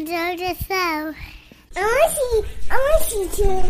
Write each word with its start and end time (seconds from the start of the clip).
enjoy 0.00 0.36
the 0.36 0.54
show. 0.54 1.14
I 1.76 1.82
want 1.82 2.10
to 2.10 2.16
see, 2.16 2.54
I 2.70 2.76
want 2.76 3.04
to 3.04 3.10
see 3.10 3.42
too. 3.42 3.62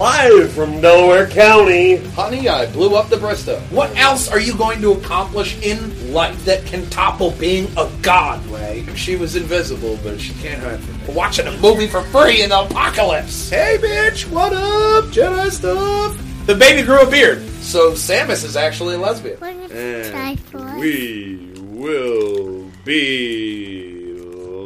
Live 0.00 0.52
from 0.52 0.80
Delaware 0.80 1.28
County. 1.28 1.96
Honey, 1.96 2.48
I 2.48 2.70
blew 2.72 2.96
up 2.96 3.10
the 3.10 3.18
Bristow. 3.18 3.60
What 3.70 3.94
else 3.96 4.30
are 4.30 4.40
you 4.40 4.56
going 4.56 4.80
to 4.80 4.92
accomplish 4.92 5.60
in 5.60 6.12
life 6.12 6.42
that 6.46 6.64
can 6.64 6.88
topple 6.88 7.32
being 7.32 7.66
a 7.76 7.90
god, 8.00 8.44
Ray? 8.46 8.86
She 8.94 9.16
was 9.16 9.36
invisible, 9.36 9.98
but 10.02 10.18
she 10.18 10.32
can't 10.34 10.62
hide 10.62 10.80
from 10.80 11.06
me. 11.06 11.14
Watching 11.14 11.46
a 11.46 11.56
movie 11.58 11.86
for 11.86 12.02
free 12.04 12.42
in 12.42 12.48
the 12.48 12.60
apocalypse. 12.60 13.50
Hey, 13.50 13.76
bitch, 13.78 14.28
what 14.30 14.52
up? 14.54 15.04
Jedi 15.06 15.50
stuff. 15.50 16.46
The 16.46 16.54
baby 16.54 16.82
grew 16.82 17.02
a 17.02 17.10
beard, 17.10 17.42
so 17.60 17.92
Samus 17.92 18.42
is 18.42 18.56
actually 18.56 18.94
a 18.94 18.98
lesbian. 18.98 19.38
We're 19.38 19.52
going 19.52 19.68
to 19.68 20.10
try 20.10 20.36
for 20.36 20.66
it. 20.66 20.78
We 20.78 21.52
will 21.58 22.64
be 22.84 23.87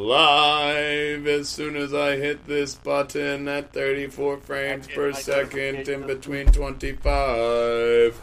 live 0.03 1.27
as 1.29 1.49
soon 1.49 1.77
as 1.77 1.95
I 1.95 2.17
hit 2.17 2.45
this 2.47 2.75
button 2.75 3.47
at 3.47 3.73
34 3.73 4.39
frames 4.39 4.89
per 4.89 5.13
second 5.13 5.89
in 5.89 6.05
between 6.07 6.47
25. 6.49 8.21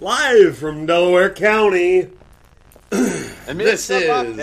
Live 0.00 0.58
from 0.58 0.86
Delaware 0.86 1.30
County. 1.30 2.08
This 2.90 3.90
is- 3.90 4.36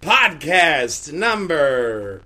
podcast 0.00 1.12
number 1.12 2.22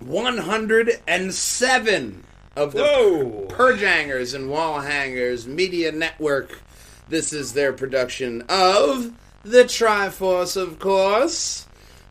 107 0.00 2.24
of 2.56 2.72
the 2.72 2.82
Whoa. 2.82 3.46
Purge 3.48 3.80
Hangers 3.80 4.34
and 4.34 4.50
Wall 4.50 4.80
Hangers 4.80 5.46
Media 5.48 5.92
Network. 5.92 6.60
This 7.08 7.32
is 7.32 7.52
their 7.54 7.72
production 7.72 8.42
of 8.48 9.12
The 9.42 9.64
Triforce, 9.64 10.56
of 10.56 10.78
course. 10.78 11.66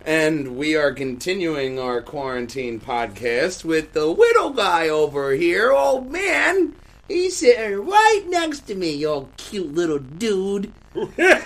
And 0.08 0.56
we 0.56 0.74
are 0.78 0.94
continuing 0.94 1.78
our 1.78 2.02
quarantine 2.02 2.80
podcast 2.80 3.66
with 3.66 3.92
the 3.92 4.06
little 4.06 4.52
guy 4.52 4.88
over 4.88 5.34
here. 5.34 5.74
Old 5.74 6.10
man, 6.10 6.76
he's 7.10 7.36
sitting 7.36 7.86
right 7.86 8.24
next 8.30 8.62
to 8.68 8.76
me, 8.76 8.92
you 8.92 9.10
old 9.10 9.36
cute 9.36 9.74
little 9.74 10.00
dude. 10.00 10.72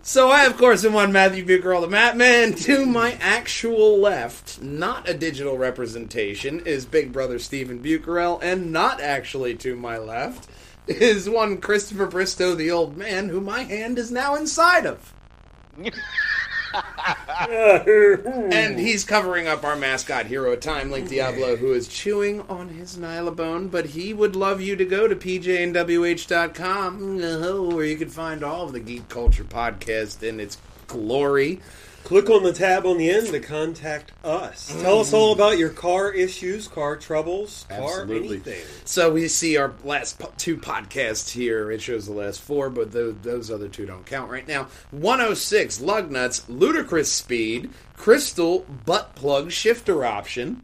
So 0.00 0.30
I, 0.30 0.44
of 0.44 0.56
course, 0.56 0.84
am 0.84 0.92
one 0.92 1.10
Matthew 1.10 1.44
Bucarell, 1.44 1.80
the 1.80 1.88
Mat 1.88 2.16
Man. 2.16 2.54
To 2.54 2.86
my 2.86 3.18
actual 3.20 3.98
left, 3.98 4.62
not 4.62 5.08
a 5.08 5.14
digital 5.14 5.58
representation, 5.58 6.60
is 6.60 6.86
Big 6.86 7.12
Brother 7.12 7.40
Stephen 7.40 7.82
Bucarell, 7.82 8.38
and 8.40 8.72
not 8.72 9.00
actually 9.00 9.56
to 9.56 9.74
my 9.74 9.98
left 9.98 10.48
is 10.86 11.28
one 11.28 11.58
Christopher 11.58 12.06
Bristow, 12.06 12.54
the 12.54 12.70
old 12.70 12.96
man, 12.96 13.30
who 13.30 13.40
my 13.40 13.64
hand 13.64 13.98
is 13.98 14.12
now 14.12 14.36
inside 14.36 14.86
of. 14.86 15.12
And 17.48 18.78
he's 18.78 19.04
covering 19.04 19.46
up 19.46 19.64
our 19.64 19.76
mascot 19.76 20.26
hero 20.26 20.56
Time 20.56 20.90
Link 20.90 21.08
Diablo, 21.08 21.56
who 21.56 21.72
is 21.72 21.88
chewing 21.88 22.40
on 22.42 22.68
his 22.70 22.96
Nylabone, 22.96 23.70
but 23.70 23.86
he 23.86 24.12
would 24.12 24.34
love 24.36 24.60
you 24.60 24.76
to 24.76 24.84
go 24.84 25.06
to 25.06 25.14
pjnwh.com, 25.16 25.76
where 27.74 27.84
you 27.84 27.96
can 27.96 28.08
find 28.08 28.42
all 28.42 28.66
of 28.66 28.72
the 28.72 28.80
Geek 28.80 29.08
Culture 29.08 29.44
podcast 29.44 30.22
in 30.22 30.40
its 30.40 30.58
glory. 30.86 31.60
Click 32.06 32.30
on 32.30 32.44
the 32.44 32.52
tab 32.52 32.86
on 32.86 32.98
the 32.98 33.10
end 33.10 33.26
to 33.26 33.40
contact 33.40 34.12
us. 34.22 34.68
Tell 34.80 35.00
us 35.00 35.12
all 35.12 35.32
about 35.32 35.58
your 35.58 35.70
car 35.70 36.12
issues, 36.12 36.68
car 36.68 36.94
troubles, 36.94 37.66
car 37.68 38.02
anything. 38.04 38.62
So 38.84 39.10
we 39.10 39.26
see 39.26 39.56
our 39.56 39.74
last 39.82 40.20
po- 40.20 40.32
two 40.38 40.56
podcasts 40.56 41.28
here. 41.32 41.68
It 41.72 41.82
shows 41.82 42.06
the 42.06 42.12
last 42.12 42.42
four, 42.42 42.70
but 42.70 42.92
those, 42.92 43.16
those 43.22 43.50
other 43.50 43.66
two 43.66 43.86
don't 43.86 44.06
count 44.06 44.30
right 44.30 44.46
now. 44.46 44.68
106, 44.92 45.80
Lug 45.80 46.12
Nuts, 46.12 46.48
Ludicrous 46.48 47.10
Speed, 47.10 47.70
Crystal, 47.96 48.60
Butt 48.84 49.16
Plug 49.16 49.50
Shifter 49.50 50.04
Option. 50.04 50.62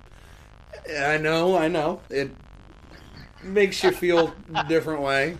I 0.96 1.18
know, 1.18 1.56
I 1.58 1.66
know. 1.66 2.02
It 2.08 2.30
makes 3.42 3.82
you 3.82 3.90
feel 3.90 4.32
a 4.54 4.62
different 4.68 5.02
way. 5.02 5.38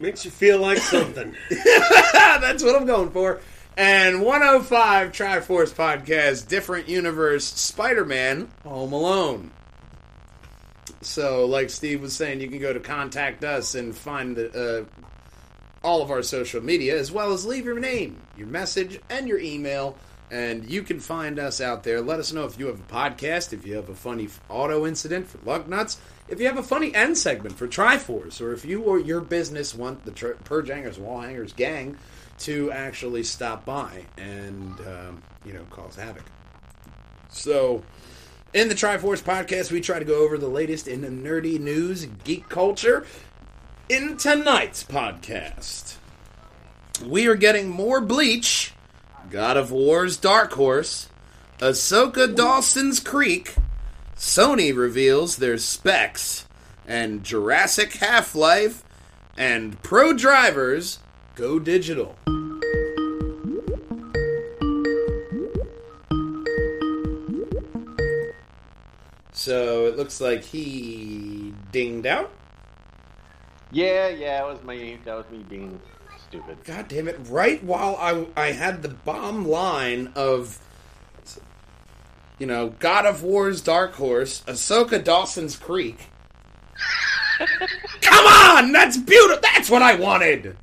Makes 0.00 0.26
you 0.26 0.30
feel 0.30 0.58
like 0.58 0.76
something. 0.76 1.34
That's 2.12 2.62
what 2.62 2.76
I'm 2.76 2.84
going 2.84 3.10
for. 3.10 3.40
And 3.80 4.20
105 4.20 5.10
Triforce 5.10 5.72
Podcast, 5.72 6.48
Different 6.48 6.90
Universe, 6.90 7.46
Spider 7.46 8.04
Man, 8.04 8.50
Home 8.62 8.92
Alone. 8.92 9.50
So, 11.00 11.46
like 11.46 11.70
Steve 11.70 12.02
was 12.02 12.12
saying, 12.12 12.42
you 12.42 12.48
can 12.48 12.58
go 12.58 12.74
to 12.74 12.80
contact 12.80 13.42
us 13.42 13.74
and 13.74 13.96
find 13.96 14.36
the, 14.36 14.50
uh, 14.82 14.84
all 15.82 16.02
of 16.02 16.10
our 16.10 16.20
social 16.22 16.62
media, 16.62 16.98
as 16.98 17.10
well 17.10 17.32
as 17.32 17.46
leave 17.46 17.64
your 17.64 17.80
name, 17.80 18.20
your 18.36 18.48
message, 18.48 19.00
and 19.08 19.26
your 19.26 19.38
email. 19.38 19.96
And 20.30 20.70
you 20.70 20.82
can 20.82 21.00
find 21.00 21.38
us 21.38 21.62
out 21.62 21.82
there. 21.82 22.02
Let 22.02 22.20
us 22.20 22.34
know 22.34 22.44
if 22.44 22.58
you 22.58 22.66
have 22.66 22.80
a 22.80 22.92
podcast, 22.92 23.54
if 23.54 23.66
you 23.66 23.76
have 23.76 23.88
a 23.88 23.94
funny 23.94 24.28
auto 24.50 24.86
incident 24.86 25.26
for 25.26 25.38
Lug 25.46 25.68
Nuts, 25.68 25.98
if 26.28 26.38
you 26.38 26.44
have 26.48 26.58
a 26.58 26.62
funny 26.62 26.94
end 26.94 27.16
segment 27.16 27.56
for 27.56 27.66
Triforce, 27.66 28.42
or 28.42 28.52
if 28.52 28.62
you 28.62 28.82
or 28.82 28.98
your 28.98 29.22
business 29.22 29.74
want 29.74 30.04
the 30.04 30.10
tr- 30.10 30.32
Purge 30.44 30.68
Hangers, 30.68 30.98
Wall 30.98 31.22
Hangers 31.22 31.54
gang 31.54 31.96
to 32.40 32.72
actually 32.72 33.22
stop 33.22 33.64
by 33.64 34.04
and, 34.16 34.78
um, 34.80 35.22
you 35.44 35.52
know, 35.52 35.64
cause 35.70 35.96
havoc. 35.96 36.24
So, 37.28 37.82
in 38.52 38.68
the 38.68 38.74
Triforce 38.74 39.22
podcast, 39.22 39.70
we 39.70 39.80
try 39.80 39.98
to 39.98 40.04
go 40.04 40.24
over 40.24 40.36
the 40.36 40.48
latest 40.48 40.88
in 40.88 41.02
the 41.02 41.08
nerdy 41.08 41.60
news, 41.60 42.06
geek 42.24 42.48
culture. 42.48 43.06
In 43.88 44.16
tonight's 44.16 44.82
podcast, 44.82 45.96
we 47.04 47.26
are 47.26 47.36
getting 47.36 47.68
more 47.68 48.00
Bleach, 48.00 48.72
God 49.30 49.56
of 49.56 49.70
War's 49.70 50.16
Dark 50.16 50.52
Horse, 50.52 51.08
Ahsoka 51.58 52.34
Dawson's 52.34 53.00
Creek, 53.00 53.54
Sony 54.16 54.76
reveals 54.76 55.36
their 55.36 55.58
specs, 55.58 56.46
and 56.86 57.22
Jurassic 57.22 57.94
Half 57.94 58.34
Life, 58.34 58.82
and 59.36 59.80
Pro 59.82 60.12
Drivers 60.12 60.98
go 61.40 61.58
digital. 61.58 62.14
So 69.32 69.86
it 69.86 69.96
looks 69.96 70.20
like 70.20 70.44
he 70.44 71.54
dinged 71.72 72.06
out. 72.06 72.30
Yeah, 73.72 74.08
yeah, 74.08 74.44
it 74.44 74.52
was 74.52 74.62
me. 74.62 74.98
That 75.06 75.16
was 75.16 75.24
me 75.30 75.38
being 75.48 75.80
stupid. 76.28 76.62
God 76.64 76.88
damn 76.88 77.08
it! 77.08 77.18
Right 77.28 77.64
while 77.64 77.96
I 77.96 78.26
I 78.36 78.52
had 78.52 78.82
the 78.82 78.88
bomb 78.88 79.48
line 79.48 80.12
of, 80.14 80.58
you 82.38 82.46
know, 82.46 82.74
God 82.78 83.06
of 83.06 83.22
War's 83.22 83.62
Dark 83.62 83.94
Horse, 83.94 84.42
Ahsoka 84.46 85.02
Dawson's 85.02 85.56
Creek. 85.56 86.08
Come 88.02 88.26
on, 88.26 88.72
that's 88.72 88.98
beautiful. 88.98 89.40
That's 89.40 89.70
what 89.70 89.80
I 89.80 89.94
wanted. 89.94 90.54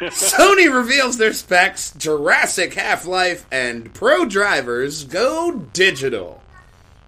Sony 0.00 0.74
reveals 0.74 1.18
their 1.18 1.32
specs, 1.32 1.92
Jurassic 1.96 2.74
Half 2.74 3.06
Life, 3.06 3.46
and 3.52 3.92
Pro 3.94 4.24
Drivers 4.24 5.04
go 5.04 5.52
digital. 5.72 6.42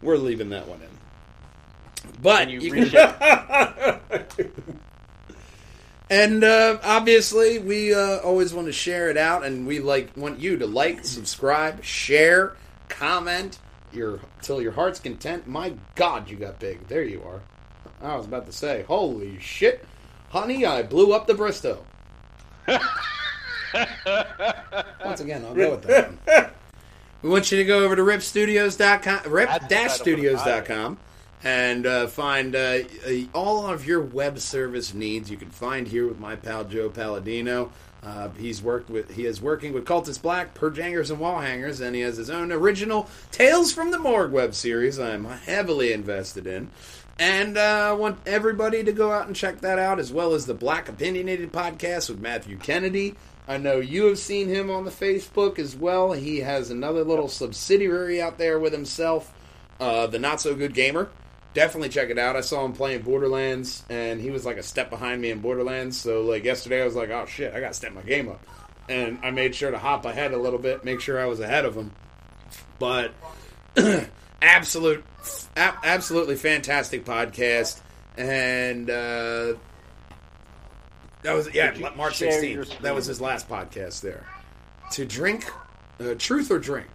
We're 0.02 0.16
leaving 0.16 0.50
that 0.50 0.68
one 0.68 0.80
in. 0.82 0.88
But 2.22 2.42
And 2.42 2.50
you 2.50 2.60
you 2.60 2.86
can- 2.90 4.00
And 6.08 6.44
uh, 6.44 6.78
obviously, 6.84 7.58
we 7.58 7.92
uh, 7.92 8.18
always 8.18 8.54
want 8.54 8.68
to 8.68 8.72
share 8.72 9.10
it 9.10 9.16
out, 9.16 9.44
and 9.44 9.66
we 9.66 9.80
like 9.80 10.16
want 10.16 10.38
you 10.38 10.56
to 10.58 10.66
like, 10.66 11.04
subscribe, 11.04 11.82
share, 11.82 12.56
comment, 12.88 13.58
your 13.92 14.20
till 14.40 14.62
your 14.62 14.70
heart's 14.70 15.00
content. 15.00 15.48
My 15.48 15.74
God, 15.96 16.30
you 16.30 16.36
got 16.36 16.60
big. 16.60 16.86
There 16.86 17.02
you 17.02 17.22
are. 17.24 17.40
I 18.00 18.14
was 18.16 18.26
about 18.26 18.46
to 18.46 18.52
say, 18.52 18.84
holy 18.86 19.40
shit, 19.40 19.84
honey, 20.28 20.64
I 20.64 20.82
blew 20.84 21.12
up 21.12 21.26
the 21.26 21.34
Bristow. 21.34 21.84
Once 25.04 25.20
again, 25.20 25.44
I'll 25.44 25.54
go 25.54 25.72
with 25.72 25.82
that. 25.82 26.10
One. 26.10 26.50
We 27.22 27.30
want 27.30 27.50
you 27.50 27.58
to 27.58 27.64
go 27.64 27.84
over 27.84 27.96
to 27.96 28.02
ripstudios.com, 28.02 29.32
rip-studios.com, 29.32 30.98
and 31.42 31.86
uh, 31.86 32.06
find 32.06 32.54
uh, 32.54 32.78
uh, 33.06 33.12
all 33.32 33.66
of 33.66 33.86
your 33.86 34.00
web 34.00 34.38
service 34.38 34.94
needs. 34.94 35.30
You 35.30 35.36
can 35.36 35.50
find 35.50 35.88
here 35.88 36.06
with 36.06 36.20
my 36.20 36.36
pal 36.36 36.64
Joe 36.64 36.88
Palladino. 36.88 37.72
Uh, 38.02 38.28
he's 38.38 38.62
worked 38.62 38.88
with 38.88 39.16
he 39.16 39.26
is 39.26 39.42
working 39.42 39.72
with 39.72 39.84
Cultist 39.84 40.22
Black, 40.22 40.54
Purge 40.54 40.78
Hangers, 40.78 41.10
and 41.10 41.18
Wall 41.18 41.40
Hangers, 41.40 41.80
and 41.80 41.96
he 41.96 42.02
has 42.02 42.16
his 42.16 42.30
own 42.30 42.52
original 42.52 43.08
Tales 43.32 43.72
from 43.72 43.90
the 43.90 43.98
Morgue 43.98 44.30
web 44.30 44.54
series. 44.54 45.00
I'm 45.00 45.24
heavily 45.24 45.92
invested 45.92 46.46
in. 46.46 46.70
And 47.18 47.56
uh, 47.56 47.88
I 47.88 47.92
want 47.92 48.18
everybody 48.26 48.84
to 48.84 48.92
go 48.92 49.10
out 49.10 49.26
and 49.26 49.34
check 49.34 49.62
that 49.62 49.78
out, 49.78 49.98
as 49.98 50.12
well 50.12 50.34
as 50.34 50.44
the 50.44 50.54
Black 50.54 50.88
Opinionated 50.88 51.50
podcast 51.50 52.10
with 52.10 52.20
Matthew 52.20 52.58
Kennedy. 52.58 53.14
I 53.48 53.56
know 53.56 53.78
you 53.78 54.06
have 54.06 54.18
seen 54.18 54.48
him 54.48 54.70
on 54.70 54.84
the 54.84 54.90
Facebook 54.90 55.58
as 55.58 55.74
well. 55.74 56.12
He 56.12 56.40
has 56.40 56.70
another 56.70 57.04
little 57.04 57.28
subsidiary 57.28 58.20
out 58.20 58.36
there 58.36 58.58
with 58.58 58.72
himself, 58.72 59.32
uh, 59.80 60.08
the 60.08 60.18
Not 60.18 60.40
So 60.42 60.54
Good 60.54 60.74
Gamer. 60.74 61.08
Definitely 61.54 61.88
check 61.88 62.10
it 62.10 62.18
out. 62.18 62.36
I 62.36 62.42
saw 62.42 62.66
him 62.66 62.74
playing 62.74 63.00
Borderlands, 63.00 63.82
and 63.88 64.20
he 64.20 64.30
was 64.30 64.44
like 64.44 64.58
a 64.58 64.62
step 64.62 64.90
behind 64.90 65.22
me 65.22 65.30
in 65.30 65.40
Borderlands. 65.40 65.98
So 65.98 66.20
like 66.22 66.44
yesterday, 66.44 66.82
I 66.82 66.84
was 66.84 66.96
like, 66.96 67.08
"Oh 67.08 67.24
shit, 67.24 67.54
I 67.54 67.60
got 67.60 67.68
to 67.68 67.74
step 67.74 67.94
my 67.94 68.02
game 68.02 68.28
up," 68.28 68.44
and 68.90 69.18
I 69.22 69.30
made 69.30 69.54
sure 69.54 69.70
to 69.70 69.78
hop 69.78 70.04
ahead 70.04 70.32
a 70.32 70.38
little 70.38 70.58
bit, 70.58 70.84
make 70.84 71.00
sure 71.00 71.18
I 71.18 71.24
was 71.24 71.40
ahead 71.40 71.64
of 71.64 71.74
him. 71.74 71.92
but 72.78 73.12
absolute, 74.42 75.04
a- 75.56 75.74
absolutely 75.84 76.36
fantastic 76.36 77.04
podcast, 77.04 77.80
and 78.16 78.88
uh, 78.88 79.54
that 81.22 81.34
was 81.34 81.52
yeah 81.54 81.76
March 81.96 82.16
sixteenth. 82.16 82.78
That 82.80 82.94
was 82.94 83.06
his 83.06 83.20
last 83.20 83.48
podcast 83.48 84.00
there. 84.00 84.26
To 84.92 85.04
drink, 85.04 85.50
uh, 86.00 86.14
truth 86.18 86.50
or 86.50 86.58
drink. 86.58 86.88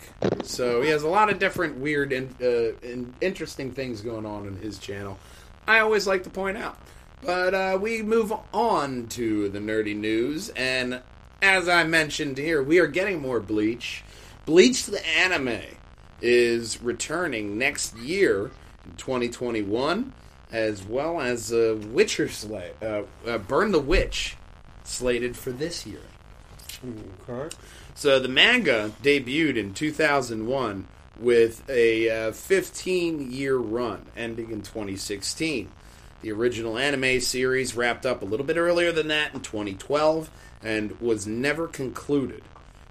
So 0.43 0.81
he 0.81 0.89
has 0.89 1.03
a 1.03 1.09
lot 1.09 1.29
of 1.29 1.39
different 1.39 1.77
weird 1.77 2.13
and, 2.13 2.33
uh, 2.41 2.73
and 2.83 3.13
interesting 3.19 3.71
things 3.71 4.01
going 4.01 4.25
on 4.25 4.47
in 4.47 4.55
his 4.55 4.79
channel. 4.79 5.19
I 5.67 5.79
always 5.79 6.07
like 6.07 6.23
to 6.23 6.29
point 6.29 6.57
out. 6.57 6.77
But 7.23 7.53
uh, 7.53 7.77
we 7.79 8.01
move 8.01 8.33
on 8.53 9.07
to 9.09 9.49
the 9.49 9.59
nerdy 9.59 9.95
news, 9.95 10.49
and 10.49 11.01
as 11.41 11.69
I 11.69 11.83
mentioned 11.83 12.37
here, 12.37 12.63
we 12.63 12.79
are 12.79 12.87
getting 12.87 13.21
more 13.21 13.39
Bleach. 13.39 14.03
Bleach 14.45 14.85
the 14.85 15.05
anime 15.05 15.61
is 16.21 16.81
returning 16.81 17.57
next 17.57 17.97
year, 17.97 18.51
2021, 18.97 20.13
as 20.51 20.83
well 20.83 21.21
as 21.21 21.51
uh, 21.51 21.77
Witcher 21.87 22.29
Slay, 22.29 22.71
uh, 22.81 23.03
uh, 23.25 23.37
Burn 23.37 23.71
the 23.71 23.79
Witch, 23.79 24.35
slated 24.83 25.35
for 25.35 25.51
this 25.51 25.85
year. 25.85 26.01
Okay. 27.29 27.55
So 27.93 28.19
the 28.19 28.27
manga 28.27 28.91
debuted 29.03 29.55
in 29.55 29.73
2001 29.73 30.87
with 31.19 31.69
a 31.69 32.31
15 32.31 33.31
year 33.31 33.57
run 33.57 34.05
ending 34.17 34.51
in 34.51 34.61
2016. 34.61 35.69
The 36.21 36.31
original 36.31 36.77
anime 36.77 37.19
series 37.19 37.75
wrapped 37.75 38.05
up 38.05 38.21
a 38.21 38.25
little 38.25 38.45
bit 38.45 38.57
earlier 38.57 38.91
than 38.91 39.07
that 39.07 39.33
in 39.33 39.41
2012 39.41 40.29
and 40.63 40.99
was 41.01 41.25
never 41.25 41.67
concluded. 41.67 42.43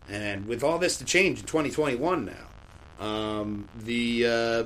And 0.08 0.46
with 0.46 0.64
all 0.64 0.78
this 0.78 0.96
to 0.98 1.04
change 1.04 1.40
in 1.40 1.46
2021 1.46 2.24
now, 2.24 2.32
um, 3.00 3.68
the 3.76 4.26
uh, 4.26 4.64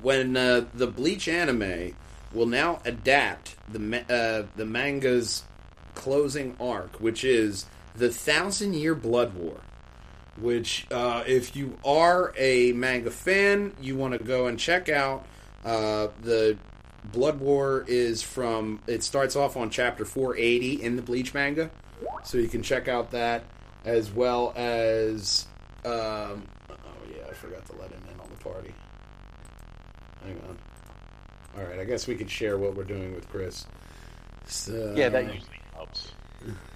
when 0.00 0.36
uh, 0.36 0.64
the 0.74 0.86
Bleach 0.86 1.28
anime 1.28 1.94
will 2.32 2.46
now 2.46 2.80
adapt 2.84 3.56
the 3.72 3.78
ma- 3.78 4.14
uh, 4.14 4.44
the 4.56 4.66
manga's 4.66 5.44
closing 5.94 6.56
arc, 6.58 7.00
which 7.00 7.24
is 7.24 7.66
the 7.94 8.10
Thousand 8.10 8.74
Year 8.74 8.94
Blood 8.94 9.34
War. 9.34 9.60
Which, 10.40 10.86
uh, 10.90 11.24
if 11.26 11.54
you 11.54 11.76
are 11.84 12.32
a 12.38 12.72
manga 12.72 13.10
fan, 13.10 13.74
you 13.82 13.96
want 13.96 14.14
to 14.14 14.24
go 14.24 14.46
and 14.46 14.58
check 14.58 14.88
out. 14.88 15.26
Uh, 15.62 16.08
the 16.22 16.56
Blood 17.04 17.38
War 17.38 17.84
is 17.86 18.22
from. 18.22 18.80
It 18.86 19.02
starts 19.02 19.36
off 19.36 19.58
on 19.58 19.68
chapter 19.68 20.06
480 20.06 20.82
in 20.82 20.96
the 20.96 21.02
Bleach 21.02 21.34
manga, 21.34 21.70
so 22.24 22.38
you 22.38 22.48
can 22.48 22.62
check 22.62 22.88
out 22.88 23.10
that 23.10 23.44
as 23.84 24.10
well 24.10 24.54
as. 24.56 25.46
Um, 25.84 26.46
oh 26.70 26.76
yeah, 27.10 27.24
I 27.28 27.34
forgot 27.34 27.64
to 27.66 27.76
let 27.76 27.90
him 27.90 28.02
in 28.12 28.20
on 28.20 28.28
the 28.30 28.42
party. 28.42 28.72
Hang 30.24 30.40
on. 30.48 30.58
All 31.56 31.64
right, 31.64 31.80
I 31.80 31.84
guess 31.84 32.06
we 32.06 32.14
could 32.14 32.30
share 32.30 32.56
what 32.56 32.74
we're 32.74 32.84
doing 32.84 33.14
with 33.14 33.28
Chris. 33.28 33.66
So, 34.46 34.94
Yeah, 34.96 35.08
that 35.10 35.24
usually 35.24 35.60
helps. 35.74 36.12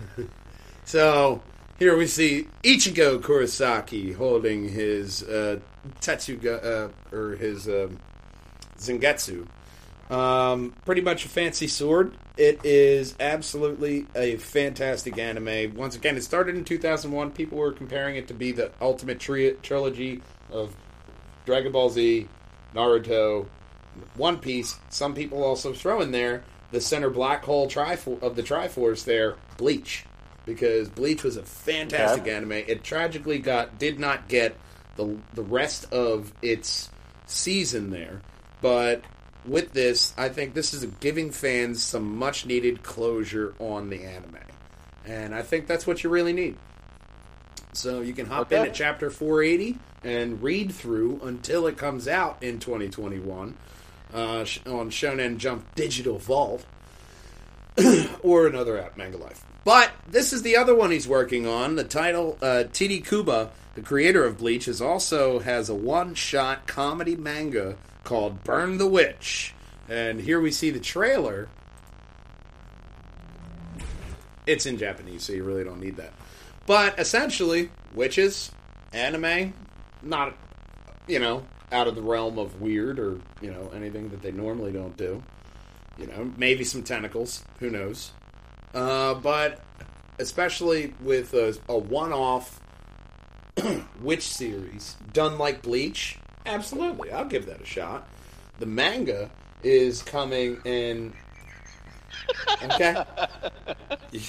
so 0.85 1.43
here 1.79 1.97
we 1.97 2.07
see 2.07 2.49
Ichigo 2.63 3.21
Kurosaki 3.21 4.15
holding 4.15 4.69
his 4.69 5.23
uh, 5.23 5.61
Tetsuga 6.01 6.65
uh, 6.65 7.17
or 7.17 7.37
his 7.37 7.69
um, 7.69 7.99
Zangetsu. 8.79 9.47
Um, 10.11 10.75
pretty 10.85 11.01
much 11.01 11.25
a 11.25 11.29
fancy 11.29 11.69
sword. 11.69 12.17
It 12.37 12.61
is 12.65 13.15
absolutely 13.19 14.07
a 14.15 14.37
fantastic 14.37 15.17
anime. 15.19 15.75
Once 15.75 15.97
again, 15.97 16.17
it 16.17 16.23
started 16.25 16.55
in 16.55 16.65
2001. 16.65 17.31
People 17.31 17.59
were 17.59 17.73
comparing 17.73 18.17
it 18.17 18.29
to 18.29 18.35
be 18.35 18.53
the 18.53 18.71
ultimate 18.81 19.19
tri- 19.19 19.55
trilogy 19.63 20.21
of 20.51 20.77
Dragon 21.47 21.73
Ball 21.73 21.89
Z, 21.89 22.29
Naruto, 22.75 23.47
One 24.17 24.39
Piece. 24.39 24.77
Some 24.91 25.15
people 25.15 25.43
also 25.43 25.73
throw 25.73 26.03
in 26.03 26.11
there 26.11 26.45
the 26.73 26.81
center 26.81 27.09
black 27.09 27.43
hole 27.45 27.69
trifor- 27.69 28.21
of 28.23 28.37
the 28.37 28.43
Triforce 28.43 29.05
there, 29.05 29.37
Bleach, 29.57 30.05
because 30.45 30.89
Bleach 30.91 31.23
was 31.25 31.37
a 31.39 31.43
fantastic 31.43 32.23
Okay. 32.23 32.35
anime. 32.35 32.53
It 32.53 32.85
tragically 32.85 33.39
got 33.39 33.79
did 33.79 33.99
not 33.99 34.29
get 34.29 34.57
the 34.97 35.17
the 35.33 35.43
rest 35.43 35.91
of 35.93 36.33
its 36.43 36.91
season 37.27 37.91
there, 37.91 38.21
but 38.61 39.03
with 39.47 39.73
this, 39.73 40.13
I 40.17 40.29
think 40.29 40.55
this 40.55 40.75
is 40.75 40.85
giving 41.01 41.31
fans 41.31 41.83
some 41.83 42.17
much 42.19 42.47
needed 42.47 42.83
closure 42.83 43.55
on 43.59 43.89
the 43.91 44.05
anime, 44.05 44.39
and 45.05 45.35
I 45.35 45.43
think 45.43 45.67
that's 45.67 45.87
what 45.87 46.03
you 46.05 46.11
really 46.11 46.33
need. 46.33 46.57
So 47.73 48.01
you 48.01 48.15
can 48.15 48.27
hop 48.27 48.53
in 48.53 48.61
Okay. 48.61 48.69
at 48.71 48.75
chapter 48.75 49.11
480 49.11 49.79
and 50.03 50.43
read 50.43 50.73
through 50.73 51.21
until 51.23 51.67
it 51.67 51.77
comes 51.77 52.09
out 52.09 52.43
in 52.43 52.59
2021 52.59 53.55
uh, 54.15 54.19
on 54.19 54.45
Shonen 54.91 55.37
Jump 55.37 55.75
Digital 55.75 56.19
Vault 56.19 56.65
or 58.23 58.47
another 58.47 58.81
app, 58.81 58.97
Manga 58.97 59.19
Life. 59.19 59.45
But 59.65 59.91
this 60.09 60.33
is 60.33 60.43
the 60.43 60.57
other 60.57 60.75
one 60.75 60.91
he's 60.91 61.07
working 61.09 61.47
on. 61.47 61.75
The 61.77 61.85
title, 61.85 62.39
uh, 62.41 62.65
Tite 62.73 63.05
Kubo, 63.05 63.51
the 63.75 63.83
creator 63.83 64.25
of 64.25 64.39
Bleach, 64.39 64.69
is 64.69 64.81
also 64.81 65.41
has 65.41 65.69
a 65.69 65.75
one-shot 65.75 66.67
comedy 66.67 67.17
manga 67.17 67.77
called 68.07 68.43
Burn 68.45 68.79
the 68.79 68.87
Witch. 68.87 69.53
And 69.89 70.19
here 70.21 70.41
we 70.41 70.51
see 70.51 70.71
the 70.71 70.81
trailer. 70.81 71.49
It's 74.47 74.65
in 74.65 74.79
Japanese, 74.79 75.25
so 75.25 75.33
you 75.33 75.45
really 75.45 75.65
don't 75.65 75.81
need 75.81 75.97
that. 75.97 76.15
But 76.67 76.99
essentially, 76.99 77.71
witches, 77.95 78.51
anime, 78.93 79.53
not, 80.03 80.37
you 81.07 81.19
know, 81.19 81.45
out 81.73 81.89
of 81.89 81.97
the 81.97 82.03
realm 82.03 82.39
of 82.39 82.61
weird 82.61 82.99
or, 82.99 83.21
you 83.41 83.51
know, 83.51 83.71
anything 83.75 84.09
that 84.11 84.23
they 84.23 84.33
normally 84.33 84.73
don't 84.73 84.97
do. 84.97 85.23
You 85.99 86.07
know, 86.07 86.33
maybe 86.37 86.63
some 86.63 86.83
tentacles. 86.83 87.45
Who 87.59 87.71
knows? 87.71 88.13
Uh, 88.73 89.15
but 89.15 89.61
especially 90.19 90.95
with 91.01 91.35
a, 91.35 91.57
a 91.69 91.77
one 91.77 92.13
off 92.13 92.61
witch 94.01 94.29
series 94.29 94.97
done 95.13 95.39
like 95.39 95.63
Bleach, 95.63 96.19
absolutely. 96.47 97.13
I'll 97.13 97.27
give 97.27 97.47
that 97.47 97.61
a 97.61 97.67
shot. 97.67 98.09
The 98.59 98.67
manga 98.67 99.31
is 99.63 100.03
coming 100.03 100.61
in. 100.65 101.13
Okay? 102.65 103.05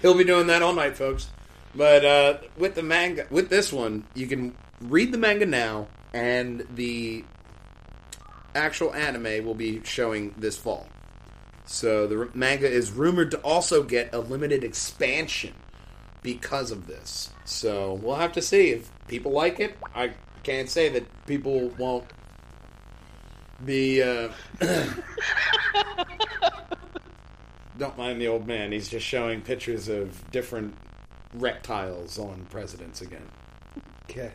He'll 0.00 0.16
be 0.16 0.24
doing 0.24 0.46
that 0.48 0.62
all 0.62 0.72
night, 0.72 0.96
folks. 0.96 1.28
But 1.74 2.04
uh, 2.04 2.38
with 2.56 2.74
the 2.74 2.82
manga, 2.82 3.26
with 3.30 3.48
this 3.48 3.72
one, 3.72 4.04
you 4.14 4.26
can 4.26 4.54
read 4.80 5.12
the 5.12 5.18
manga 5.18 5.46
now, 5.46 5.86
and 6.12 6.66
the 6.74 7.24
actual 8.54 8.92
anime 8.94 9.44
will 9.44 9.54
be 9.54 9.82
showing 9.84 10.34
this 10.36 10.56
fall. 10.56 10.86
So 11.64 12.06
the 12.06 12.18
r- 12.20 12.28
manga 12.34 12.70
is 12.70 12.90
rumored 12.90 13.30
to 13.30 13.38
also 13.38 13.82
get 13.82 14.12
a 14.14 14.18
limited 14.18 14.64
expansion 14.64 15.54
because 16.22 16.70
of 16.70 16.86
this. 16.86 17.30
So 17.44 17.94
we'll 17.94 18.16
have 18.16 18.32
to 18.32 18.42
see 18.42 18.70
if 18.70 18.90
people 19.08 19.32
like 19.32 19.58
it. 19.60 19.76
I 19.94 20.12
can't 20.42 20.68
say 20.68 20.88
that 20.90 21.26
people 21.26 21.68
won't 21.78 22.04
be. 23.64 24.02
Uh, 24.02 24.28
don't 27.78 27.96
mind 27.96 28.20
the 28.20 28.28
old 28.28 28.46
man. 28.46 28.72
He's 28.72 28.88
just 28.88 29.06
showing 29.06 29.40
pictures 29.40 29.88
of 29.88 30.30
different 30.30 30.76
reptiles 31.34 32.18
on 32.18 32.46
presidents 32.50 33.00
again. 33.00 33.26
Okay. 34.10 34.32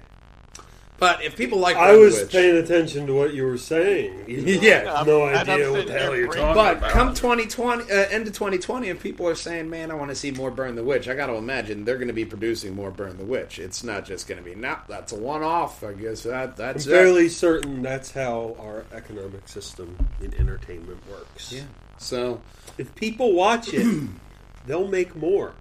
But 1.00 1.24
if 1.24 1.36
people 1.36 1.60
like 1.60 1.78
I 1.78 1.92
Burn 1.92 2.00
was 2.02 2.20
Witch- 2.22 2.32
paying 2.32 2.58
attention 2.58 3.06
to 3.06 3.14
what 3.14 3.32
you 3.34 3.46
were 3.46 3.58
saying. 3.60 4.24
even 4.28 4.46
though 4.46 4.52
Yeah. 4.62 4.92
I 4.94 4.98
have 4.98 5.08
no 5.08 5.22
I'm- 5.24 5.38
and 5.38 5.50
I'm 5.50 5.56
idea 5.56 5.72
what 5.72 5.86
the 5.88 5.94
hell 5.94 6.16
you're 6.16 6.28
talking 6.28 6.56
But 6.56 6.78
about. 6.78 6.82
But 6.82 6.92
come 6.92 7.14
2020, 7.14 7.84
uh, 7.84 7.88
end 8.10 8.26
of 8.28 8.34
2020, 8.34 8.90
and 8.90 9.00
people 9.00 9.28
are 9.28 9.36
saying, 9.36 9.70
"Man, 9.70 9.92
I 9.92 9.94
want 9.94 10.10
to 10.10 10.16
see 10.16 10.32
more 10.32 10.50
Burn 10.50 10.76
the 10.76 10.84
Witch." 10.84 11.08
I 11.08 11.14
got 11.14 11.28
to 11.28 11.36
imagine 11.36 11.86
they're 11.86 11.98
going 11.98 12.08
to 12.08 12.14
be 12.16 12.26
producing 12.26 12.74
more 12.76 12.90
Burn 12.90 13.16
the 13.18 13.26
Witch. 13.26 13.60
It's 13.60 13.84
not 13.84 14.06
just 14.06 14.28
going 14.28 14.40
to 14.40 14.44
be, 14.44 14.56
"Nah, 14.56 14.78
that's 14.88 15.12
a 15.12 15.16
one-off." 15.16 15.84
I 15.84 15.94
guess 15.94 16.24
that 16.24 16.34
I'm 16.34 16.54
that's 16.58 16.88
it. 16.88 16.90
fairly 16.90 17.30
certain 17.30 17.84
that's 17.84 18.12
how 18.12 18.56
our 18.60 18.84
economic 18.92 19.48
system 19.48 19.96
in 20.22 20.34
entertainment 20.34 20.98
works. 21.12 21.54
Yeah. 21.54 21.62
So 22.00 22.42
If 22.80 22.94
people 22.96 23.34
watch 23.34 23.72
it, 23.74 23.86
they'll 24.66 24.88
make 24.88 25.16
more. 25.16 25.54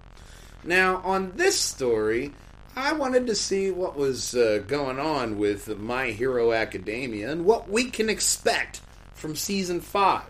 now 0.64 1.02
on 1.05 1.33
this 1.37 1.59
story, 1.61 2.33
I 2.78 2.92
wanted 2.92 3.26
to 3.28 3.35
see 3.35 3.71
what 3.71 3.97
was 3.97 4.35
uh, 4.35 4.62
going 4.66 5.00
on 5.00 5.38
with 5.38 5.78
My 5.78 6.11
Hero 6.11 6.52
Academia 6.52 7.33
and 7.33 7.47
what 7.47 7.71
we 7.71 7.85
can 7.90 8.11
expect 8.11 8.83
from 9.14 9.35
season 9.35 9.80
five. 9.80 10.28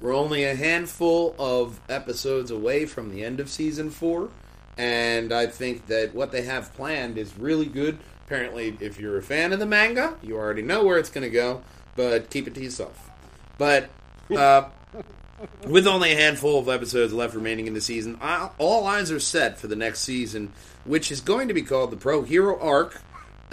We're 0.00 0.12
only 0.12 0.42
a 0.42 0.56
handful 0.56 1.36
of 1.38 1.80
episodes 1.88 2.50
away 2.50 2.86
from 2.86 3.14
the 3.14 3.24
end 3.24 3.38
of 3.38 3.48
season 3.48 3.90
four, 3.90 4.30
and 4.76 5.32
I 5.32 5.46
think 5.46 5.86
that 5.86 6.16
what 6.16 6.32
they 6.32 6.42
have 6.42 6.74
planned 6.74 7.16
is 7.16 7.38
really 7.38 7.66
good. 7.66 8.00
Apparently, 8.26 8.76
if 8.80 8.98
you're 8.98 9.18
a 9.18 9.22
fan 9.22 9.52
of 9.52 9.60
the 9.60 9.66
manga, 9.66 10.16
you 10.20 10.36
already 10.36 10.62
know 10.62 10.82
where 10.82 10.98
it's 10.98 11.10
going 11.10 11.22
to 11.22 11.30
go, 11.30 11.62
but 11.94 12.28
keep 12.28 12.48
it 12.48 12.56
to 12.56 12.60
yourself. 12.60 13.08
But 13.56 13.88
uh, 14.36 14.64
with 15.66 15.86
only 15.86 16.12
a 16.12 16.16
handful 16.16 16.58
of 16.58 16.68
episodes 16.68 17.12
left 17.12 17.34
remaining 17.34 17.66
in 17.66 17.74
the 17.74 17.80
season, 17.80 18.18
all 18.58 18.86
eyes 18.86 19.10
are 19.10 19.20
set 19.20 19.58
for 19.58 19.66
the 19.66 19.76
next 19.76 20.00
season, 20.00 20.52
which 20.84 21.10
is 21.10 21.20
going 21.20 21.48
to 21.48 21.54
be 21.54 21.62
called 21.62 21.90
the 21.90 21.96
Pro 21.96 22.22
Hero 22.22 22.58
Arc, 22.60 23.00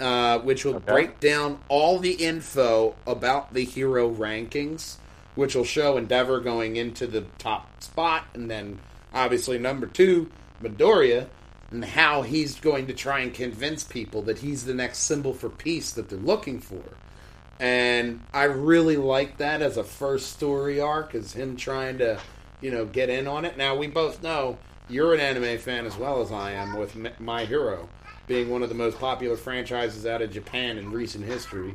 uh, 0.00 0.38
which 0.40 0.64
will 0.64 0.76
Okay. 0.76 0.92
break 0.92 1.20
down 1.20 1.58
all 1.68 1.98
the 1.98 2.12
info 2.12 2.94
about 3.06 3.54
the 3.54 3.64
hero 3.64 4.10
rankings, 4.10 4.96
which 5.34 5.54
will 5.54 5.64
show 5.64 5.96
Endeavor 5.96 6.40
going 6.40 6.76
into 6.76 7.06
the 7.06 7.22
top 7.38 7.82
spot, 7.82 8.24
and 8.34 8.50
then 8.50 8.78
obviously 9.14 9.58
number 9.58 9.86
two, 9.86 10.30
Midoriya, 10.62 11.26
and 11.70 11.84
how 11.84 12.22
he's 12.22 12.60
going 12.60 12.86
to 12.86 12.92
try 12.92 13.20
and 13.20 13.32
convince 13.32 13.82
people 13.84 14.22
that 14.22 14.38
he's 14.38 14.64
the 14.64 14.74
next 14.74 14.98
symbol 14.98 15.32
for 15.32 15.48
peace 15.48 15.92
that 15.92 16.08
they're 16.10 16.18
looking 16.18 16.60
for. 16.60 16.82
And 17.60 18.20
I 18.32 18.44
really 18.44 18.96
like 18.96 19.38
that 19.38 19.62
as 19.62 19.76
a 19.76 19.84
first 19.84 20.32
story 20.32 20.80
arc, 20.80 21.14
is 21.14 21.32
him 21.32 21.56
trying 21.56 21.98
to, 21.98 22.20
you 22.60 22.70
know, 22.70 22.84
get 22.86 23.08
in 23.08 23.26
on 23.28 23.44
it. 23.44 23.56
Now 23.56 23.76
we 23.76 23.86
both 23.86 24.22
know 24.22 24.58
you're 24.88 25.14
an 25.14 25.20
anime 25.20 25.58
fan 25.58 25.86
as 25.86 25.96
well 25.96 26.20
as 26.22 26.32
I 26.32 26.52
am, 26.52 26.76
with 26.76 26.96
My 27.20 27.44
Hero 27.44 27.88
being 28.26 28.50
one 28.50 28.62
of 28.62 28.68
the 28.68 28.74
most 28.74 28.98
popular 28.98 29.36
franchises 29.36 30.06
out 30.06 30.22
of 30.22 30.30
Japan 30.32 30.78
in 30.78 30.90
recent 30.90 31.24
history. 31.24 31.74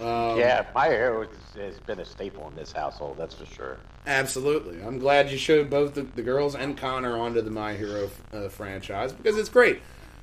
Um, 0.00 0.38
yeah, 0.38 0.66
my 0.74 0.88
Hero 0.88 1.26
has- 1.56 1.78
been 1.80 2.00
a 2.00 2.04
staple 2.04 2.48
in 2.48 2.54
this 2.56 2.72
household. 2.72 3.16
That's 3.18 3.34
for 3.34 3.46
sure. 3.46 3.78
Absolutely. 4.06 4.82
I'm 4.82 4.98
glad 4.98 5.30
you 5.30 5.36
showed 5.38 5.70
both 5.70 5.94
the, 5.94 6.02
the 6.02 6.22
girls 6.22 6.54
and 6.56 6.76
Connor 6.76 7.16
onto 7.18 7.40
the 7.40 7.50
My 7.50 7.74
Hero 7.74 8.10
uh, 8.32 8.48
franchise 8.48 9.12
because 9.12 9.36
it's 9.38 9.48
great. 9.50 9.80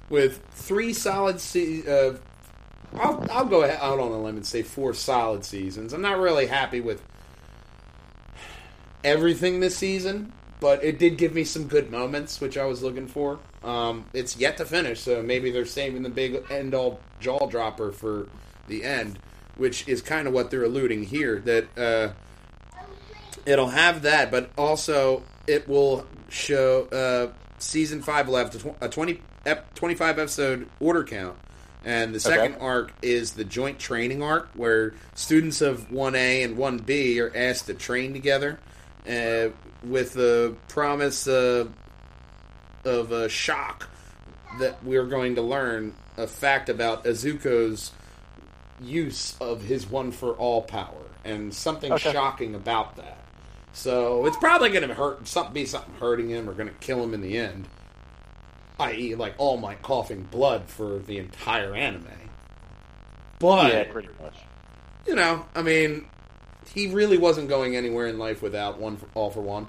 With 0.09 0.41
three 0.51 0.91
solid 0.91 1.39
se- 1.39 1.83
uh, 1.87 2.17
I'll, 2.95 3.25
I'll 3.31 3.45
go 3.45 3.63
out 3.63 3.99
on 3.99 4.11
a 4.11 4.19
limb 4.19 4.37
and 4.37 4.45
say 4.45 4.63
four 4.63 4.93
solid 4.93 5.45
seasons. 5.45 5.93
I'm 5.93 6.01
not 6.01 6.17
really 6.19 6.47
happy 6.47 6.81
with 6.81 7.01
everything 9.03 9.59
this 9.59 9.77
season, 9.77 10.33
but 10.59 10.83
it 10.83 10.99
did 10.99 11.17
give 11.17 11.33
me 11.33 11.43
some 11.43 11.67
good 11.67 11.91
moments, 11.91 12.41
which 12.41 12.57
I 12.57 12.65
was 12.65 12.81
looking 12.83 13.07
for. 13.07 13.39
Um, 13.63 14.05
it's 14.13 14.37
yet 14.37 14.57
to 14.57 14.65
finish, 14.65 15.01
so 15.01 15.21
maybe 15.21 15.51
they're 15.51 15.65
saving 15.65 16.03
the 16.03 16.09
big 16.09 16.43
end 16.49 16.73
all 16.73 16.99
jaw 17.19 17.47
dropper 17.47 17.91
for 17.91 18.27
the 18.67 18.83
end, 18.83 19.19
which 19.57 19.87
is 19.87 20.01
kind 20.01 20.27
of 20.27 20.33
what 20.33 20.49
they're 20.49 20.63
alluding 20.63 21.03
here. 21.03 21.39
That 21.39 21.77
uh, 21.77 22.13
it'll 23.45 23.69
have 23.69 24.01
that, 24.03 24.31
but 24.31 24.49
also 24.57 25.23
it 25.47 25.67
will 25.67 26.07
show 26.29 26.85
uh, 26.85 27.33
season 27.57 28.01
five 28.01 28.27
will 28.27 28.37
have 28.37 28.75
a 28.81 28.89
twenty 28.89 29.21
twenty 29.75 29.95
five 29.95 30.19
episode 30.19 30.69
order 30.79 31.03
count, 31.03 31.37
and 31.89 32.13
the 32.13 32.19
second 32.19 32.53
Okay. 32.53 32.63
arc 32.63 32.91
is 33.01 33.31
the 33.31 33.43
joint 33.43 33.79
training 33.79 34.21
arc 34.21 34.47
where 34.53 34.93
students 35.15 35.59
of 35.61 35.91
one 35.91 36.13
A 36.13 36.43
and 36.43 36.55
one 36.55 36.77
B 36.77 37.19
are 37.19 37.31
asked 37.35 37.65
to 37.65 37.73
train 37.73 38.13
together, 38.13 38.59
uh, 39.09 39.47
with 39.83 40.13
the 40.13 40.55
promise 40.67 41.27
uh, 41.27 41.65
of 42.85 43.11
a 43.11 43.27
shock 43.27 43.89
that 44.59 44.83
we're 44.83 45.07
going 45.07 45.33
to 45.35 45.41
learn 45.41 45.95
a 46.15 46.27
fact 46.27 46.69
about 46.69 47.05
Azuko's 47.05 47.91
use 48.79 49.35
of 49.41 49.63
his 49.63 49.89
one 49.89 50.11
for 50.11 50.33
all 50.33 50.61
power 50.61 50.93
and 51.25 51.51
something 51.51 51.91
Okay. 51.93 52.11
shocking 52.11 52.53
about 52.53 52.97
that. 52.97 53.17
So 53.73 54.27
it's 54.27 54.37
probably 54.37 54.69
going 54.69 54.87
to 54.87 54.93
hurt, 54.93 55.27
something 55.27 55.53
be 55.53 55.65
something 55.65 55.93
hurting 55.95 56.29
him 56.29 56.47
or 56.49 56.53
going 56.53 56.69
to 56.69 56.75
kill 56.75 57.03
him 57.03 57.13
in 57.15 57.21
the 57.21 57.37
end, 57.37 57.67
i.e., 58.79 59.15
like 59.15 59.35
All 59.37 59.57
Might 59.57 59.81
coughing 59.81 60.23
blood 60.23 60.69
for 60.69 60.99
the 60.99 61.17
entire 61.17 61.75
anime. 61.75 62.07
But 63.39 63.73
yeah, 63.73 63.83
pretty 63.85 64.09
much. 64.21 64.35
you 65.07 65.15
know, 65.15 65.45
I 65.55 65.61
mean, 65.61 66.07
he 66.73 66.87
really 66.87 67.17
wasn't 67.17 67.49
going 67.49 67.75
anywhere 67.75 68.07
in 68.07 68.17
life 68.17 68.41
without 68.41 68.79
one 68.79 68.97
for, 68.97 69.07
all 69.13 69.29
for 69.29 69.41
one. 69.41 69.67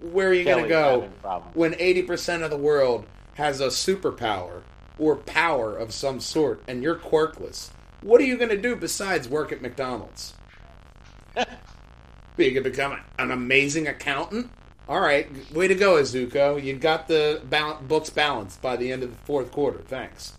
Where 0.00 0.28
are 0.28 0.34
you 0.34 0.44
going 0.44 0.64
to 0.64 0.68
go 0.68 1.08
when 1.54 1.72
80% 1.74 2.42
of 2.42 2.50
the 2.50 2.56
world 2.56 3.06
has 3.34 3.60
a 3.60 3.68
superpower 3.68 4.62
or 4.98 5.16
power 5.16 5.76
of 5.76 5.92
some 5.92 6.20
sort 6.20 6.62
and 6.66 6.82
you're 6.82 6.96
quirkless? 6.96 7.70
What 8.00 8.20
are 8.20 8.24
you 8.24 8.36
going 8.36 8.50
to 8.50 8.60
do 8.60 8.76
besides 8.76 9.28
work 9.28 9.52
at 9.52 9.62
McDonald's? 9.62 10.34
You 12.38 12.54
to 12.54 12.60
become 12.60 12.96
an 13.18 13.32
amazing 13.32 13.88
accountant? 13.88 14.48
All 14.88 15.00
right, 15.00 15.28
way 15.52 15.68
to 15.68 15.74
go, 15.74 15.96
Azuko. 15.96 16.62
You 16.62 16.74
got 16.74 17.08
the 17.08 17.42
bal- 17.44 17.80
books 17.86 18.08
balanced 18.08 18.62
by 18.62 18.76
the 18.76 18.90
end 18.90 19.02
of 19.02 19.10
the 19.10 19.16
fourth 19.24 19.52
quarter. 19.52 19.80
Thanks. 19.80 20.32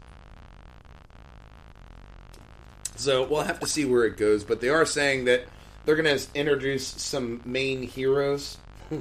So 2.95 3.27
we'll 3.27 3.43
have 3.43 3.59
to 3.59 3.67
see 3.67 3.85
where 3.85 4.05
it 4.05 4.17
goes, 4.17 4.43
but 4.43 4.59
they 4.59 4.69
are 4.69 4.85
saying 4.85 5.25
that 5.25 5.45
they're 5.85 5.95
going 5.95 6.17
to 6.17 6.27
introduce 6.33 6.85
some 6.85 7.41
main 7.45 7.83
heroes 7.83 8.57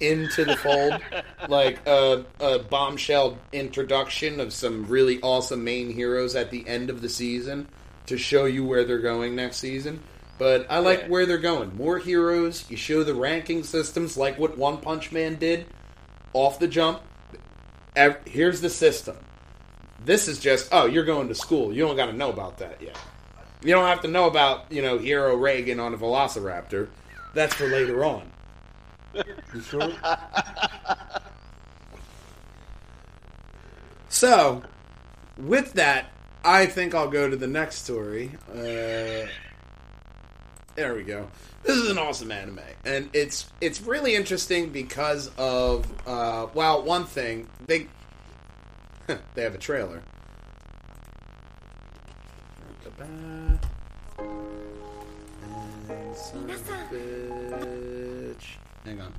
into 0.00 0.44
the 0.44 0.56
fold, 0.56 1.00
like 1.48 1.84
a, 1.86 2.24
a 2.38 2.60
bombshell 2.60 3.36
introduction 3.52 4.38
of 4.38 4.52
some 4.52 4.86
really 4.86 5.20
awesome 5.22 5.64
main 5.64 5.90
heroes 5.90 6.36
at 6.36 6.50
the 6.52 6.66
end 6.68 6.88
of 6.88 7.02
the 7.02 7.08
season 7.08 7.68
to 8.06 8.16
show 8.16 8.44
you 8.44 8.64
where 8.64 8.84
they're 8.84 8.98
going 8.98 9.34
next 9.34 9.56
season. 9.56 10.00
But 10.38 10.66
I 10.68 10.78
like 10.80 11.02
Yeah. 11.02 11.08
where 11.08 11.26
they're 11.26 11.38
going. 11.38 11.76
More 11.76 11.98
heroes. 11.98 12.64
You 12.68 12.76
show 12.76 13.04
the 13.04 13.14
ranking 13.14 13.62
systems, 13.62 14.16
like 14.16 14.38
what 14.38 14.58
One 14.58 14.78
Punch 14.78 15.12
Man 15.12 15.36
did 15.36 15.66
off 16.32 16.58
the 16.58 16.66
jump. 16.68 17.00
Here's 18.26 18.60
the 18.60 18.70
system. 18.70 19.16
This 20.04 20.26
is 20.28 20.38
just 20.38 20.68
oh, 20.72 20.86
you're 20.86 21.04
going 21.04 21.28
to 21.28 21.34
school. 21.34 21.72
You 21.72 21.86
don't 21.86 21.96
got 21.96 22.06
to 22.06 22.12
know 22.12 22.30
about 22.30 22.58
that 22.58 22.82
yet. 22.82 22.98
You 23.62 23.72
don't 23.72 23.86
have 23.86 24.02
to 24.02 24.08
know 24.08 24.26
about 24.26 24.70
you 24.70 24.82
know 24.82 24.98
Hero 24.98 25.36
Reagan 25.36 25.78
on 25.80 25.94
a 25.94 25.96
Velociraptor. 25.96 26.88
That's 27.34 27.54
for 27.54 27.66
later 27.68 28.04
on. 28.04 28.30
You 29.14 29.60
sure? 29.62 29.92
so, 34.08 34.62
with 35.38 35.72
that, 35.74 36.10
I 36.44 36.66
think 36.66 36.94
I'll 36.94 37.08
go 37.10 37.28
to 37.28 37.36
the 37.36 37.46
next 37.46 37.84
story. 37.84 38.32
Uh, 38.50 39.26
there 40.74 40.94
we 40.94 41.02
go. 41.02 41.28
This 41.62 41.76
is 41.76 41.90
an 41.90 41.98
awesome 41.98 42.30
anime, 42.30 42.60
and 42.84 43.08
it's 43.12 43.46
it's 43.60 43.80
really 43.80 44.14
interesting 44.14 44.70
because 44.70 45.30
of 45.38 45.86
uh, 46.06 46.48
well, 46.52 46.82
one 46.82 47.04
thing 47.06 47.48
they 47.66 47.86
they 49.34 49.42
have 49.42 49.54
a 49.54 49.58
trailer. 49.58 50.02
Hang 58.84 59.00
on. 59.00 59.12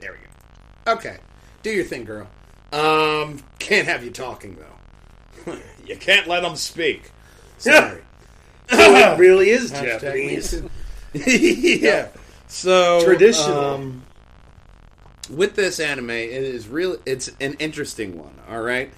There 0.00 0.12
we 0.12 0.18
go. 0.18 0.92
Okay, 0.94 1.18
do 1.62 1.70
your 1.70 1.84
thing, 1.84 2.04
girl. 2.04 2.26
Um, 2.72 3.38
can't 3.58 3.86
have 3.86 4.02
you 4.02 4.10
talking 4.10 4.56
though. 4.56 5.56
you 5.86 5.96
can't 5.96 6.26
let 6.26 6.42
them 6.42 6.56
speak. 6.56 7.12
Sorry. 7.62 8.02
it 8.68 9.18
really 9.18 9.50
is 9.50 9.70
Hashtag 9.70 10.00
Japanese. 10.00 10.62
yeah. 11.82 12.08
So 12.48 13.04
Traditional. 13.04 13.58
um, 13.58 14.02
with 15.30 15.54
this 15.54 15.78
anime, 15.78 16.10
it 16.10 16.32
is 16.32 16.68
real. 16.68 16.96
It's 17.06 17.28
an 17.40 17.54
interesting 17.54 18.18
one. 18.18 18.34
All 18.48 18.60
right. 18.60 18.92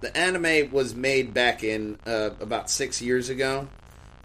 The 0.00 0.14
anime 0.16 0.70
was 0.70 0.94
made 0.94 1.32
back 1.32 1.64
in 1.64 1.98
uh, 2.06 2.30
about 2.40 2.68
six 2.68 3.00
years 3.00 3.30
ago, 3.30 3.68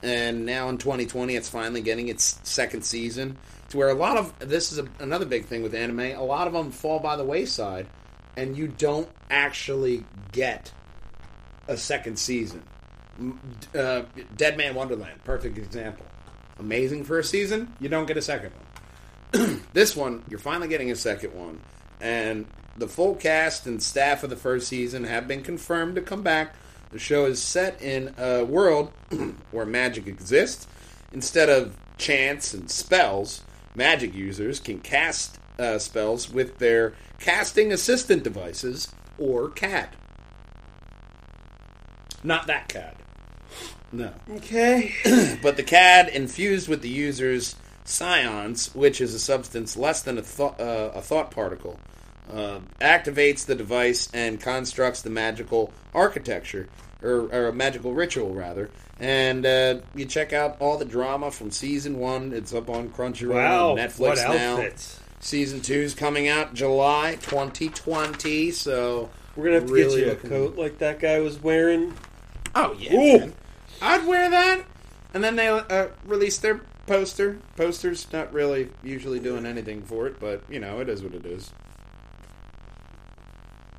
and 0.03 0.45
now 0.45 0.67
in 0.67 0.77
2020, 0.77 1.35
it's 1.35 1.47
finally 1.47 1.81
getting 1.81 2.09
its 2.09 2.39
second 2.43 2.83
season. 2.83 3.37
To 3.69 3.77
where 3.77 3.89
a 3.89 3.93
lot 3.93 4.17
of 4.17 4.37
this 4.39 4.73
is 4.73 4.79
a, 4.79 4.87
another 4.99 5.25
big 5.25 5.45
thing 5.45 5.63
with 5.63 5.73
anime. 5.73 5.99
A 5.99 6.23
lot 6.23 6.47
of 6.47 6.53
them 6.53 6.71
fall 6.71 6.99
by 6.99 7.15
the 7.15 7.23
wayside, 7.23 7.87
and 8.35 8.57
you 8.57 8.67
don't 8.67 9.07
actually 9.29 10.03
get 10.33 10.73
a 11.69 11.77
second 11.77 12.19
season. 12.19 12.63
Uh, 13.75 14.03
Dead 14.35 14.57
Man 14.57 14.75
Wonderland, 14.75 15.23
perfect 15.23 15.57
example. 15.57 16.05
Amazing 16.57 17.03
for 17.05 17.19
a 17.19 17.23
season, 17.23 17.73
you 17.79 17.89
don't 17.89 18.05
get 18.05 18.17
a 18.17 18.21
second 18.21 18.51
one. 19.31 19.61
this 19.73 19.95
one, 19.95 20.23
you're 20.29 20.39
finally 20.39 20.67
getting 20.67 20.91
a 20.91 20.95
second 20.95 21.33
one, 21.33 21.61
and 22.01 22.45
the 22.77 22.87
full 22.87 23.15
cast 23.15 23.67
and 23.67 23.81
staff 23.81 24.23
of 24.23 24.29
the 24.29 24.35
first 24.35 24.67
season 24.67 25.03
have 25.03 25.27
been 25.27 25.43
confirmed 25.43 25.95
to 25.95 26.01
come 26.01 26.23
back. 26.23 26.55
The 26.91 26.99
show 26.99 27.25
is 27.25 27.41
set 27.41 27.81
in 27.81 28.15
a 28.17 28.43
world 28.43 28.91
where 29.51 29.65
magic 29.65 30.07
exists. 30.07 30.67
Instead 31.11 31.49
of 31.49 31.75
chants 31.97 32.53
and 32.53 32.69
spells, 32.69 33.43
magic 33.75 34.15
users 34.15 34.59
can 34.59 34.79
cast 34.79 35.39
uh, 35.59 35.77
spells 35.77 36.31
with 36.31 36.57
their 36.57 36.93
casting 37.19 37.71
assistant 37.71 38.23
devices 38.23 38.87
or 39.17 39.49
CAD. 39.49 39.89
Not 42.23 42.47
that 42.47 42.69
CAD. 42.69 42.95
No 43.91 44.11
Okay. 44.35 44.93
but 45.41 45.57
the 45.57 45.63
CAD 45.63 46.09
infused 46.09 46.67
with 46.67 46.81
the 46.81 46.89
user's 46.89 47.55
psions, 47.85 48.73
which 48.75 49.01
is 49.01 49.13
a 49.13 49.19
substance 49.19 49.75
less 49.75 50.01
than 50.03 50.17
a, 50.17 50.21
thought 50.21 50.59
uh, 50.61 50.91
a 50.93 51.01
thought 51.01 51.31
particle, 51.31 51.79
uh, 52.31 52.59
activates 52.79 53.45
the 53.45 53.55
device 53.55 54.07
and 54.13 54.39
constructs 54.39 55.01
the 55.01 55.09
magical 55.09 55.73
architecture, 55.95 56.69
or, 57.01 57.21
or 57.33 57.47
a 57.47 57.53
magical 57.53 57.93
ritual, 57.93 58.33
rather. 58.35 58.69
And 58.99 59.45
uh, 59.45 59.79
you 59.95 60.05
check 60.05 60.33
out 60.33 60.57
all 60.59 60.77
the 60.77 60.85
drama 60.85 61.31
from 61.31 61.49
season 61.49 61.97
one. 61.97 62.31
It's 62.33 62.53
up 62.53 62.69
on 62.69 62.89
Crunchyroll 62.89 63.33
Wow. 63.33 63.75
and 63.75 63.79
Netflix 63.79 63.99
what 63.99 64.17
now. 64.37 64.53
outfits. 64.57 64.99
Season 65.21 65.61
two's 65.61 65.95
coming 65.95 66.27
out 66.27 66.53
July 66.53 67.17
2020. 67.21 68.51
So 68.51 69.09
We're 69.35 69.45
gonna 69.45 69.55
have 69.55 69.67
to 69.67 69.73
Really 69.73 70.01
get 70.03 70.23
you 70.23 70.27
a 70.27 70.29
coat 70.29 70.57
like 70.57 70.77
that 70.79 70.99
guy 70.99 71.19
was 71.19 71.41
wearing. 71.41 71.93
oh 72.55 72.75
yeah. 72.77 73.27
I'd 73.81 74.05
wear 74.05 74.29
that. 74.29 74.63
And 75.13 75.23
then 75.23 75.35
they 75.35 75.47
uh, 75.47 75.87
released 76.05 76.41
their 76.41 76.61
poster. 76.85 77.39
Posters 77.55 78.07
not 78.13 78.31
really 78.33 78.69
usually 78.83 79.19
doing 79.19 79.45
anything 79.45 79.81
for 79.83 80.07
it, 80.07 80.19
but 80.19 80.43
you 80.49 80.59
know 80.59 80.79
it 80.79 80.89
is 80.89 81.01
what 81.01 81.13
it 81.13 81.25
is. 81.25 81.51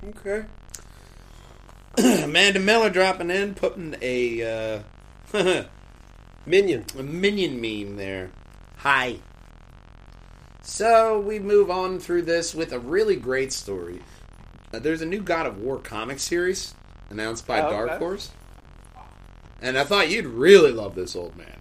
Okay. 0.09 0.45
Amanda 2.25 2.61
Miller 2.61 2.90
dropping 2.90 3.30
in, 3.30 3.54
putting 3.54 3.95
a 4.00 4.83
uh, 5.33 5.62
Minion. 6.47 6.85
a 6.99 7.02
minion 7.02 7.61
meme 7.61 7.97
there. 7.97 8.30
Hi. 8.78 9.19
So 10.62 11.21
we 11.21 11.38
move 11.38 11.71
on 11.71 11.99
through 11.99 12.23
this 12.23 12.54
with 12.54 12.73
a 12.73 12.78
really 12.78 13.16
great 13.16 13.52
story. 13.52 14.00
Uh, 14.73 14.78
there's 14.78 15.02
a 15.02 15.07
new 15.07 15.21
God 15.21 15.47
of 15.47 15.59
War 15.59 15.78
comic 15.78 16.19
series 16.19 16.75
announced 17.11 17.47
by 17.47 17.61
Oh, 17.61 17.66
okay. 17.66 17.76
Dark 17.76 17.99
Horse, 17.99 18.30
and 19.62 19.79
I 19.79 19.85
thought 19.85 20.11
you'd 20.11 20.26
really 20.26 20.73
love 20.73 20.95
this 20.95 21.17
old 21.17 21.37
man. 21.37 21.61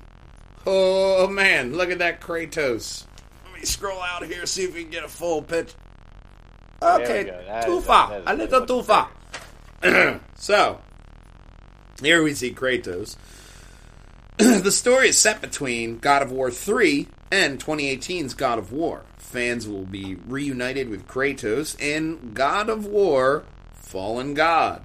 Oh 0.65 1.27
man, 1.27 1.75
look 1.75 1.89
at 1.89 1.99
that 1.99 2.21
Kratos. 2.21 3.05
Let 3.45 3.59
me 3.59 3.65
scroll 3.65 4.01
out 4.01 4.25
here 4.25 4.45
see 4.45 4.63
if 4.63 4.73
we 4.73 4.83
can 4.83 4.91
get 4.91 5.03
a 5.03 5.09
full 5.09 5.41
pitch. 5.41 5.73
Okay, 6.81 7.23
go. 7.25 7.61
Too 7.65 7.81
far, 7.81 8.09
that 8.09 8.21
is 8.21 8.27
a 8.27 8.33
little 8.33 8.65
pretty 8.65 8.67
too 8.67 8.83
far. 8.83 10.21
so 10.35 10.81
here 12.01 12.23
we 12.23 12.33
see 12.33 12.53
Kratos. 12.53 13.17
the 14.37 14.71
story 14.71 15.09
is 15.09 15.17
set 15.17 15.41
between 15.41 15.97
God 15.97 16.21
of 16.21 16.31
War 16.31 16.49
3 16.49 17.07
and 17.31 17.63
2018's 17.63 18.33
God 18.33 18.57
of 18.57 18.71
War. 18.71 19.03
Fans 19.17 19.67
will 19.67 19.85
be 19.85 20.15
reunited 20.27 20.89
with 20.89 21.07
Kratos 21.07 21.79
in 21.79 22.31
God 22.33 22.69
of 22.69 22.85
War 22.85 23.43
Fallen 23.89 24.35
God, 24.35 24.83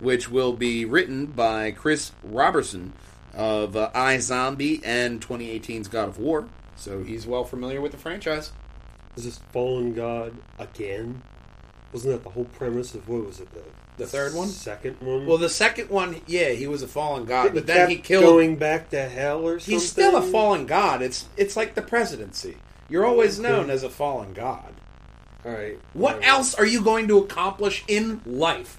which 0.00 0.30
will 0.30 0.52
be 0.52 0.84
written 0.84 1.26
by 1.26 1.70
Chris 1.70 2.12
Roberson 2.22 2.92
of 3.34 3.76
uh, 3.76 3.90
iZombie 3.94 4.80
and 4.84 5.20
2018's 5.20 5.88
God 5.88 6.08
of 6.08 6.18
War. 6.18 6.48
So 6.76 7.02
he's 7.02 7.26
well 7.26 7.44
familiar 7.44 7.80
with 7.80 7.92
the 7.92 7.98
franchise. 7.98 8.52
Is 9.16 9.24
this 9.24 9.38
fallen 9.52 9.94
god 9.94 10.34
again? 10.58 11.22
Wasn't 11.92 12.12
that 12.12 12.22
the 12.22 12.30
whole 12.30 12.44
premise 12.44 12.94
of 12.94 13.08
what 13.08 13.24
was 13.26 13.40
it? 13.40 13.48
The, 13.52 13.62
The 13.96 14.06
third 14.06 14.34
one? 14.34 14.48
Second 14.48 14.96
one. 15.00 15.26
Well, 15.26 15.38
the 15.38 15.48
second 15.48 15.88
one, 15.90 16.20
yeah, 16.26 16.50
he 16.50 16.66
was 16.66 16.82
a 16.82 16.88
fallen 16.88 17.24
god, 17.24 17.44
He 17.48 17.50
but 17.54 17.66
then 17.66 17.88
he 17.90 17.96
killed. 17.96 18.24
going 18.24 18.56
back 18.56 18.90
to 18.90 19.08
hell 19.08 19.40
or 19.46 19.58
something. 19.58 19.74
He's 19.74 19.88
still 19.90 20.16
a 20.16 20.22
fallen 20.22 20.66
god. 20.66 21.02
It's 21.02 21.26
it's 21.36 21.56
like 21.56 21.74
the 21.74 21.82
presidency. 21.82 22.58
You're 22.90 23.06
always 23.06 23.38
known 23.40 23.70
as 23.70 23.82
a 23.82 23.90
fallen 23.90 24.32
god. 24.34 24.74
All 25.44 25.52
right. 25.52 25.78
What 25.94 26.14
All 26.14 26.20
right. 26.20 26.28
else 26.28 26.54
are 26.54 26.66
you 26.66 26.82
going 26.82 27.08
to 27.08 27.18
accomplish 27.18 27.84
in 27.88 28.20
life 28.26 28.78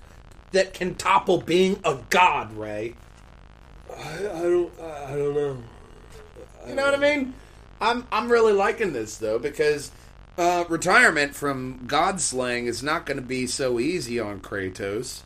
that 0.51 0.73
can 0.73 0.95
topple 0.95 1.39
being 1.41 1.79
a 1.83 1.99
god, 2.09 2.55
Ray? 2.55 2.95
I, 3.95 4.13
I 4.17 4.41
don't. 4.41 4.79
I 4.79 5.15
don't 5.15 5.35
know. 5.35 5.63
You 6.67 6.75
know 6.75 6.85
what 6.85 6.93
I 6.93 6.97
mean? 6.97 7.33
I'm 7.81 8.07
I'm 8.11 8.29
really 8.29 8.53
liking 8.53 8.93
this 8.93 9.17
though 9.17 9.39
because 9.39 9.91
uh, 10.37 10.65
retirement 10.69 11.35
from 11.35 11.85
god 11.87 12.21
slaying 12.21 12.67
is 12.67 12.83
not 12.83 13.05
going 13.05 13.17
to 13.17 13.25
be 13.25 13.47
so 13.47 13.79
easy 13.79 14.19
on 14.19 14.39
Kratos. 14.39 15.21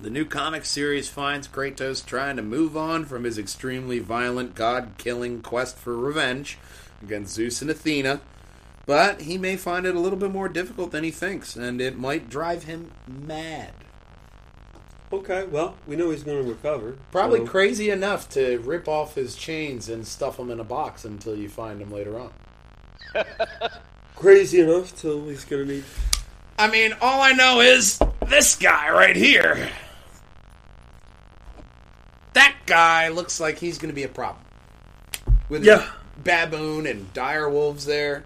The 0.00 0.10
new 0.10 0.24
comic 0.24 0.64
series 0.64 1.10
finds 1.10 1.46
Kratos 1.46 2.04
trying 2.04 2.36
to 2.36 2.42
move 2.42 2.76
on 2.76 3.04
from 3.04 3.24
his 3.24 3.38
extremely 3.38 3.98
violent 3.98 4.54
god 4.54 4.92
killing 4.96 5.42
quest 5.42 5.76
for 5.76 5.94
revenge 5.96 6.58
against 7.02 7.34
Zeus 7.34 7.60
and 7.60 7.70
Athena, 7.70 8.22
but 8.86 9.22
he 9.22 9.36
may 9.36 9.56
find 9.56 9.84
it 9.84 9.94
a 9.94 10.00
little 10.00 10.18
bit 10.18 10.30
more 10.30 10.48
difficult 10.48 10.90
than 10.90 11.04
he 11.04 11.10
thinks, 11.10 11.54
and 11.54 11.80
it 11.80 11.98
might 11.98 12.30
drive 12.30 12.64
him 12.64 12.92
mad. 13.06 13.72
Okay. 15.12 15.44
Well, 15.46 15.74
we 15.86 15.96
know 15.96 16.10
he's 16.10 16.22
going 16.22 16.42
to 16.42 16.48
recover. 16.48 16.96
Probably 17.10 17.40
so- 17.40 17.46
crazy 17.46 17.90
enough 17.90 18.28
to 18.30 18.58
rip 18.60 18.86
off 18.88 19.14
his 19.14 19.34
chains 19.36 19.88
and 19.88 20.06
stuff 20.06 20.36
them 20.36 20.50
in 20.50 20.60
a 20.60 20.64
box 20.64 21.04
until 21.04 21.36
you 21.36 21.48
find 21.48 21.80
him 21.80 21.90
later 21.90 22.18
on. 22.18 22.30
crazy 24.16 24.60
enough 24.60 24.94
till 24.96 25.26
he's 25.28 25.44
going 25.44 25.66
to 25.66 25.74
need. 25.74 25.84
I 26.58 26.70
mean, 26.70 26.94
all 27.00 27.22
I 27.22 27.32
know 27.32 27.60
is 27.60 27.98
this 28.28 28.54
guy 28.54 28.90
right 28.90 29.16
here. 29.16 29.70
That 32.34 32.54
guy 32.66 33.08
looks 33.08 33.40
like 33.40 33.58
he's 33.58 33.78
going 33.78 33.88
to 33.88 33.94
be 33.94 34.04
a 34.04 34.08
problem. 34.08 34.44
With 35.48 35.64
Yeah. 35.64 35.88
baboon 36.22 36.86
and 36.86 37.12
dire 37.12 37.48
wolves 37.48 37.84
there. 37.86 38.24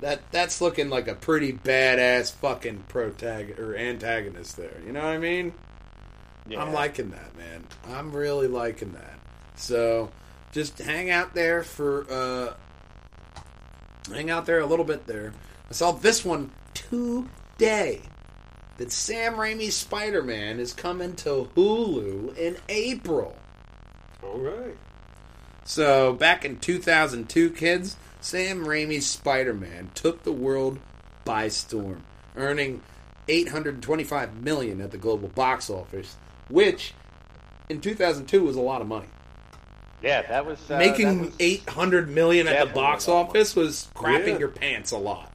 That 0.00 0.20
that's 0.30 0.60
looking 0.60 0.90
like 0.90 1.08
a 1.08 1.14
pretty 1.14 1.52
badass 1.52 2.32
fucking 2.32 2.84
protagonist 2.88 3.58
or 3.60 3.76
antagonist 3.76 4.56
there. 4.56 4.80
You 4.86 4.92
know 4.92 5.00
what 5.00 5.08
I 5.10 5.18
mean? 5.18 5.52
Yeah. 6.48 6.62
I'm 6.62 6.72
liking 6.72 7.10
that, 7.10 7.36
man. 7.36 7.64
I'm 7.88 8.12
really 8.12 8.48
liking 8.48 8.92
that. 8.92 9.18
So, 9.56 10.10
just 10.52 10.78
hang 10.78 11.10
out 11.10 11.34
there 11.34 11.62
for 11.62 12.06
uh 12.10 12.54
hang 14.12 14.30
out 14.30 14.46
there 14.46 14.60
a 14.60 14.66
little 14.66 14.84
bit 14.84 15.06
there. 15.06 15.32
I 15.68 15.72
saw 15.72 15.92
this 15.92 16.24
one 16.24 16.50
today. 16.74 18.00
That 18.78 18.92
Sam 18.92 19.34
Raimi's 19.34 19.74
Spider-Man 19.74 20.60
is 20.60 20.72
coming 20.72 21.16
to 21.16 21.50
Hulu 21.56 22.36
in 22.36 22.56
April. 22.68 23.36
All 24.22 24.38
right. 24.38 24.76
So, 25.64 26.12
back 26.12 26.44
in 26.44 26.60
2002, 26.60 27.50
kids, 27.50 27.96
Sam 28.20 28.64
Raimi's 28.64 29.04
Spider-Man 29.06 29.90
took 29.94 30.22
the 30.22 30.32
world 30.32 30.78
by 31.24 31.48
storm, 31.48 32.04
earning 32.36 32.82
825 33.26 34.42
million 34.42 34.80
at 34.80 34.92
the 34.92 34.96
global 34.96 35.28
box 35.28 35.68
office, 35.68 36.16
which 36.48 36.94
in 37.68 37.80
2002 37.80 38.42
was 38.42 38.56
a 38.56 38.60
lot 38.60 38.80
of 38.80 38.86
money. 38.88 39.08
Yeah, 40.02 40.22
that 40.22 40.46
was 40.46 40.58
uh, 40.70 40.78
Making 40.78 41.18
that 41.18 41.24
was- 41.26 41.34
800 41.40 42.08
million 42.08 42.46
at 42.46 42.68
the 42.68 42.74
box 42.74 43.06
a 43.06 43.12
lot 43.12 43.22
of 43.22 43.28
office 43.30 43.56
was 43.56 43.88
crapping 43.94 44.28
Yeah. 44.34 44.38
your 44.38 44.48
pants 44.48 44.92
a 44.92 44.98
lot. 44.98 45.32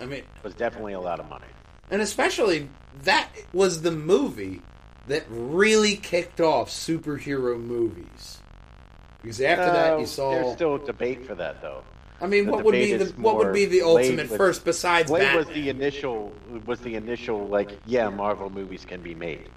I 0.00 0.06
mean, 0.06 0.20
it 0.20 0.26
was 0.42 0.54
definitely 0.54 0.94
a 0.94 1.00
lot 1.00 1.20
of 1.20 1.28
money. 1.28 1.44
and 1.90 2.00
especially 2.00 2.68
that 3.02 3.28
was 3.52 3.82
the 3.82 3.90
movie 3.90 4.62
that 5.06 5.24
really 5.28 5.96
kicked 5.96 6.40
off 6.40 6.70
superhero 6.70 7.60
movies. 7.60 8.38
Because 9.20 9.40
after 9.40 9.66
that, 9.66 9.92
Uh, 9.94 9.98
you 9.98 10.06
saw. 10.06 10.30
There's 10.30 10.54
still 10.54 10.74
a 10.76 10.78
debate 10.86 11.26
for 11.26 11.34
that, 11.34 11.60
though. 11.60 11.82
I 12.20 12.26
mean, 12.26 12.46
the 12.46 12.52
what 12.52 12.64
would 12.64 12.72
be 12.72 12.94
the 12.94 13.06
what 13.20 13.36
would 13.36 13.52
be 13.52 13.64
the 13.64 13.80
Blade 13.80 14.04
ultimate 14.10 14.30
was- 14.30 14.38
first 14.38 14.64
besides 14.64 15.10
Blade 15.10 15.22
Batman? 15.22 15.46
was 15.46 15.54
the 15.54 15.68
initial 15.68 16.32
was 16.64 16.80
the 16.80 16.94
initial 16.94 17.46
like 17.46 17.72
yeah 17.86 18.08
Marvel 18.08 18.50
movies 18.50 18.84
can 18.84 19.02
be 19.02 19.14
made. 19.14 19.50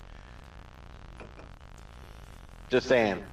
Just 2.69 2.87
saying, 2.87 3.23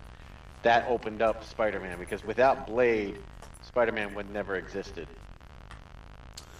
that 0.62 0.86
opened 0.88 1.20
up 1.20 1.42
Spider-Man 1.42 1.98
because 1.98 2.24
without 2.24 2.68
Blade, 2.68 3.18
Spider-Man 3.62 4.14
would 4.14 4.30
never 4.30 4.54
existed. 4.54 5.08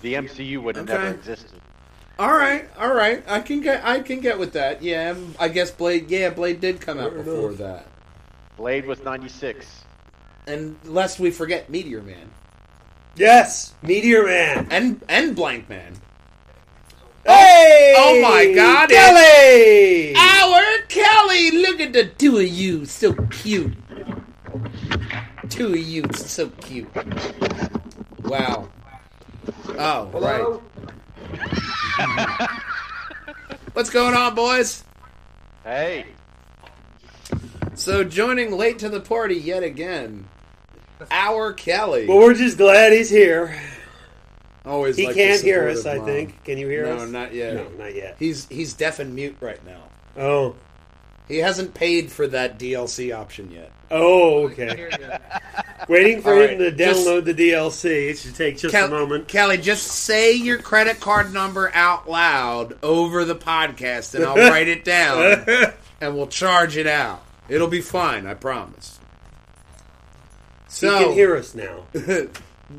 The 0.03 0.15
MCU 0.15 0.61
would 0.61 0.75
have 0.75 0.89
never 0.89 1.07
existed. 1.07 1.61
all 2.19 2.33
right, 2.33 2.69
all 2.77 2.93
right, 2.93 3.23
I 3.29 3.41
can 3.41 3.61
get 3.61 3.85
I 3.85 4.01
can 4.01 4.21
get 4.21 4.39
with 4.39 4.55
that. 4.55 4.83
Yeah, 4.83 5.15
I 5.39 5.49
guess 5.49 5.71
Blade. 5.71 6.11
Yeah, 6.11 6.31
Blade 6.31 6.61
did 6.61 6.81
come 6.81 6.99
out 6.99 7.15
before 7.15 7.53
that. 7.55 7.87
Blade 8.57 8.87
was 8.87 9.03
'96. 9.05 9.83
And 10.47 10.77
lest 10.85 11.19
we 11.19 11.31
forget 11.31 11.71
Meteor 11.71 12.03
Man 12.03 12.31
Yes, 13.17 13.75
Meteor 13.83 14.25
Man. 14.27 14.69
and 14.71 15.01
and 15.09 15.37
Blank 15.37 15.69
Man. 15.69 15.95
Hey! 17.25 17.95
Oh, 17.97 18.17
oh 18.17 18.21
my 18.21 18.53
God, 18.53 18.91
Kelly! 18.91 20.15
Our 20.17 20.63
Kelly, 20.89 21.51
look 21.53 21.81
at 21.81 21.93
the 21.93 22.07
two 22.07 22.39
of 22.39 22.47
you, 22.49 22.85
so 22.85 23.15
cute. 23.31 23.73
Two 25.49 25.69
of 25.69 25.79
you, 25.79 26.05
so 26.15 26.49
cute. 26.51 26.89
Wow. 28.25 28.69
Oh, 29.79 30.11
right. 30.15 30.61
What's 33.73 33.91
going 33.91 34.15
on, 34.15 34.35
boys? 34.35 34.85
Hey, 35.63 36.07
So, 37.75 38.05
joining 38.05 38.53
late 38.53 38.79
to 38.81 38.89
the 38.89 39.01
party 39.01 39.35
yet 39.37 39.63
again, 39.63 40.29
our 41.11 41.53
Kelly. 41.53 42.07
Well, 42.07 42.19
we're 42.19 42.35
just 42.35 42.57
glad 42.59 42.93
he's 42.93 43.11
here. 43.11 43.59
Always 44.65 44.97
He 44.97 45.07
like 45.07 45.15
can't 45.17 45.43
hear 45.43 45.69
us, 45.69 45.83
supportive 45.83 46.03
I 46.05 46.07
think. 46.07 46.45
Can 46.45 46.57
you 46.59 46.69
hear 46.69 46.87
No, 46.87 46.93
us? 46.97 47.01
No, 47.03 47.07
not 47.21 47.35
yet. 47.35 47.55
No, 47.55 47.69
not 47.85 47.95
yet. 47.95 48.17
He's 48.19 48.49
he's 48.49 48.73
deaf 48.73 48.99
and 48.99 49.15
mute 49.15 49.37
right 49.41 49.61
now. 49.67 49.83
Oh. 50.17 50.57
He 51.29 51.39
hasn't 51.39 51.73
paid 51.75 52.13
for 52.13 52.27
that 52.29 52.59
DLC 52.59 53.15
option 53.15 53.51
yet. 53.51 53.73
Oh, 53.91 54.45
okay. 54.49 54.89
Waiting 55.89 56.21
for 56.23 56.33
All 56.35 56.41
him 56.41 56.49
right, 56.49 56.59
to 56.59 56.71
just- 56.73 57.07
download 57.07 57.25
the 57.25 57.35
DLC. 57.35 58.11
It 58.11 58.19
should 58.19 58.35
take 58.35 58.59
just 58.59 58.73
Kel- 58.75 58.87
a 58.87 58.91
moment. 58.91 59.29
Kelly, 59.29 59.57
just 59.59 59.87
say 59.87 60.33
your 60.35 60.59
credit 60.59 61.01
card 61.01 61.33
number 61.33 61.71
out 61.75 62.09
loud 62.09 62.79
over 62.83 63.25
the 63.25 63.35
podcast, 63.37 64.15
and 64.15 64.25
I'll 64.25 64.35
write 64.51 64.69
it 64.69 64.85
down, 64.85 65.47
and 66.01 66.15
we'll 66.17 66.27
charge 66.27 66.77
it 66.77 66.87
out. 66.87 67.23
It'll 67.49 67.69
be 67.69 67.81
fine, 67.83 68.27
I 68.27 68.35
promise. 68.35 68.99
He 70.81 70.87
So 70.87 70.99
can 71.05 71.13
hear 71.13 71.37
us 71.37 71.55
now. 71.55 71.87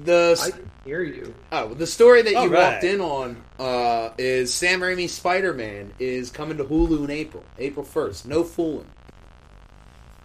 The 0.04 0.36
I 0.44 0.50
can 0.50 0.70
hear 0.84 1.04
you. 1.04 1.36
oh, 1.52 1.74
the 1.76 1.86
story 1.86 2.24
that 2.24 2.32
you 2.32 2.38
All 2.38 2.48
right. 2.50 2.74
walked 2.74 2.84
in 2.84 3.00
on 3.02 3.42
uh, 3.60 4.10
is 4.18 4.52
Sam 4.52 4.82
Raimi's 4.82 5.14
Spider 5.14 5.54
Man 5.54 5.94
is 6.00 6.32
coming 6.32 6.58
to 6.58 6.64
Hulu 6.66 7.04
in 7.06 7.12
April, 7.12 7.44
April 7.60 7.86
first. 7.86 8.28
No 8.28 8.44
fooling. 8.44 8.88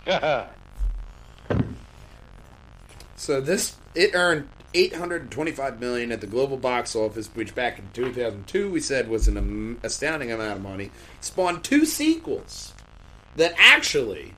So 3.16 3.40
this 3.40 3.76
it 3.94 4.12
earned 4.14 4.48
825 4.72 5.78
million 5.80 6.10
at 6.12 6.20
the 6.20 6.26
global 6.26 6.56
box 6.56 6.96
office, 6.96 7.28
which 7.34 7.54
back 7.54 7.78
in 7.78 7.84
2002 7.92 8.70
we 8.70 8.80
said 8.80 9.08
was 9.08 9.28
an 9.28 9.78
astounding 9.82 10.32
amount 10.32 10.56
of 10.56 10.62
money. 10.62 10.90
Spawned 11.20 11.62
two 11.62 11.84
sequels 11.84 12.72
that 13.36 13.52
actually 13.58 14.34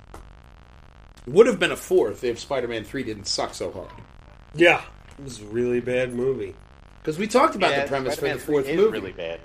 would 1.26 1.46
have 1.46 1.58
been 1.58 1.72
a 1.72 1.76
fourth 1.76 2.24
if 2.24 2.38
Spider-Man 2.40 2.84
3 2.84 3.02
didn't 3.04 3.26
suck 3.26 3.54
so 3.54 3.70
hard. 3.70 3.90
Yeah, 4.54 4.82
it 5.18 5.24
was 5.24 5.40
a 5.40 5.44
really 5.46 5.80
bad 5.80 6.12
movie. 6.14 6.54
Because 7.00 7.18
we 7.18 7.26
talked 7.26 7.54
about 7.56 7.70
Yeah, 7.72 7.82
the 7.82 7.88
premise 7.88 8.14
Spider-Man 8.14 8.38
for 8.38 8.46
the 8.46 8.52
fourth 8.52 8.64
3 8.66 8.74
is 8.74 8.80
movie, 8.80 8.92
really 8.98 9.12
bad. 9.12 9.40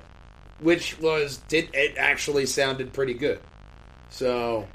which 0.60 1.00
was 1.00 1.38
did 1.48 1.70
it 1.74 1.96
actually 1.98 2.46
sounded 2.46 2.94
pretty 2.94 3.13
good. 3.13 3.40
So, 4.10 4.68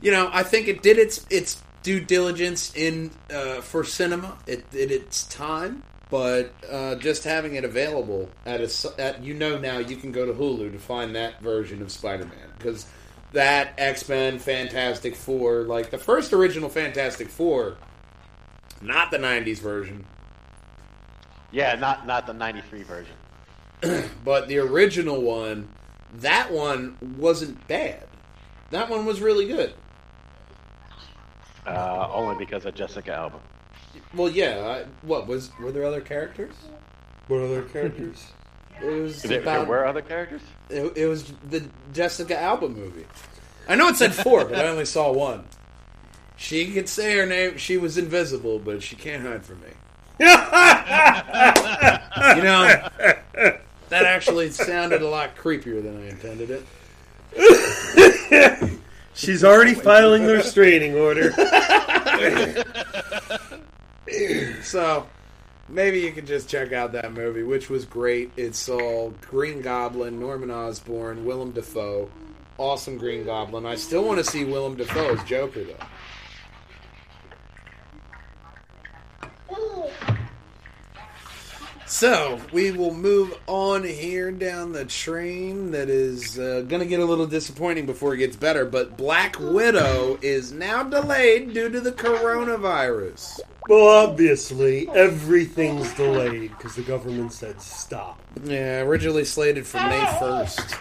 you 0.00 0.10
know, 0.10 0.28
I 0.32 0.42
think 0.42 0.68
it 0.68 0.82
did 0.82 0.98
its 0.98 1.24
its 1.30 1.62
due 1.82 2.00
diligence 2.00 2.74
in 2.74 3.10
uh, 3.32 3.60
for 3.60 3.84
cinema. 3.84 4.36
It 4.46 4.70
did 4.70 4.90
its 4.90 5.24
time, 5.26 5.82
but 6.10 6.52
uh, 6.70 6.96
just 6.96 7.24
having 7.24 7.54
it 7.54 7.64
available 7.64 8.28
at 8.44 8.60
a 8.60 8.94
at 9.00 9.22
you 9.22 9.34
know 9.34 9.58
now 9.58 9.78
you 9.78 9.96
can 9.96 10.12
go 10.12 10.26
to 10.26 10.32
Hulu 10.32 10.72
to 10.72 10.78
find 10.78 11.14
that 11.16 11.40
version 11.40 11.80
of 11.82 11.90
Spider 11.92 12.24
Man 12.24 12.50
because 12.58 12.86
that 13.36 13.74
X 13.76 14.08
Men 14.08 14.38
Fantastic 14.38 15.14
Four, 15.14 15.62
like 15.62 15.90
the 15.90 15.98
first 15.98 16.32
original 16.32 16.70
Fantastic 16.70 17.28
Four, 17.28 17.76
not 18.80 19.10
the 19.10 19.18
'90s 19.18 19.58
version, 19.58 20.06
Yeah, 21.52 21.74
not 21.74 22.06
not 22.06 22.26
the 22.26 22.32
'93 22.32 22.82
version. 22.82 23.14
but 24.24 24.48
the 24.48 24.56
original 24.58 25.20
one, 25.20 25.68
that 26.14 26.50
one 26.50 26.96
wasn't 27.18 27.66
bad. 27.68 28.08
That 28.70 28.88
one 28.88 29.04
was 29.04 29.20
really 29.20 29.46
good. 29.46 29.74
Uh, 31.66 32.08
only 32.10 32.36
because 32.42 32.64
of 32.64 32.74
Jessica 32.74 33.12
Alba. 33.12 33.38
Well, 34.14 34.30
yeah. 34.30 34.66
I, 34.66 35.06
what 35.06 35.26
was? 35.26 35.50
Were 35.60 35.72
there 35.72 35.84
other 35.84 36.00
characters? 36.00 36.54
What 37.28 37.42
other 37.42 37.62
characters? 37.64 38.32
It 38.82 39.02
was 39.02 39.22
There, 39.22 39.40
there 39.40 39.64
were 39.64 39.86
other 39.86 40.02
characters. 40.02 40.42
It, 40.68 40.96
it 40.96 41.06
was 41.06 41.32
the 41.48 41.64
Jessica 41.92 42.38
Alba 42.38 42.68
movie. 42.68 43.06
I 43.68 43.74
know 43.74 43.88
it 43.88 43.96
said 43.96 44.14
four, 44.14 44.44
but 44.44 44.64
I 44.64 44.68
only 44.68 44.84
saw 44.84 45.10
one. 45.12 45.46
She 46.36 46.72
could 46.72 46.88
say 46.88 47.16
her 47.16 47.26
name. 47.26 47.56
She 47.56 47.76
was 47.76 47.98
invisible, 47.98 48.58
but 48.58 48.82
she 48.82 48.94
can't 48.96 49.22
hide 49.22 49.44
from 49.44 49.60
me. 49.60 49.68
you 50.18 50.26
know, 52.42 52.88
that 53.88 54.04
actually 54.04 54.50
sounded 54.50 55.02
a 55.02 55.08
lot 55.08 55.36
creepier 55.36 55.82
than 55.82 55.96
I 56.02 56.08
intended 56.08 56.50
it. 56.50 56.64
She's 59.14 59.42
already 59.44 59.74
filing 59.74 60.26
the 60.26 60.34
restraining 60.34 60.94
order. 60.94 61.32
So 64.62 65.06
maybe 65.68 66.00
you 66.00 66.12
can 66.12 66.26
just 66.26 66.48
check 66.48 66.72
out 66.72 66.92
that 66.92 67.12
movie, 67.12 67.42
which 67.42 67.68
was 67.68 67.84
great. 67.84 68.30
It 68.36 68.54
saw 68.54 69.10
Green 69.20 69.62
Goblin, 69.62 70.20
Norman 70.20 70.50
Osborn, 70.50 71.24
Willem 71.24 71.52
Dafoe, 71.52 72.10
awesome 72.58 72.98
Green 72.98 73.24
Goblin. 73.24 73.66
I 73.66 73.76
still 73.76 74.04
want 74.04 74.18
to 74.18 74.24
see 74.24 74.44
Willem 74.44 74.76
Dafoe 74.76 75.14
as 75.14 75.24
Joker 75.24 75.64
though. 75.64 75.86
So 81.86 82.40
we 82.52 82.72
will 82.72 82.92
move 82.92 83.38
on 83.46 83.84
here 83.84 84.32
down 84.32 84.72
the 84.72 84.84
train. 84.84 85.70
That 85.70 85.88
is 85.88 86.36
uh, 86.36 86.64
going 86.66 86.80
to 86.80 86.86
get 86.86 86.98
a 86.98 87.04
little 87.04 87.28
disappointing 87.28 87.86
before 87.86 88.12
it 88.12 88.18
gets 88.18 88.34
better. 88.34 88.64
But 88.64 88.96
Black 88.96 89.38
Widow 89.38 90.18
is 90.20 90.50
now 90.50 90.82
delayed 90.82 91.54
due 91.54 91.70
to 91.70 91.80
the 91.80 91.92
coronavirus. 91.92 93.38
Well, 93.68 94.08
obviously, 94.08 94.88
everything's 94.90 95.92
delayed 95.94 96.50
because 96.50 96.74
the 96.74 96.82
government 96.82 97.32
said 97.32 97.60
stop. 97.60 98.20
Yeah, 98.44 98.80
originally 98.80 99.24
slated 99.24 99.64
for 99.64 99.78
May 99.78 100.04
first. 100.18 100.76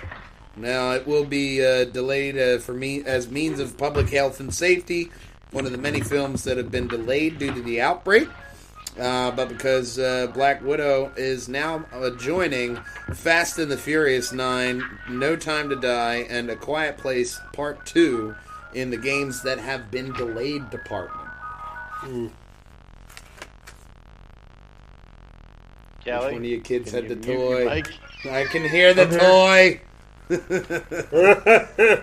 Now 0.57 0.91
it 0.91 1.05
will 1.05 1.25
be 1.25 1.63
uh, 1.63 1.85
delayed 1.85 2.37
uh, 2.37 2.57
for 2.59 2.73
me 2.73 3.03
as 3.03 3.29
means 3.29 3.59
of 3.59 3.77
public 3.77 4.09
health 4.09 4.39
and 4.39 4.53
safety. 4.53 5.11
One 5.51 5.67
of 5.67 5.71
the 5.71 5.77
many 5.77 6.01
films 6.01 6.43
that 6.45 6.57
have 6.57 6.71
been 6.71 6.87
delayed 6.87 7.37
due 7.37 7.53
to 7.53 7.61
the 7.61 7.81
outbreak. 7.81 8.27
Uh, 8.99 9.31
but 9.31 9.49
because 9.49 9.99
uh, 9.99 10.27
Black 10.33 10.63
Widow 10.63 11.11
is 11.17 11.49
now 11.49 11.85
uh, 11.91 12.11
joining 12.11 12.77
Fast 13.13 13.59
and 13.59 13.69
the 13.69 13.77
Furious 13.77 14.31
9, 14.31 14.81
No 15.09 15.35
Time 15.35 15.69
to 15.69 15.75
Die, 15.75 16.25
and 16.29 16.49
A 16.49 16.55
Quiet 16.55 16.97
Place 16.97 17.39
Part 17.51 17.85
2 17.85 18.33
in 18.73 18.89
the 18.91 18.97
games 18.97 19.41
that 19.43 19.59
have 19.59 19.91
been 19.91 20.13
delayed 20.13 20.69
department. 20.69 21.29
Kelly, 26.03 26.25
Which 26.25 26.33
one 26.33 26.41
of 26.41 26.45
you 26.45 26.61
kids 26.61 26.91
had 26.91 27.03
you 27.03 27.15
the 27.15 27.33
toy? 27.33 27.83
I 28.29 28.45
can 28.45 28.63
hear 28.69 28.93
the 28.93 29.05
toy. 29.07 29.81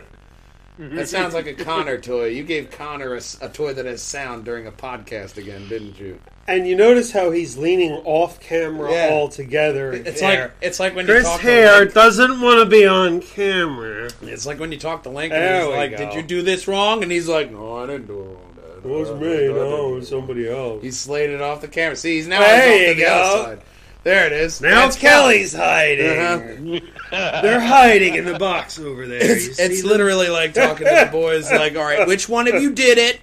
that 0.79 1.09
sounds 1.09 1.35
like 1.35 1.47
a 1.47 1.55
Connor 1.55 1.99
toy. 1.99 2.27
You 2.27 2.45
gave 2.45 2.71
Connor 2.71 3.15
a 3.15 3.49
toy 3.49 3.73
that 3.75 3.87
has 3.87 4.03
sound 4.03 4.45
during 4.45 4.67
a 4.67 4.73
podcast 4.73 5.39
again, 5.39 5.69
didn't 5.69 5.99
you? 5.99 6.21
And 6.49 6.67
you 6.67 6.75
notice 6.75 7.13
how 7.13 7.31
he's 7.31 7.57
leaning 7.57 7.93
off 8.05 8.41
camera 8.41 8.91
Yeah. 8.93 9.09
altogether. 9.13 9.93
It's 9.93 10.21
there. 10.21 10.41
like 10.43 10.51
it's 10.61 10.81
like 10.81 10.97
when 10.97 11.07
you 11.07 11.13
Chris 11.13 11.25
talk 11.25 11.41
Hare 11.41 11.73
to 11.75 11.81
Link. 11.83 11.95
doesn't 11.95 12.41
want 12.41 12.59
to 12.61 12.67
be 12.67 12.85
on 12.87 13.21
camera. 13.21 14.11
It's 14.23 14.45
like 14.45 14.59
when 14.59 14.73
you 14.73 14.79
talk 14.79 15.05
to 15.05 15.09
Lincoln. 15.09 15.39
There 15.39 15.61
He's 15.61 15.69
we 15.69 15.75
like, 15.77 15.91
go. 15.93 15.97
"Did 15.99 16.15
you 16.15 16.23
do 16.23 16.43
this 16.43 16.67
wrong?" 16.67 17.03
And 17.05 17.13
he's 17.13 17.29
like, 17.29 17.53
"No, 17.53 17.77
I 17.77 17.87
didn't 17.87 18.09
do 18.09 18.15
it 18.15 18.25
wrong, 18.25 18.57
Dad. 18.57 18.85
It 18.85 18.89
was 18.89 19.11
I- 19.11 19.13
I 19.13 19.17
me, 19.19 19.29
didn't 19.29 19.55
no, 19.57 19.93
it 19.93 19.95
was 19.95 20.09
somebody 20.09 20.49
else. 20.51 20.83
He 20.83 20.91
slated 20.91 21.41
off 21.41 21.61
the 21.61 21.69
camera. 21.69 21.95
See, 21.97 22.17
he's 22.17 22.27
now 22.27 22.41
There 22.41 22.73
off 22.75 22.81
you 22.81 22.87
to 22.89 22.95
the 22.95 23.01
go. 23.03 23.09
outside. 23.13 23.59
There 24.05 24.27
it 24.27 24.33
is. 24.33 24.61
Now 24.61 24.81
That's 24.87 24.97
Kelly's 24.97 25.55
hiding. 25.55 26.19
Uh-huh. 26.19 26.81
They're 27.43 27.61
hiding 27.61 28.17
in 28.17 28.25
the 28.25 28.37
box 28.37 28.81
over 28.81 29.07
there. 29.07 29.23
You 29.25 29.31
It's, 29.33 29.57
see 29.59 29.63
it's 29.63 29.83
them? 29.83 29.91
literally 29.91 30.29
like 30.29 30.55
talking 30.55 30.89
to 30.89 31.05
the 31.05 31.09
boys, 31.13 31.49
like, 31.53 31.77
all 31.77 31.85
right, 31.85 32.05
which 32.05 32.29
one 32.29 32.49
of 32.49 32.61
you 32.61 32.73
did 32.73 32.99
it? 32.99 33.21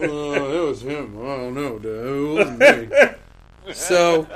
Uh, 0.00 0.04
it 0.04 0.64
was 0.68 0.82
him. 0.82 1.18
I 1.20 1.36
don't 1.36 1.54
know, 1.54 1.78
dude. 1.78 2.06
It 2.06 2.38
wasn't 2.58 2.58
me. 2.58 3.74
So, 3.74 4.26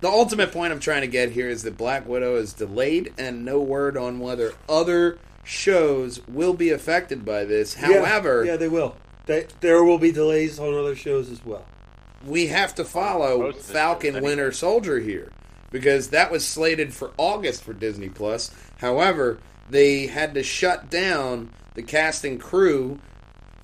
the 0.00 0.08
ultimate 0.08 0.52
point 0.52 0.72
I'm 0.72 0.80
trying 0.80 1.00
to 1.02 1.06
get 1.06 1.30
here 1.30 1.48
is 1.48 1.62
that 1.62 1.76
Black 1.76 2.06
Widow 2.06 2.36
is 2.36 2.52
delayed, 2.52 3.14
and 3.16 3.44
no 3.44 3.60
word 3.60 3.96
on 3.96 4.18
whether 4.18 4.52
other 4.68 5.18
shows 5.42 6.20
will 6.28 6.52
be 6.52 6.70
affected 6.70 7.24
by 7.24 7.44
this. 7.44 7.74
However, 7.74 8.44
yeah, 8.44 8.56
they 8.56 8.68
will. 8.68 8.96
They, 9.26 9.46
there 9.60 9.82
will 9.84 9.98
be 9.98 10.12
delays 10.12 10.58
on 10.58 10.74
other 10.74 10.94
shows 10.94 11.30
as 11.30 11.42
well. 11.46 11.64
we 12.26 12.48
have 12.48 12.74
to 12.74 12.84
follow 12.84 13.38
Most 13.38 13.60
Falcon 13.60 14.22
Winter 14.22 14.52
Soldier 14.52 15.00
here 15.00 15.32
because 15.70 16.08
that 16.10 16.30
was 16.30 16.46
slated 16.46 16.92
for 16.92 17.12
August 17.16 17.62
for 17.64 17.72
Disney 17.72 18.10
Plus. 18.10 18.50
However, 18.78 19.38
they 19.70 20.06
had 20.08 20.34
to 20.34 20.42
shut 20.42 20.90
down 20.90 21.48
the 21.74 21.82
cast 21.82 22.24
and 22.24 22.38
crew 22.38 22.98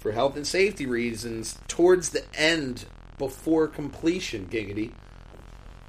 for 0.01 0.13
health 0.13 0.37
and 0.37 0.47
safety 0.47 0.87
reasons 0.87 1.59
towards 1.69 2.11
the 2.11 2.25
end 2.35 2.87
before 3.19 3.69
completion. 3.69 4.47
Giggity. 4.47 4.93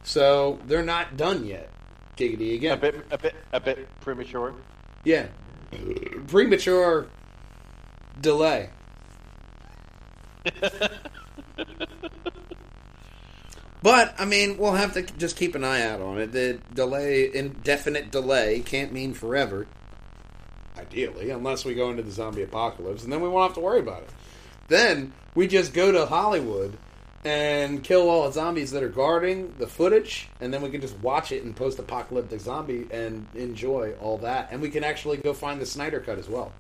So 0.04 0.60
they're 0.65 0.84
not 0.84 1.17
done 1.17 1.45
yet. 1.45 1.71
Giggity 2.17 2.56
again. 2.56 2.78
A 2.78 2.82
bit, 2.82 3.06
a 3.10 3.17
bit, 3.17 3.36
a 3.54 3.60
bit 3.60 3.88
premature. 4.02 4.54
Yeah. 5.04 5.28
Premature 6.28 7.08
delay. 8.19 8.69
but 13.82 14.13
I 14.19 14.26
mean, 14.26 14.58
we'll 14.58 14.74
have 14.74 14.93
to 14.93 15.04
just 15.04 15.38
keep 15.38 15.56
an 15.56 15.63
eye 15.63 15.84
out 15.84 16.02
on 16.02 16.17
it. 16.17 16.34
The 16.34 16.60
delay, 16.74 17.34
indefinite 17.34 18.12
delay, 18.12 18.60
can't 18.60 18.91
mean 18.91 19.13
forever. 19.13 19.67
Ideally, 20.82 21.30
unless 21.30 21.63
we 21.63 21.74
go 21.76 21.89
into 21.91 22.04
the 22.04 22.12
zombie 22.12 22.41
apocalypse, 22.44 23.04
and 23.04 23.13
then 23.13 23.22
we 23.22 23.30
won't 23.30 23.44
have 23.50 23.56
to 23.56 23.62
worry 23.62 23.80
about 23.80 24.02
it. 24.04 24.10
Then 24.67 25.13
we 25.36 25.48
just 25.48 25.74
go 25.74 25.91
to 25.91 26.06
Hollywood 26.06 26.78
and 27.24 27.84
kill 27.84 28.10
all 28.10 28.26
the 28.26 28.32
zombies 28.34 28.72
that 28.72 28.82
are 28.82 28.89
guarding 28.89 29.54
the 29.60 29.67
footage, 29.67 30.28
and 30.39 30.52
then 30.54 30.62
we 30.62 30.70
can 30.70 30.82
just 30.82 30.98
watch 31.00 31.32
it 31.32 31.44
in 31.44 31.54
post-apocalyptic 31.54 32.39
zombie 32.41 32.88
and 32.91 33.28
enjoy 33.36 33.94
all 34.02 34.17
that. 34.20 34.50
And 34.52 34.60
we 34.62 34.70
can 34.72 34.84
actually 34.84 35.17
go 35.17 35.34
find 35.34 35.62
the 35.62 35.65
Snyder 35.65 36.00
cut 36.00 36.17
as 36.17 36.28
well. 36.28 36.52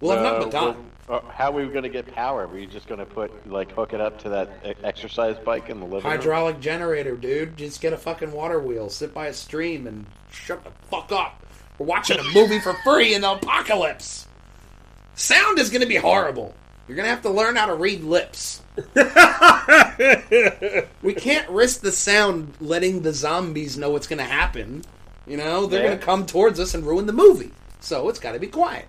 We'll 0.00 0.12
have 0.16 0.22
nothing 0.22 0.50
but 0.50 0.56
Uh, 0.56 0.72
time. 0.72 0.90
well, 1.08 1.24
uh, 1.26 1.30
how 1.30 1.50
are 1.50 1.52
we 1.64 1.66
going 1.68 1.82
to 1.84 1.88
get 1.90 2.06
power? 2.12 2.44
Are 2.44 2.48
we 2.48 2.66
just 2.66 2.88
going 2.88 2.98
to 3.00 3.06
put 3.06 3.48
like 3.48 3.70
hook 3.72 3.92
it 3.92 4.00
up 4.00 4.18
to 4.22 4.30
that 4.30 4.76
exercise 4.82 5.36
bike 5.38 5.68
in 5.68 5.78
the 5.78 5.84
living 5.86 6.10
room? 6.10 6.18
Hydraulic 6.18 6.58
generator, 6.60 7.16
dude. 7.16 7.56
Just 7.56 7.80
get 7.80 7.92
a 7.92 7.98
fucking 7.98 8.32
water 8.32 8.58
wheel, 8.58 8.88
sit 8.88 9.12
by 9.12 9.26
a 9.26 9.32
stream, 9.34 9.86
and 9.86 10.06
shut 10.32 10.64
the 10.64 10.70
fuck 10.90 11.12
up. 11.12 11.44
We're 11.80 11.86
watching 11.86 12.18
a 12.18 12.24
movie 12.34 12.60
for 12.60 12.74
free 12.84 13.14
in 13.14 13.22
the 13.22 13.32
apocalypse. 13.32 14.26
Sound 15.14 15.58
is 15.58 15.70
going 15.70 15.80
to 15.80 15.86
be 15.88 15.96
horrible. 15.96 16.54
You're 16.86 16.96
gonna 16.96 17.08
have 17.08 17.22
to 17.22 17.30
learn 17.30 17.54
how 17.54 17.66
to 17.66 17.74
read 17.74 18.02
lips. 18.02 18.60
we 21.02 21.14
can't 21.14 21.48
risk 21.48 21.82
the 21.82 21.92
sound 21.92 22.52
letting 22.60 23.02
the 23.02 23.12
zombies 23.12 23.78
know 23.78 23.90
what's 23.90 24.08
gonna 24.08 24.24
happen. 24.24 24.82
You 25.24 25.36
know, 25.36 25.66
they're 25.66 25.82
Yeah. 25.84 25.90
gonna 25.90 26.00
come 26.00 26.26
towards 26.26 26.58
us 26.58 26.74
and 26.74 26.84
ruin 26.84 27.06
the 27.06 27.12
movie. 27.12 27.52
So 27.78 28.08
it's 28.08 28.18
gotta 28.18 28.40
be 28.40 28.48
quiet. 28.48 28.88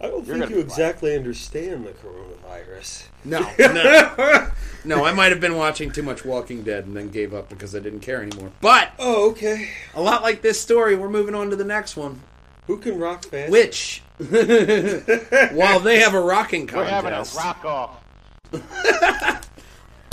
I 0.00 0.06
don't 0.06 0.24
think 0.24 0.48
you 0.50 0.60
exactly 0.60 1.16
understand 1.16 1.84
the 1.84 1.90
coronavirus. 1.90 3.04
No, 3.24 3.40
no, 3.58 4.48
no. 4.84 5.04
I 5.04 5.12
might 5.12 5.32
have 5.32 5.40
been 5.40 5.56
watching 5.56 5.90
too 5.90 6.02
much 6.04 6.24
Walking 6.24 6.62
Dead 6.62 6.86
and 6.86 6.96
then 6.96 7.08
gave 7.10 7.34
up 7.34 7.48
because 7.48 7.74
I 7.74 7.80
didn't 7.80 8.00
care 8.00 8.22
anymore. 8.22 8.52
But 8.60 8.92
Oh, 8.98 9.30
okay. 9.30 9.68
a 9.94 10.00
lot 10.00 10.22
like 10.22 10.40
this 10.40 10.60
story, 10.60 10.94
we're 10.94 11.08
moving 11.08 11.34
on 11.34 11.50
to 11.50 11.56
the 11.56 11.64
next 11.64 11.96
one, 11.96 12.20
Who 12.68 12.76
can 12.78 12.98
rock 12.98 13.24
fast? 13.24 13.50
which, 13.50 14.02
while 14.18 15.80
they 15.80 15.98
have 15.98 16.14
a 16.14 16.20
rocking 16.20 16.66
We're 16.72 16.84
having 16.84 17.12
a 17.12 17.16
contest, 17.16 17.36
rock 17.36 17.64
off. 17.64 18.04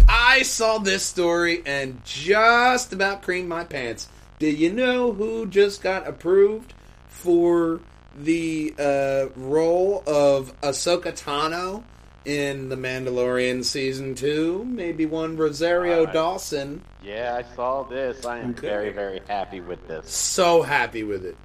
I 0.07 0.41
saw 0.43 0.77
this 0.79 1.03
story 1.03 1.61
and 1.65 2.01
just 2.03 2.91
about 2.93 3.21
creamed 3.21 3.49
my 3.49 3.63
pants. 3.63 4.07
Do 4.39 4.47
you 4.47 4.71
know 4.73 5.13
who 5.13 5.45
just 5.45 5.81
got 5.81 6.07
approved 6.07 6.73
for 7.07 7.79
the 8.15 8.73
uh, 8.79 9.27
role 9.35 10.03
of 10.07 10.59
Ahsoka 10.61 11.11
Tano 11.13 11.83
in 12.25 12.69
The 12.69 12.75
Mandalorian 12.75 13.63
season 13.63 14.15
two? 14.15 14.63
Maybe 14.65 15.05
one 15.05 15.37
Rosario 15.37 16.05
Uh, 16.05 16.11
Dawson. 16.11 16.81
Yeah, 17.03 17.35
I 17.43 17.55
saw 17.55 17.83
this. 17.83 18.25
I 18.25 18.39
am 18.39 18.51
Okay. 18.51 18.67
very, 18.67 18.89
very 18.91 19.21
happy 19.27 19.59
with 19.61 19.87
this. 19.87 20.09
So 20.11 20.61
happy 20.63 21.03
with 21.03 21.25
it. 21.25 21.35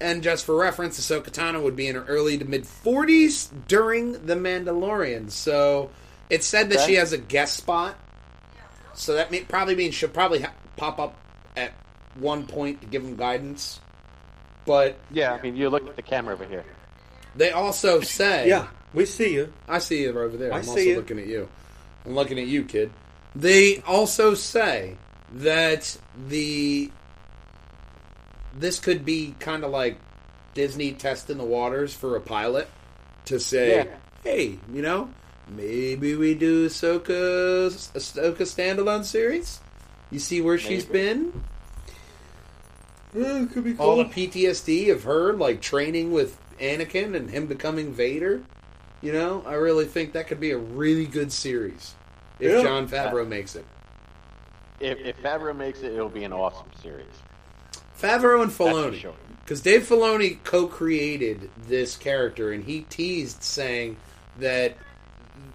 And 0.00 0.22
just 0.22 0.44
for 0.44 0.54
reference, 0.56 1.00
Ahsoka 1.00 1.30
Tano 1.30 1.62
would 1.62 1.74
be 1.76 1.88
in 1.88 1.94
her 1.96 2.04
early 2.04 2.36
to 2.38 2.44
mid 2.44 2.64
40s 2.64 3.48
during 3.66 4.12
The 4.26 4.34
Mandalorian. 4.34 5.30
So 5.30 5.90
it 6.30 6.44
said 6.44 6.70
that 6.70 6.78
Okay. 6.80 6.86
she 6.88 6.94
has 6.96 7.12
a 7.12 7.18
guest 7.18 7.56
spot. 7.56 7.96
So 8.94 9.14
that 9.14 9.30
may, 9.30 9.40
probably 9.40 9.74
means 9.76 9.94
she'll 9.94 10.08
probably 10.08 10.40
ha- 10.40 10.52
pop 10.76 10.98
up 10.98 11.16
at 11.56 11.72
one 12.16 12.46
point 12.46 12.80
to 12.82 12.86
give 12.86 13.02
them 13.02 13.16
guidance. 13.16 13.80
But 14.68 14.96
Yeah, 15.10 15.32
I 15.32 15.40
mean, 15.42 15.56
you 15.56 15.68
look 15.70 15.86
at 15.88 15.96
the 15.96 16.02
camera 16.02 16.34
over 16.34 16.44
here. 16.44 16.64
they 17.34 17.50
also 17.50 18.00
say. 18.18 18.48
Yeah, 18.48 18.68
we 18.94 19.04
see 19.06 19.32
you. 19.34 19.52
I 19.66 19.78
see 19.80 20.02
you 20.02 20.10
over 20.10 20.36
there. 20.36 20.52
I 20.52 20.58
I'm 20.58 20.62
see 20.62 20.70
also 20.70 20.80
you. 20.82 20.96
looking 20.96 21.18
at 21.18 21.26
you. 21.26 21.48
I'm 22.06 22.14
looking 22.14 22.38
at 22.38 22.46
you, 22.46 22.64
kid. 22.64 22.90
They 23.34 23.80
also 23.86 24.34
say 24.34 24.96
that 25.32 25.96
the 26.28 26.90
this 28.54 28.78
could 28.80 29.04
be 29.04 29.34
kind 29.40 29.64
of 29.64 29.70
like 29.70 29.98
Disney 30.54 30.92
testing 30.92 31.38
the 31.38 31.44
waters 31.44 31.94
for 31.94 32.16
a 32.16 32.20
pilot 32.20 32.68
to 33.26 33.38
say, 33.40 33.76
Yeah. 33.76 33.84
"Hey, 34.24 34.58
you 34.72 34.82
know, 34.82 35.10
maybe 35.48 36.14
we 36.16 36.34
do 36.34 36.66
Ahsoka 36.68 37.68
Ahsoka 37.94 38.42
standalone 38.42 39.04
series. 39.04 39.60
You 40.10 40.18
see 40.18 40.40
where 40.40 40.58
she's 40.58 40.86
Maybe. 40.88 40.92
been? 40.98 41.44
Oh, 43.16 43.48
could 43.52 43.64
be 43.64 43.74
All 43.78 43.94
cool. 43.96 44.04
the 44.04 44.04
PTSD 44.28 44.92
of 44.92 45.04
her 45.04 45.32
like 45.32 45.60
training 45.60 46.12
with 46.12 46.38
Anakin 46.60 47.14
and 47.16 47.30
him 47.30 47.46
becoming 47.46 47.92
Vader. 47.92 48.42
You 49.00 49.12
know, 49.12 49.42
I 49.46 49.54
really 49.54 49.84
think 49.86 50.12
that 50.12 50.26
could 50.26 50.40
be 50.40 50.50
a 50.50 50.58
really 50.58 51.06
good 51.06 51.32
series 51.32 51.94
if 52.40 52.52
Yeah. 52.52 52.62
Jon 52.62 52.88
Favreau 52.88 53.22
uh, 53.22 53.28
makes 53.28 53.54
it. 53.56 53.64
If, 54.80 54.98
if 54.98 55.22
Favreau 55.22 55.56
makes 55.56 55.80
it, 55.80 55.92
it'll 55.92 56.08
be 56.08 56.24
an 56.24 56.32
awesome 56.32 56.68
series. 56.82 57.06
Favreau 58.00 58.42
and 58.42 58.50
That's 58.50 58.56
for 58.56 58.64
Filoni, 58.70 59.00
sure. 59.00 59.14
because 59.44 59.60
Dave 59.60 59.82
Filoni 59.88 60.38
co-created 60.44 61.50
this 61.66 61.96
character, 61.96 62.52
and 62.52 62.62
he 62.62 62.82
teased 62.82 63.42
saying 63.42 63.96
that 64.38 64.76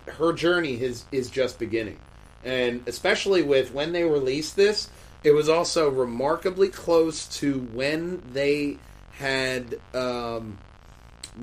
her 0.08 0.34
journey 0.34 0.74
is 0.82 1.06
is 1.14 1.30
just 1.30 1.58
beginning, 1.60 2.00
and 2.44 2.84
especially 2.88 3.44
with 3.44 3.74
when 3.74 3.94
they 3.94 4.04
released 4.04 4.58
this, 4.58 4.90
it 5.24 5.32
was 5.32 5.50
also 5.50 5.90
remarkably 5.90 6.70
close 6.70 7.28
to 7.40 7.60
when 7.74 8.22
they 8.34 8.78
had 9.12 9.80
um, 9.94 10.58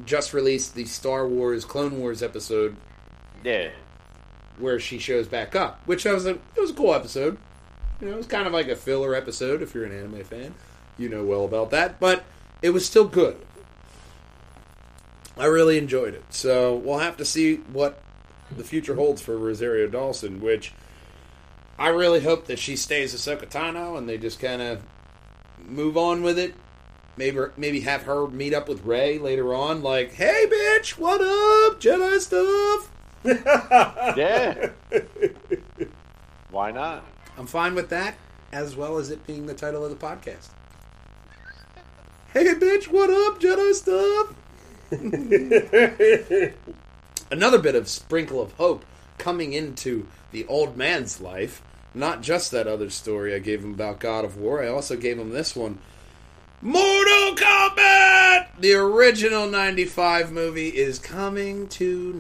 just 0.04 0.32
released 0.34 0.74
the 0.74 0.84
Star 0.84 1.26
Wars 1.26 1.64
Clone 1.64 1.98
Wars 1.98 2.22
episode 2.22 2.76
Yeah. 3.44 3.70
where 4.58 4.78
she 4.80 4.98
shows 4.98 5.26
back 5.28 5.54
up, 5.56 5.80
which 5.86 6.04
was 6.04 6.26
a 6.26 6.30
it 6.30 6.60
was 6.60 6.70
a 6.70 6.74
cool 6.74 6.94
episode. 6.94 7.38
You 8.00 8.08
know, 8.08 8.14
it 8.14 8.16
was 8.16 8.26
kind 8.26 8.46
of 8.46 8.52
like 8.52 8.68
a 8.68 8.76
filler 8.76 9.14
episode 9.14 9.62
if 9.62 9.74
you're 9.74 9.84
an 9.84 9.96
anime 9.96 10.24
fan. 10.24 10.54
You 10.98 11.08
know 11.08 11.24
well 11.24 11.44
about 11.44 11.70
that, 11.70 11.98
but 12.00 12.24
it 12.62 12.70
was 12.70 12.84
still 12.84 13.06
good. 13.06 13.36
I 15.38 15.46
really 15.46 15.78
enjoyed 15.78 16.14
it. 16.14 16.24
So 16.30 16.74
we'll 16.76 16.98
have 16.98 17.16
to 17.18 17.24
see 17.24 17.56
what 17.72 18.02
the 18.54 18.64
future 18.64 18.94
holds 18.94 19.22
for 19.22 19.38
Rosario 19.38 19.86
Dawson, 19.86 20.40
which 20.40 20.72
I 21.80 21.88
really 21.88 22.20
hope 22.20 22.46
that 22.48 22.58
she 22.58 22.76
stays 22.76 23.14
Ahsoka 23.14 23.50
Tano 23.50 23.96
and 23.96 24.06
they 24.06 24.18
just 24.18 24.38
kind 24.38 24.60
of 24.60 24.82
move 25.58 25.96
on 25.96 26.22
with 26.22 26.38
it. 26.38 26.52
Maybe 27.16 27.40
maybe 27.56 27.80
have 27.80 28.02
her 28.02 28.28
meet 28.28 28.52
up 28.52 28.68
with 28.68 28.84
Rey 28.84 29.18
later 29.18 29.54
on, 29.54 29.82
like, 29.82 30.12
"Hey, 30.12 30.44
bitch, 30.46 30.98
what 30.98 31.22
up, 31.22 31.80
Jedi 31.80 32.20
stuff." 32.20 32.92
Yeah. 34.16 34.70
Why 36.50 36.70
not? 36.70 37.04
I'm 37.38 37.46
fine 37.46 37.74
with 37.74 37.88
that, 37.90 38.16
as 38.52 38.76
well 38.76 38.98
as 38.98 39.10
it 39.10 39.26
being 39.26 39.46
the 39.46 39.54
title 39.54 39.84
of 39.84 39.90
the 39.90 39.96
podcast. 39.96 40.48
Hey, 42.32 42.54
bitch, 42.54 42.88
what 42.88 43.10
up, 43.10 43.40
Jedi 43.40 43.74
stuff? 43.74 44.34
Another 47.30 47.58
bit 47.58 47.74
of 47.74 47.88
sprinkle 47.88 48.40
of 48.42 48.52
hope 48.52 48.84
coming 49.18 49.52
into 49.52 50.06
the 50.30 50.46
old 50.46 50.76
man's 50.76 51.20
life. 51.20 51.60
Not 51.94 52.22
just 52.22 52.50
that 52.52 52.66
other 52.66 52.88
story 52.90 53.34
I 53.34 53.38
gave 53.40 53.64
him 53.64 53.72
about 53.74 53.98
God 54.00 54.24
of 54.24 54.36
War, 54.36 54.62
I 54.62 54.68
also 54.68 54.96
gave 54.96 55.18
him 55.18 55.30
this 55.30 55.56
one. 55.56 55.78
Mortal 56.62 57.34
Kombat! 57.36 58.48
The 58.60 58.74
original 58.74 59.48
95 59.48 60.30
movie 60.30 60.68
is 60.68 60.98
coming 60.98 61.66
to 61.68 62.12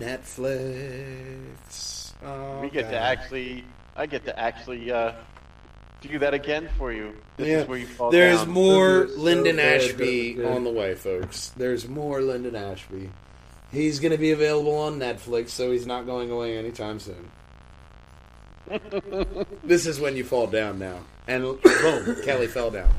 Netflix. 0.90 2.12
Oh, 2.24 2.60
We 2.60 2.70
get 2.70 2.90
to 2.90 2.98
actually, 2.98 3.64
I 3.96 4.06
get 4.06 4.24
to 4.24 4.38
actually 4.38 4.90
uh, 4.90 5.12
do 6.00 6.18
that 6.18 6.34
again 6.34 6.68
for 6.78 6.92
you. 6.92 7.14
This 7.36 7.48
Yeah. 7.48 7.58
is 7.60 7.68
where 7.68 7.78
you 7.78 7.86
fall 7.86 8.10
There's 8.10 8.38
down. 8.40 8.50
more 8.50 9.08
so 9.08 9.14
Linden 9.20 9.56
good, 9.56 9.64
Ashby 9.64 10.32
good, 10.34 10.42
good. 10.42 10.52
on 10.52 10.64
the 10.64 10.70
way, 10.70 10.94
folks. 10.94 11.52
There's 11.56 11.86
more 11.88 12.20
Linden 12.22 12.56
Ashby. 12.56 13.10
He's 13.72 14.00
going 14.00 14.12
to 14.12 14.18
be 14.18 14.32
available 14.32 14.76
on 14.78 14.98
Netflix, 14.98 15.50
so 15.50 15.70
he's 15.70 15.86
not 15.86 16.04
going 16.06 16.30
away 16.30 16.56
anytime 16.58 16.98
soon. 16.98 17.30
this 19.64 19.86
is 19.86 20.00
when 20.00 20.16
you 20.16 20.24
fall 20.24 20.46
down 20.46 20.78
now. 20.78 21.00
And 21.26 21.42
boom, 21.62 22.16
Kelly 22.24 22.46
fell 22.46 22.70
down. 22.70 22.90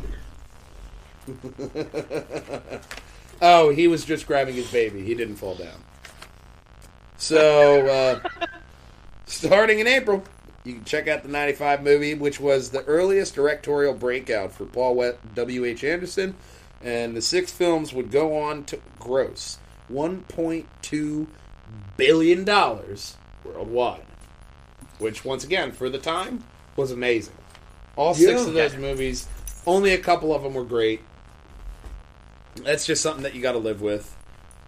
oh, 3.41 3.69
he 3.69 3.88
was 3.88 4.06
just 4.06 4.28
grabbing 4.28 4.56
his 4.56 4.71
baby. 4.71 5.04
He 5.04 5.15
didn't 5.15 5.36
fall 5.36 5.56
down. 5.56 5.84
So, 7.17 7.86
uh, 7.88 8.47
starting 9.26 9.80
in 9.80 9.88
April, 9.88 10.24
you 10.63 10.76
can 10.76 10.84
check 10.84 11.08
out 11.08 11.24
the 11.24 11.30
95 11.30 11.84
movie, 11.84 12.13
which 12.15 12.39
was 12.39 12.69
the 12.69 12.84
earliest 12.84 13.36
directorial 13.36 13.93
breakout 13.93 14.52
for 14.52 14.65
Paul 14.65 15.13
W.H. 15.36 15.84
Anderson. 15.84 16.36
And 16.84 17.15
the 17.15 17.21
six 17.21 17.52
films 17.52 17.93
would 17.93 18.10
go 18.12 18.38
on 18.39 18.63
to 18.65 18.80
gross 19.00 19.60
$1.2 19.91 21.28
billion 21.97 22.45
worldwide. 23.43 24.06
Which, 25.02 25.26
once 25.26 25.44
again, 25.44 25.72
for 25.72 25.90
the 25.90 25.98
time, 25.98 26.44
was 26.76 26.92
amazing. 26.92 27.34
All 27.96 28.14
six 28.14 28.42
Yeah. 28.42 28.48
of 28.48 28.54
those 28.54 28.76
movies, 28.76 29.28
only 29.66 29.94
a 29.94 29.98
couple 29.98 30.34
of 30.34 30.44
them 30.44 30.54
were 30.54 30.64
great. 30.64 31.02
That's 32.58 32.86
just 32.86 33.02
something 33.02 33.24
that 33.24 33.34
you 33.34 33.42
got 33.42 33.54
to 33.54 33.58
live 33.58 33.82
with. 33.82 34.16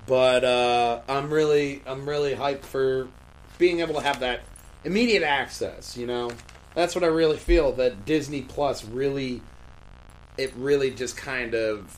But 0.07 0.43
uh, 0.43 1.01
I'm 1.07 1.31
really, 1.31 1.81
I'm 1.85 2.09
really 2.09 2.33
hyped 2.35 2.63
for 2.63 3.07
being 3.59 3.79
able 3.81 3.93
to 3.93 4.01
have 4.01 4.21
that 4.21 4.41
immediate 4.83 5.21
access. 5.23 5.95
You 5.95 6.07
know, 6.07 6.31
that's 6.73 6.95
what 6.95 7.03
I 7.03 7.07
really 7.07 7.37
feel 7.37 7.71
that 7.73 8.03
Disney 8.05 8.41
Plus 8.41 8.83
really, 8.83 9.41
it 10.37 10.51
really 10.55 10.89
just 10.89 11.15
kind 11.15 11.53
of 11.53 11.95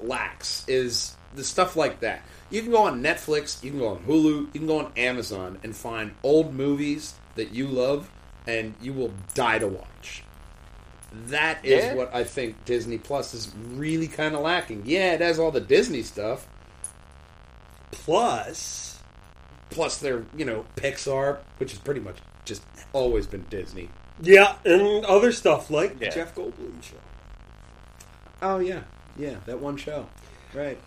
lacks 0.00 0.64
is 0.68 1.14
the 1.34 1.44
stuff 1.44 1.76
like 1.76 2.00
that. 2.00 2.22
You 2.50 2.62
can 2.62 2.70
go 2.70 2.82
on 2.82 3.02
Netflix, 3.02 3.62
you 3.62 3.70
can 3.70 3.78
go 3.80 3.88
on 3.88 3.98
Hulu, 4.04 4.46
you 4.54 4.60
can 4.60 4.66
go 4.66 4.78
on 4.78 4.92
Amazon 4.96 5.58
and 5.62 5.76
find 5.76 6.14
old 6.22 6.54
movies 6.54 7.14
that 7.34 7.52
you 7.52 7.66
love, 7.66 8.10
and 8.46 8.74
you 8.80 8.92
will 8.94 9.12
die 9.34 9.58
to 9.58 9.66
watch. 9.68 10.22
That 11.12 11.64
is 11.64 11.84
Yeah. 11.84 11.94
what 11.94 12.14
I 12.14 12.24
think 12.24 12.64
Disney 12.64 12.98
Plus 12.98 13.34
is 13.34 13.50
really 13.74 14.08
kind 14.08 14.34
of 14.34 14.40
lacking. 14.40 14.82
Yeah, 14.86 15.12
it 15.14 15.20
has 15.20 15.38
all 15.38 15.50
the 15.50 15.60
Disney 15.60 16.02
stuff, 16.02 16.46
Plus, 17.90 18.98
plus 19.70 19.98
their 19.98 20.24
you 20.36 20.44
know 20.44 20.64
Pixar, 20.76 21.38
which 21.58 21.72
is 21.72 21.78
pretty 21.78 22.00
much 22.00 22.16
just 22.44 22.62
always 22.92 23.26
been 23.26 23.44
Disney. 23.50 23.88
yeah, 24.20 24.56
and 24.64 25.04
other 25.06 25.32
stuff 25.32 25.70
like 25.70 25.96
Yeah. 26.00 26.08
the 26.10 26.14
Jeff 26.14 26.34
Goldblum 26.34 26.82
show. 26.82 26.96
Oh 28.42 28.58
yeah, 28.58 28.82
yeah, 29.16 29.36
that 29.46 29.58
one 29.60 29.76
show, 29.76 30.06
right? 30.54 30.78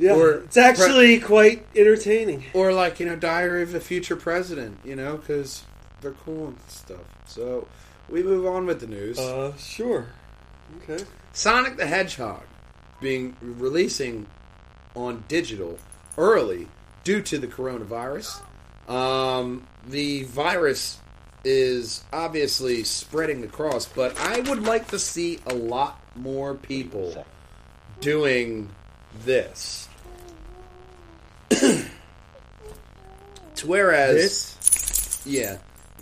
Yeah, 0.00 0.14
Or 0.14 0.30
it's 0.32 0.56
actually 0.56 1.20
quite 1.20 1.66
entertaining. 1.76 2.44
or 2.54 2.72
like 2.72 3.00
you 3.00 3.06
know 3.06 3.16
diary 3.16 3.62
of 3.62 3.74
a 3.74 3.80
future 3.80 4.16
president 4.16 4.78
you 4.84 4.96
know 4.96 5.18
because 5.18 5.62
they're 6.00 6.12
cool 6.24 6.48
and 6.48 6.58
stuff 6.68 7.04
so 7.26 7.68
we 8.08 8.22
move 8.22 8.46
on 8.46 8.64
with 8.64 8.80
the 8.80 8.86
news 8.86 9.18
Uh, 9.18 9.52
sure. 9.58 10.06
Okay. 10.82 11.04
sonic 11.34 11.76
the 11.76 11.86
hedgehog 11.86 12.42
being 13.00 13.36
releasing 13.42 14.26
on 14.96 15.22
digital 15.28 15.78
early 16.16 16.66
due 17.04 17.20
to 17.20 17.36
the 17.38 17.46
coronavirus 17.46 18.40
um, 18.88 19.66
the 19.86 20.22
virus 20.24 20.98
is 21.44 22.02
obviously 22.12 22.84
spreading 22.84 23.44
across 23.44 23.84
but 23.86 24.18
i 24.20 24.40
would 24.40 24.62
like 24.62 24.88
to 24.88 24.98
see 24.98 25.38
a 25.46 25.54
lot 25.54 26.00
more 26.16 26.54
people 26.54 27.26
doing 28.00 28.68
this 29.24 29.86
to 29.86 29.89
whereas 33.64 34.14
This 34.16 35.22
yeah. 35.26 35.58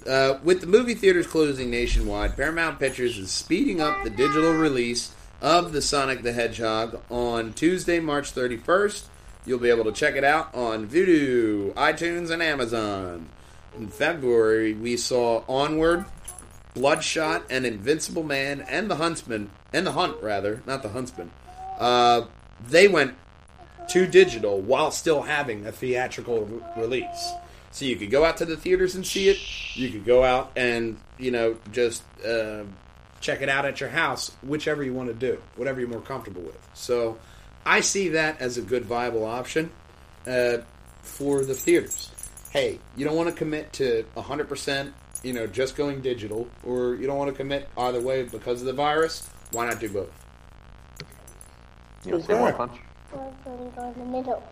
Uh, 0.06 0.38
with 0.42 0.60
the 0.60 0.66
movie 0.66 0.94
theaters 0.94 1.26
closing 1.26 1.70
nationwide, 1.70 2.36
Paramount 2.36 2.78
Pictures 2.78 3.18
is 3.18 3.30
speeding 3.30 3.80
up 3.80 4.04
the 4.04 4.10
digital 4.10 4.52
release 4.52 5.12
of 5.40 5.72
the 5.72 5.82
Sonic 5.82 6.22
the 6.22 6.32
Hedgehog 6.32 7.00
on 7.10 7.52
Tuesday, 7.52 8.00
March 8.00 8.34
31st. 8.34 9.04
You'll 9.44 9.58
be 9.58 9.70
able 9.70 9.84
to 9.84 9.92
check 9.92 10.16
it 10.16 10.24
out 10.24 10.54
on 10.54 10.88
Vudu, 10.88 11.72
iTunes, 11.74 12.30
and 12.30 12.42
Amazon. 12.42 13.28
In 13.76 13.88
February, 13.88 14.72
we 14.74 14.96
saw 14.96 15.44
Onward, 15.48 16.04
Bloodshot, 16.74 17.44
and 17.50 17.64
Invincible 17.64 18.24
Man, 18.24 18.60
and 18.62 18.90
The 18.90 18.96
Huntsman, 18.96 19.50
and 19.72 19.86
The 19.86 19.92
Hunt, 19.92 20.22
rather, 20.22 20.62
not 20.66 20.82
The 20.82 20.90
Huntsman. 20.90 21.30
Uh, 21.78 22.26
they 22.66 22.88
went 22.88 23.14
to 23.88 24.06
digital 24.06 24.60
while 24.60 24.90
still 24.90 25.22
having 25.22 25.66
a 25.66 25.72
theatrical 25.72 26.44
re- 26.44 26.60
release. 26.76 27.32
So 27.70 27.84
you 27.84 27.96
could 27.96 28.10
go 28.10 28.24
out 28.24 28.38
to 28.38 28.44
the 28.44 28.56
theaters 28.56 28.94
and 28.94 29.06
see 29.06 29.28
it. 29.28 29.38
You 29.74 29.90
could 29.90 30.04
go 30.04 30.24
out 30.24 30.52
and 30.56 30.98
you 31.18 31.30
know 31.30 31.56
just 31.72 32.02
uh, 32.24 32.64
check 33.20 33.42
it 33.42 33.48
out 33.48 33.64
at 33.64 33.80
your 33.80 33.90
house, 33.90 34.30
whichever 34.42 34.82
you 34.82 34.94
want 34.94 35.08
to 35.08 35.14
do, 35.14 35.40
whatever 35.56 35.80
you're 35.80 35.88
more 35.88 36.00
comfortable 36.00 36.42
with. 36.42 36.58
So 36.74 37.18
I 37.64 37.80
see 37.80 38.10
that 38.10 38.40
as 38.40 38.56
a 38.56 38.62
good 38.62 38.84
viable 38.84 39.24
option 39.24 39.70
uh, 40.26 40.58
for 41.02 41.44
the 41.44 41.54
theaters. 41.54 42.10
Hey, 42.50 42.78
you 42.96 43.04
don't 43.04 43.16
want 43.16 43.28
to 43.28 43.34
commit 43.34 43.74
to 43.74 44.04
100%, 44.16 44.92
you 45.22 45.34
know, 45.34 45.46
just 45.46 45.76
going 45.76 46.00
digital, 46.00 46.48
or 46.64 46.94
you 46.94 47.06
don't 47.06 47.18
want 47.18 47.30
to 47.30 47.36
commit 47.36 47.68
either 47.76 48.00
way 48.00 48.22
because 48.22 48.60
of 48.60 48.66
the 48.66 48.72
virus. 48.72 49.28
Why 49.52 49.66
not 49.66 49.80
do 49.80 49.88
both? 49.90 50.10
You 52.04 52.12
know, 52.12 52.20
say 52.20 52.40
one 52.40 52.54
punch. 52.54 52.80
We're 53.12 53.30
going 53.44 53.70
to 53.70 53.76
go 53.76 53.88
in 53.88 53.98
the 53.98 54.04
middle. 54.04 54.42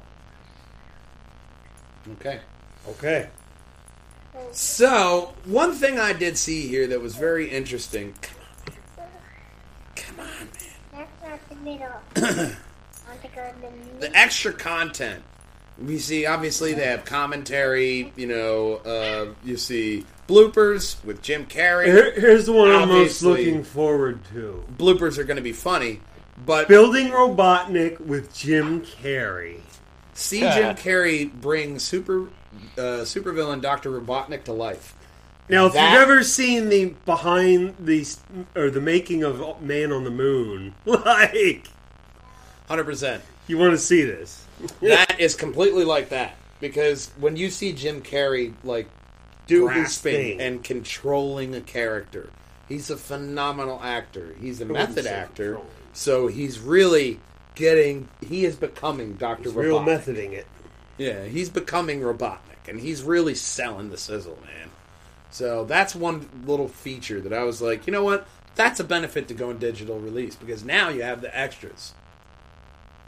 Okay. 2.12 2.40
okay. 2.88 3.28
So, 4.52 5.34
one 5.44 5.72
thing 5.72 5.98
I 5.98 6.12
did 6.12 6.38
see 6.38 6.66
here 6.68 6.86
that 6.88 7.00
was 7.00 7.14
very 7.16 7.48
interesting. 7.48 8.14
Come 9.96 10.20
on, 10.20 10.26
man. 10.26 10.48
That's 10.92 11.22
not 11.22 11.48
the 11.48 11.56
middle. 11.56 11.88
I 12.16 12.20
want 13.08 13.22
to 13.22 13.28
go 13.28 13.52
the 13.60 13.70
middle. 13.70 14.00
The 14.00 14.16
extra 14.16 14.52
content. 14.52 15.22
We 15.78 15.98
see, 15.98 16.24
obviously, 16.26 16.72
they 16.72 16.86
have 16.86 17.04
commentary. 17.04 18.12
You 18.16 18.26
know, 18.26 18.76
uh, 18.76 19.34
you 19.44 19.56
see 19.56 20.06
bloopers 20.26 21.02
with 21.04 21.22
Jim 21.22 21.46
Carrey. 21.46 21.86
Here, 21.86 22.12
here's 22.12 22.46
the 22.46 22.52
one 22.52 22.70
I'm 22.70 22.88
most 22.88 23.22
looking 23.22 23.62
forward 23.62 24.20
to. 24.32 24.64
Bloopers 24.76 25.18
are 25.18 25.24
going 25.24 25.36
to 25.36 25.42
be 25.42 25.52
funny, 25.52 26.00
but 26.44 26.68
Building 26.68 27.08
Robotnik 27.08 28.00
with 28.00 28.34
Jim 28.34 28.82
Carrey. 28.82 29.60
see 30.14 30.40
Jim 30.40 30.74
Carrey 30.76 31.32
bring 31.32 31.78
super 31.78 32.28
uh, 32.78 33.02
supervillain 33.04 33.60
Doctor 33.60 33.90
Robotnik 33.90 34.44
to 34.44 34.52
life. 34.52 34.94
Now, 35.48 35.66
if 35.66 35.74
That- 35.74 35.92
you've 35.92 36.02
ever 36.02 36.22
seen 36.24 36.68
the 36.68 36.94
behind 37.04 37.76
the 37.78 38.04
or 38.56 38.70
the 38.70 38.80
making 38.80 39.22
of 39.22 39.62
Man 39.62 39.92
on 39.92 40.04
the 40.04 40.10
Moon, 40.10 40.74
like 40.84 41.66
Hundred 42.68 42.84
percent. 42.84 43.22
you 43.46 43.56
want 43.58 43.72
to 43.72 43.78
see 43.78 44.02
this. 44.04 44.44
that 44.82 45.20
is 45.20 45.34
completely 45.36 45.84
like 45.84 46.08
that 46.08 46.36
because 46.60 47.10
when 47.18 47.36
you 47.36 47.50
see 47.50 47.72
Jim 47.72 48.02
Carrey 48.02 48.54
like 48.64 48.88
do 49.46 49.68
his 49.68 49.76
Grasping. 50.00 50.14
thing 50.14 50.40
and 50.40 50.64
controlling 50.64 51.54
a 51.54 51.60
character, 51.60 52.30
he's 52.68 52.90
a 52.90 52.96
phenomenal 52.96 53.80
actor. 53.82 54.34
He's 54.40 54.60
a 54.60 54.64
method 54.64 55.06
actor, 55.06 55.54
controlling. 55.54 55.70
So 55.96 56.26
he's 56.26 56.58
really 56.58 57.18
getting. 57.54 58.08
He 58.24 58.44
is 58.44 58.54
becoming 58.54 59.14
Doctor 59.14 59.48
Real 59.48 59.80
Robotnik. 59.80 60.04
methoding 60.04 60.32
it. 60.32 60.46
Yeah, 60.98 61.24
he's 61.24 61.48
becoming 61.48 62.00
Robotnik, 62.00 62.68
and 62.68 62.78
he's 62.78 63.02
really 63.02 63.34
selling 63.34 63.88
the 63.88 63.96
sizzle, 63.96 64.38
man. 64.44 64.70
So 65.30 65.64
that's 65.64 65.94
one 65.94 66.28
little 66.46 66.68
feature 66.68 67.20
that 67.22 67.32
I 67.32 67.44
was 67.44 67.62
like, 67.62 67.86
you 67.86 67.92
know 67.92 68.04
what? 68.04 68.26
That's 68.54 68.78
a 68.78 68.84
benefit 68.84 69.26
to 69.28 69.34
going 69.34 69.58
digital 69.58 69.98
release 69.98 70.36
because 70.36 70.64
now 70.64 70.90
you 70.90 71.02
have 71.02 71.22
the 71.22 71.36
extras. 71.36 71.94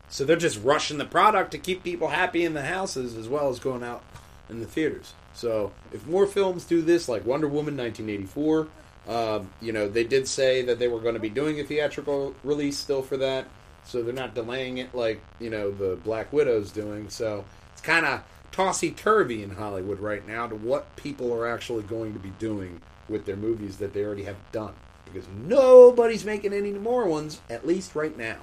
So 0.09 0.25
they're 0.25 0.37
just 0.37 0.63
rushing 0.63 0.97
the 0.99 1.05
product 1.05 1.51
to 1.53 1.59
keep 1.59 1.85
people 1.85 2.09
happy 2.09 2.45
in 2.45 2.55
the 2.55 2.63
houses 2.63 3.17
as 3.17 3.29
well 3.29 3.51
as 3.51 3.59
going 3.59 3.83
out 3.83 4.03
in 4.49 4.61
the 4.61 4.67
theaters. 4.67 5.13
So 5.35 5.73
if 5.93 6.07
more 6.07 6.27
films 6.27 6.65
do 6.65 6.81
this, 6.81 7.09
like 7.09 7.27
Wonder 7.27 7.49
Woman 7.49 7.77
1984, 7.77 8.69
um, 9.09 9.51
you 9.61 9.73
know 9.73 9.89
they 9.89 10.05
did 10.05 10.29
say 10.29 10.63
that 10.63 10.79
they 10.79 10.89
were 10.89 11.01
going 11.01 11.15
to 11.15 11.21
be 11.21 11.31
doing 11.31 11.59
a 11.61 11.65
theatrical 11.65 12.35
release 12.45 12.79
still 12.79 13.03
for 13.03 13.17
that, 13.17 13.47
so 13.85 14.03
they're 14.03 14.13
not 14.15 14.35
delaying 14.35 14.79
it 14.79 14.95
like 14.95 15.21
you 15.41 15.51
know 15.51 15.71
the 15.71 15.97
Black 15.97 16.33
Widow's 16.33 16.71
doing. 16.71 17.09
So 17.09 17.45
it's 17.73 17.81
kind 17.81 18.07
of 18.07 18.23
tossy 18.53 18.91
turvy 18.91 19.43
in 19.43 19.51
Hollywood 19.51 20.01
right 20.01 20.27
now 20.27 20.47
to 20.47 20.55
what 20.55 20.95
people 20.97 21.33
are 21.33 21.49
actually 21.49 21.83
going 21.85 22.13
to 22.13 22.19
be 22.19 22.31
doing 22.39 22.81
with 23.09 23.25
their 23.25 23.37
movies 23.37 23.79
that 23.79 23.95
they 23.95 24.05
already 24.05 24.25
have 24.25 24.37
done 24.53 24.75
because 25.05 25.27
nobody's 25.47 26.25
making 26.25 26.53
any 26.53 26.73
more 26.73 27.07
ones 27.07 27.41
at 27.49 27.67
least 27.67 27.95
right 27.95 28.17
now 28.17 28.39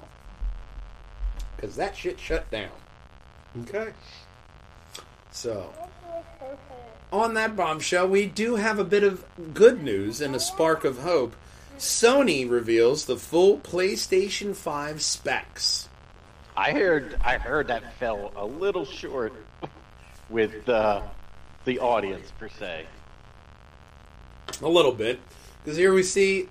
because 1.56 1.76
that 1.76 1.96
shit 1.96 2.18
shut 2.18 2.50
down. 2.50 2.70
Okay. 3.62 3.92
So, 5.30 5.72
on 7.12 7.34
that 7.34 7.56
bombshell, 7.56 8.08
we 8.08 8.26
do 8.26 8.56
have 8.56 8.78
a 8.78 8.84
bit 8.84 9.04
of 9.04 9.24
good 9.54 9.82
news 9.82 10.20
and 10.20 10.34
a 10.34 10.40
spark 10.40 10.84
of 10.84 10.98
hope. 10.98 11.34
Sony 11.78 12.48
reveals 12.48 13.04
the 13.04 13.16
full 13.16 13.58
PlayStation 13.58 14.54
5 14.54 15.02
specs. 15.02 15.88
I 16.56 16.72
heard 16.72 17.16
I 17.22 17.36
heard 17.36 17.68
that 17.68 17.94
fell 17.98 18.32
a 18.34 18.46
little 18.46 18.86
short 18.86 19.34
with 20.30 20.68
uh, 20.68 21.02
the 21.66 21.78
audience 21.80 22.32
per 22.38 22.48
se. 22.48 22.86
A 24.62 24.68
little 24.68 24.92
bit. 24.92 25.20
Because 25.62 25.76
here 25.76 25.92
we 25.92 26.02
see 26.02 26.48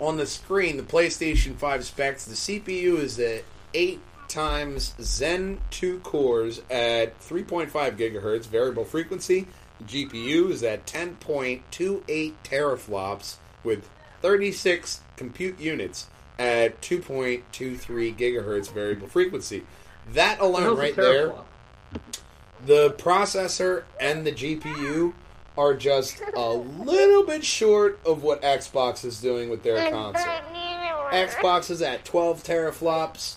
on 0.00 0.16
the 0.16 0.26
screen 0.26 0.76
the 0.76 0.82
PlayStation 0.84 1.56
5 1.56 1.84
specs. 1.84 2.24
The 2.24 2.34
CPU 2.34 2.98
is 2.98 3.18
at 3.18 3.42
8 3.74 4.00
times 4.28 4.94
Zen 5.00 5.58
2 5.70 6.00
cores 6.00 6.60
at 6.70 7.18
3.5 7.20 7.70
gigahertz 7.96 8.46
variable 8.46 8.84
frequency. 8.84 9.48
The 9.80 10.06
GPU 10.06 10.50
is 10.50 10.62
at 10.62 10.86
10.28 10.86 12.34
teraflops 12.44 13.36
with 13.62 13.88
36 14.22 15.00
compute 15.16 15.58
units 15.60 16.08
at 16.38 16.80
2.23 16.80 17.42
gigahertz 18.16 18.72
variable 18.72 19.08
frequency. 19.08 19.64
That 20.12 20.40
alone, 20.40 20.76
right 20.76 20.96
there, 20.96 21.32
the 22.64 22.90
processor 22.92 23.84
and 24.00 24.26
the 24.26 24.32
GPU 24.32 25.12
are 25.56 25.74
just 25.74 26.22
a 26.34 26.50
little 26.50 27.24
bit 27.24 27.44
short 27.44 27.98
of 28.06 28.22
what 28.22 28.40
Xbox 28.42 29.04
is 29.04 29.20
doing 29.20 29.50
with 29.50 29.62
their 29.64 29.90
console. 29.90 30.32
Xbox 31.10 31.70
is 31.70 31.82
at 31.82 32.04
12 32.04 32.44
teraflops. 32.44 33.36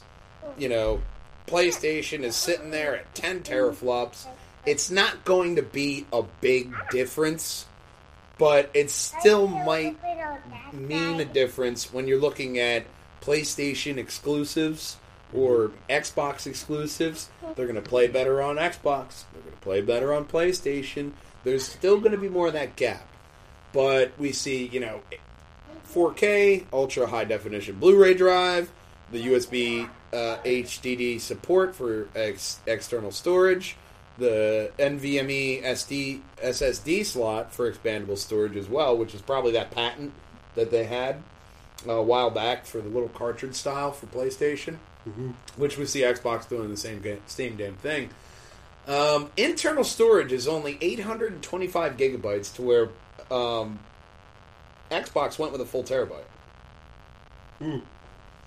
You 0.58 0.70
know, 0.70 1.02
PlayStation 1.48 2.22
is 2.24 2.36
sitting 2.36 2.72
there 2.72 2.96
at 2.96 3.14
10 3.16 3.42
teraflops. 3.42 4.28
It's 4.66 4.92
not 4.92 5.26
going 5.26 5.56
to 5.56 5.64
be 5.64 6.06
a 6.14 6.24
big 6.40 6.74
difference, 6.92 7.66
but 8.38 8.70
it 8.74 8.90
still 8.90 9.48
might 9.48 9.98
mean 10.74 11.20
a 11.20 11.26
difference 11.26 11.92
when 11.92 12.08
you're 12.08 12.20
looking 12.20 12.60
at 12.60 12.86
PlayStation 13.22 13.98
exclusives 13.98 14.98
or 15.34 15.72
Xbox 15.90 16.46
exclusives. 16.46 17.30
They're 17.56 17.68
going 17.68 17.82
to 17.82 17.82
play 17.82 18.08
better 18.08 18.42
on 18.42 18.58
Xbox. 18.58 19.24
They're 19.32 19.42
going 19.42 19.56
to 19.56 19.62
play 19.62 19.82
better 19.82 20.14
on 20.14 20.26
PlayStation. 20.26 21.12
There's 21.44 21.66
still 21.66 22.00
going 22.00 22.12
to 22.12 22.18
be 22.18 22.30
more 22.30 22.48
of 22.48 22.54
that 22.54 22.76
gap. 22.76 23.08
But 23.74 24.12
we 24.18 24.32
see, 24.32 24.68
you 24.68 24.80
know, 24.80 25.02
4K, 25.94 26.66
ultra 26.72 27.08
high 27.08 27.26
definition 27.26 27.80
Blu 27.80 28.02
ray 28.02 28.14
drive, 28.14 28.72
the 29.12 29.26
USB 29.28 29.90
uh, 30.14 30.38
HDD 30.44 31.20
support 31.20 31.76
for 31.76 32.08
ex- 32.16 32.60
external 32.66 33.12
storage, 33.12 33.76
the 34.22 34.72
NVMe 34.80 35.62
SD 35.64 36.22
SSD 36.42 37.04
slot 37.06 37.54
for 37.54 37.70
expandable 37.70 38.18
storage 38.18 38.56
as 38.56 38.70
well, 38.70 38.98
which 38.98 39.14
is 39.14 39.22
probably 39.22 39.52
that 39.52 39.72
patent 39.72 40.14
that 40.56 40.72
they 40.72 40.86
had. 40.86 41.22
a 41.88 42.02
while 42.02 42.30
back 42.30 42.66
for 42.66 42.80
the 42.80 42.88
little 42.88 43.10
cartridge 43.10 43.56
style 43.56 43.92
for 43.92 44.06
PlayStation, 44.06 44.78
which 45.58 45.78
we 45.78 45.86
see 45.86 46.02
Xbox 46.02 46.48
doing 46.48 46.70
the 46.70 46.78
same 46.78 47.02
game, 47.02 47.20
same 47.26 47.58
damn 47.58 47.76
thing. 47.76 48.10
Um, 48.88 49.32
internal 49.36 49.84
storage 49.84 50.32
is 50.32 50.48
only 50.48 50.78
825 50.82 51.98
gigabytes, 51.98 52.54
to 52.56 52.62
where 52.62 52.90
um, 53.32 53.80
Xbox 54.92 55.38
went 55.40 55.52
with 55.52 55.62
a 55.62 55.66
full 55.66 55.84
terabyte. 55.84 56.24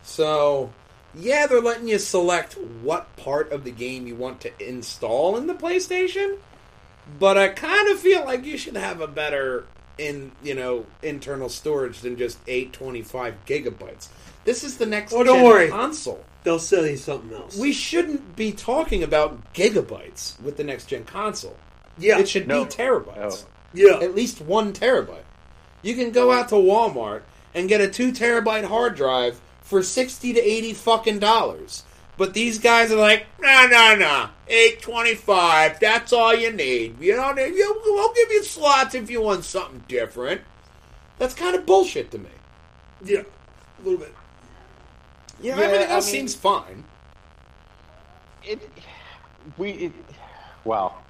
So, 0.02 0.72
yeah, 1.16 1.46
they're 1.46 1.60
letting 1.60 1.88
you 1.88 1.98
select 1.98 2.54
what 2.82 3.14
part 3.16 3.52
of 3.52 3.64
the 3.64 3.70
game 3.70 4.06
you 4.06 4.16
want 4.16 4.40
to 4.42 4.68
install 4.68 5.36
in 5.36 5.46
the 5.46 5.54
PlayStation, 5.54 6.38
but 7.18 7.36
I 7.38 7.48
kind 7.48 7.88
of 7.90 7.98
feel 7.98 8.24
like 8.24 8.44
you 8.44 8.56
should 8.58 8.76
have 8.76 9.00
a 9.00 9.06
better 9.06 9.66
in 9.96 10.32
you 10.42 10.54
know 10.54 10.86
internal 11.02 11.48
storage 11.48 12.00
than 12.00 12.16
just 12.16 12.38
825 12.48 13.34
gigabytes. 13.46 14.08
This 14.44 14.64
is 14.64 14.76
the 14.76 14.86
next 14.86 15.12
Oh, 15.12 15.22
don't 15.22 15.36
gen 15.36 15.44
worry. 15.44 15.68
console. 15.68 16.24
They'll 16.42 16.58
sell 16.58 16.86
you 16.86 16.96
something 16.96 17.32
else. 17.32 17.56
We 17.56 17.72
shouldn't 17.72 18.36
be 18.36 18.52
talking 18.52 19.02
about 19.02 19.54
gigabytes 19.54 20.38
with 20.42 20.56
the 20.56 20.64
next 20.64 20.86
gen 20.86 21.04
console. 21.04 21.56
yeah, 21.96 22.18
It 22.18 22.28
should 22.28 22.46
No. 22.48 22.64
be 22.64 22.70
terabytes. 22.70 23.44
Oh. 23.44 23.48
yeah. 23.72 23.98
At 24.02 24.14
least 24.14 24.40
one 24.42 24.72
terabyte. 24.74 25.22
You 25.82 25.94
can 25.94 26.10
go 26.10 26.32
out 26.32 26.48
to 26.50 26.56
Walmart 26.56 27.22
and 27.54 27.68
get 27.68 27.80
a 27.80 27.88
two 27.88 28.10
terabyte 28.12 28.64
hard 28.64 28.94
drive 28.96 29.40
for 29.64 29.82
sixty 29.82 30.32
to 30.32 30.40
eighty 30.40 30.72
fucking 30.72 31.18
dollars. 31.18 31.82
But 32.16 32.32
these 32.32 32.60
guys 32.60 32.92
are 32.92 32.96
like, 32.96 33.26
no, 33.40 33.66
no, 33.66 33.96
no, 33.96 34.28
eight 34.46 34.80
twenty 34.80 35.16
five. 35.16 35.80
That's 35.80 36.12
all 36.12 36.32
you 36.32 36.52
need. 36.52 37.00
You 37.00 37.16
know, 37.16 37.34
you, 37.36 37.80
we'll 37.84 38.14
give 38.14 38.30
you 38.30 38.44
slots 38.44 38.94
if 38.94 39.10
you 39.10 39.20
want 39.20 39.44
something 39.44 39.82
different. 39.88 40.42
That's 41.18 41.34
kind 41.34 41.56
of 41.56 41.66
bullshit 41.66 42.12
to 42.12 42.18
me. 42.18 42.30
yeah, 43.04 43.22
a 43.22 43.82
little 43.82 43.98
bit. 43.98 44.14
Yeah, 45.40 45.56
Yeah, 45.56 45.64
everything 45.64 45.90
I 45.90 45.94
else 45.94 46.06
mean- 46.06 46.12
seems 46.28 46.34
fine. 46.36 46.84
it 48.44 48.70
we 49.58 49.70
it, 49.72 49.92
well 50.64 51.02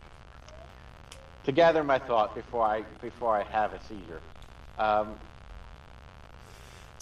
to 1.45 1.53
gather 1.53 1.85
my 1.85 1.99
thought 1.99 2.35
before 2.35 2.65
I 2.67 2.83
before 3.03 3.37
I 3.37 3.43
have 3.43 3.75
a 3.75 3.81
seizure. 3.85 4.21
Um, 4.79 5.15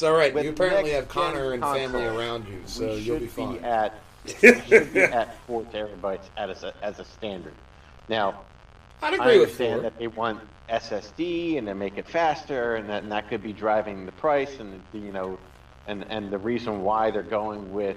It's 0.03 0.09
all 0.09 0.17
right. 0.17 0.35
with 0.35 0.43
You 0.43 0.51
apparently 0.51 0.91
have 0.91 1.07
Connor 1.07 1.53
and 1.53 1.63
family 1.63 2.05
around 2.05 2.49
you, 2.49 2.61
so 2.67 2.97
you'll 2.97 3.21
be 3.21 3.29
fine. 3.29 3.59
at 3.59 4.01
we 4.43 4.61
should 4.63 4.93
be 4.93 5.01
at 5.01 5.39
four 5.47 5.63
terabytes 5.63 6.25
as 6.37 6.65
a, 6.65 6.75
as 6.83 6.99
a 6.99 7.05
standard. 7.05 7.55
Now 8.09 8.41
I'd 9.01 9.15
agree 9.15 9.39
with 9.39 9.51
understand 9.51 9.75
four. 9.75 9.83
that 9.83 9.99
they 10.01 10.09
want 10.09 10.41
SSD 10.69 11.57
and 11.57 11.69
they 11.69 11.73
make 11.73 11.99
it 11.99 12.09
faster, 12.09 12.75
and 12.75 12.89
that, 12.89 13.05
and 13.05 13.13
that 13.13 13.29
could 13.29 13.45
be 13.45 13.53
driving 13.53 14.05
the 14.05 14.11
price, 14.11 14.59
and 14.59 14.83
the, 14.91 14.99
you 14.99 15.13
know, 15.13 15.39
and 15.87 16.05
and 16.11 16.33
the 16.33 16.39
reason 16.39 16.83
why 16.83 17.13
they're 17.13 17.23
going 17.23 17.73
with 17.73 17.97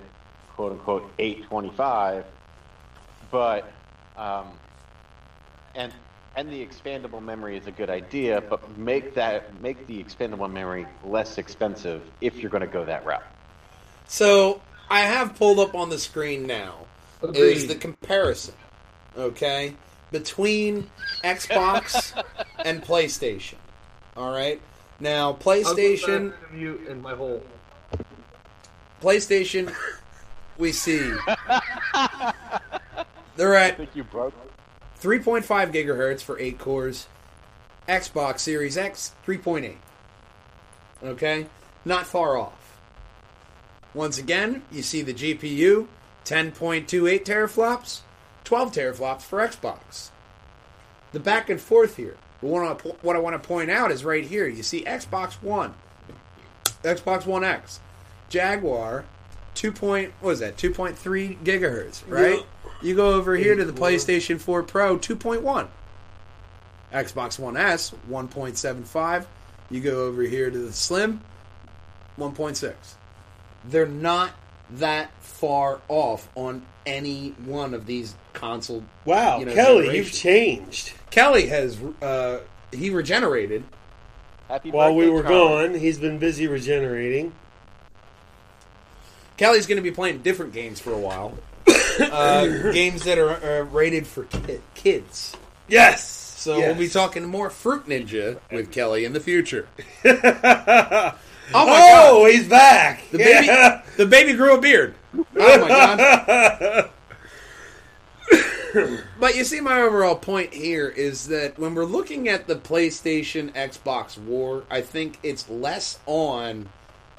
quote 0.55 0.73
unquote 0.73 1.11
825, 1.17 2.23
but 3.31 3.71
um, 4.15 4.45
and 5.73 5.91
and 6.35 6.49
the 6.49 6.65
expandable 6.65 7.21
memory 7.21 7.57
is 7.57 7.67
a 7.67 7.71
good 7.71 7.89
idea, 7.89 8.41
but 8.41 8.77
make 8.77 9.13
that 9.15 9.61
make 9.61 9.87
the 9.87 10.03
expandable 10.03 10.51
memory 10.51 10.85
less 11.03 11.37
expensive 11.37 12.01
if 12.21 12.37
you're 12.37 12.51
going 12.51 12.61
to 12.61 12.67
go 12.67 12.83
that 12.85 13.05
route. 13.05 13.23
So 14.07 14.61
I 14.89 15.01
have 15.01 15.35
pulled 15.35 15.59
up 15.59 15.75
on 15.75 15.89
the 15.89 15.97
screen 15.97 16.45
now 16.45 16.85
is 17.33 17.67
the 17.67 17.75
comparison, 17.75 18.53
okay, 19.17 19.75
between 20.11 20.89
Xbox 21.23 22.21
and 22.65 22.81
PlayStation. 22.83 23.55
All 24.15 24.31
right. 24.31 24.61
Now 24.99 25.33
PlayStation, 25.33 26.33
mute 26.51 26.81
and 26.87 27.01
my 27.01 27.15
whole. 27.15 27.43
PlayStation, 29.01 29.73
we 30.57 30.71
see 30.71 30.99
they're 33.35 33.55
I 33.55 33.71
think 33.71 33.89
you 33.95 34.03
broke. 34.03 34.33
3.5 35.05 35.45
gigahertz 35.71 36.21
for 36.21 36.39
eight 36.39 36.57
cores. 36.57 37.07
Xbox 37.87 38.39
Series 38.39 38.75
X 38.75 39.13
3.8. 39.27 39.75
Okay, 41.03 41.45
not 41.85 42.07
far 42.07 42.35
off. 42.35 42.79
Once 43.93 44.17
again, 44.17 44.63
you 44.71 44.81
see 44.81 45.03
the 45.03 45.13
GPU 45.13 45.85
10.28 46.25 47.23
teraflops, 47.23 47.99
12 48.45 48.71
teraflops 48.71 49.21
for 49.21 49.47
Xbox. 49.47 50.09
The 51.11 51.19
back 51.19 51.51
and 51.51 51.61
forth 51.61 51.97
here. 51.97 52.17
What 52.41 52.63
I, 52.63 52.73
what 53.03 53.15
I 53.15 53.19
want 53.19 53.41
to 53.41 53.47
point 53.47 53.69
out 53.69 53.91
is 53.91 54.03
right 54.03 54.25
here. 54.25 54.47
You 54.47 54.63
see 54.63 54.83
Xbox 54.83 55.33
One, 55.33 55.75
Xbox 56.81 57.27
One 57.27 57.43
X, 57.43 57.79
Jaguar, 58.29 59.05
two 59.53 59.71
point 59.71 60.13
what 60.19 60.31
is 60.31 60.39
that? 60.39 60.57
Two 60.57 60.71
point 60.71 60.97
three 60.97 61.37
gigahertz, 61.43 62.01
right? 62.07 62.43
You 62.85 62.93
go 62.93 63.13
over 63.13 63.35
here 63.35 63.55
to 63.55 63.65
the 63.65 63.73
PlayStation 63.73 64.39
4 64.39 64.61
Pro, 64.61 64.99
two 64.99 65.15
point 65.15 65.41
one. 65.41 65.69
Xbox 66.93 67.39
One 67.39 67.57
S, 67.57 67.89
one 68.05 68.27
point 68.27 68.59
seven 68.59 68.83
five. 68.83 69.25
You 69.71 69.81
go 69.81 70.03
over 70.03 70.21
here 70.21 70.51
to 70.51 70.57
the 70.59 70.71
Slim, 70.71 71.21
one 72.15 72.33
point 72.33 72.57
six. 72.57 72.95
They're 73.65 73.87
not 73.87 74.33
that 74.69 75.09
far 75.19 75.81
off 75.87 76.29
on 76.35 76.63
any 76.85 77.29
one 77.45 77.73
of 77.73 77.87
these 77.87 78.13
console. 78.33 78.83
Wow, 79.03 79.39
you 79.39 79.47
know, 79.47 79.53
Kelly, 79.55 79.97
you've 79.97 80.11
changed. 80.11 80.93
Kelly 81.09 81.47
has 81.47 81.79
uh, 82.03 82.41
he 82.71 82.91
regenerated. 82.91 83.63
Happy 84.47 84.69
While 84.69 84.95
we 84.95 85.09
were 85.09 85.23
Charlie. 85.23 85.69
gone, 85.69 85.79
he's 85.79 85.97
been 85.97 86.19
busy 86.19 86.45
regenerating. 86.45 87.33
Kelly's 89.37 89.65
going 89.65 89.77
to 89.77 89.81
be 89.81 89.89
playing 89.89 90.19
different 90.21 90.53
games 90.53 90.79
for 90.79 90.93
a 90.93 90.99
while. 90.99 91.35
Uh, 91.99 92.45
games 92.73 93.03
that 93.03 93.17
are 93.17 93.31
uh, 93.31 93.63
rated 93.65 94.05
for 94.07 94.23
ki- 94.25 94.59
kids. 94.73 95.35
Yes. 95.67 96.07
So 96.07 96.57
yes. 96.57 96.67
we'll 96.67 96.75
be 96.85 96.89
talking 96.89 97.25
more 97.25 97.49
Fruit 97.49 97.85
Ninja 97.87 98.39
with 98.51 98.71
Kelly 98.71 99.03
in 99.05 99.13
the 99.13 99.19
future. 99.19 99.67
oh 100.05 100.11
my 100.11 101.13
Oh, 101.53 102.23
god! 102.23 102.31
he's 102.31 102.47
back. 102.47 103.09
The 103.11 103.17
baby, 103.17 103.45
Yeah. 103.47 103.81
the 103.97 104.05
baby 104.05 104.33
grew 104.33 104.55
a 104.55 104.61
beard. 104.61 104.93
Oh 105.17 105.23
my 105.35 105.67
god! 105.67 106.89
but 109.19 109.35
you 109.35 109.43
see, 109.43 109.59
my 109.61 109.79
overall 109.81 110.15
point 110.15 110.53
here 110.53 110.87
is 110.89 111.27
that 111.27 111.57
when 111.57 111.73
we're 111.75 111.85
looking 111.85 112.27
at 112.27 112.47
the 112.47 112.55
PlayStation 112.55 113.51
Xbox 113.53 114.17
war, 114.17 114.63
I 114.69 114.81
think 114.81 115.17
it's 115.23 115.49
less 115.49 115.99
on 116.05 116.69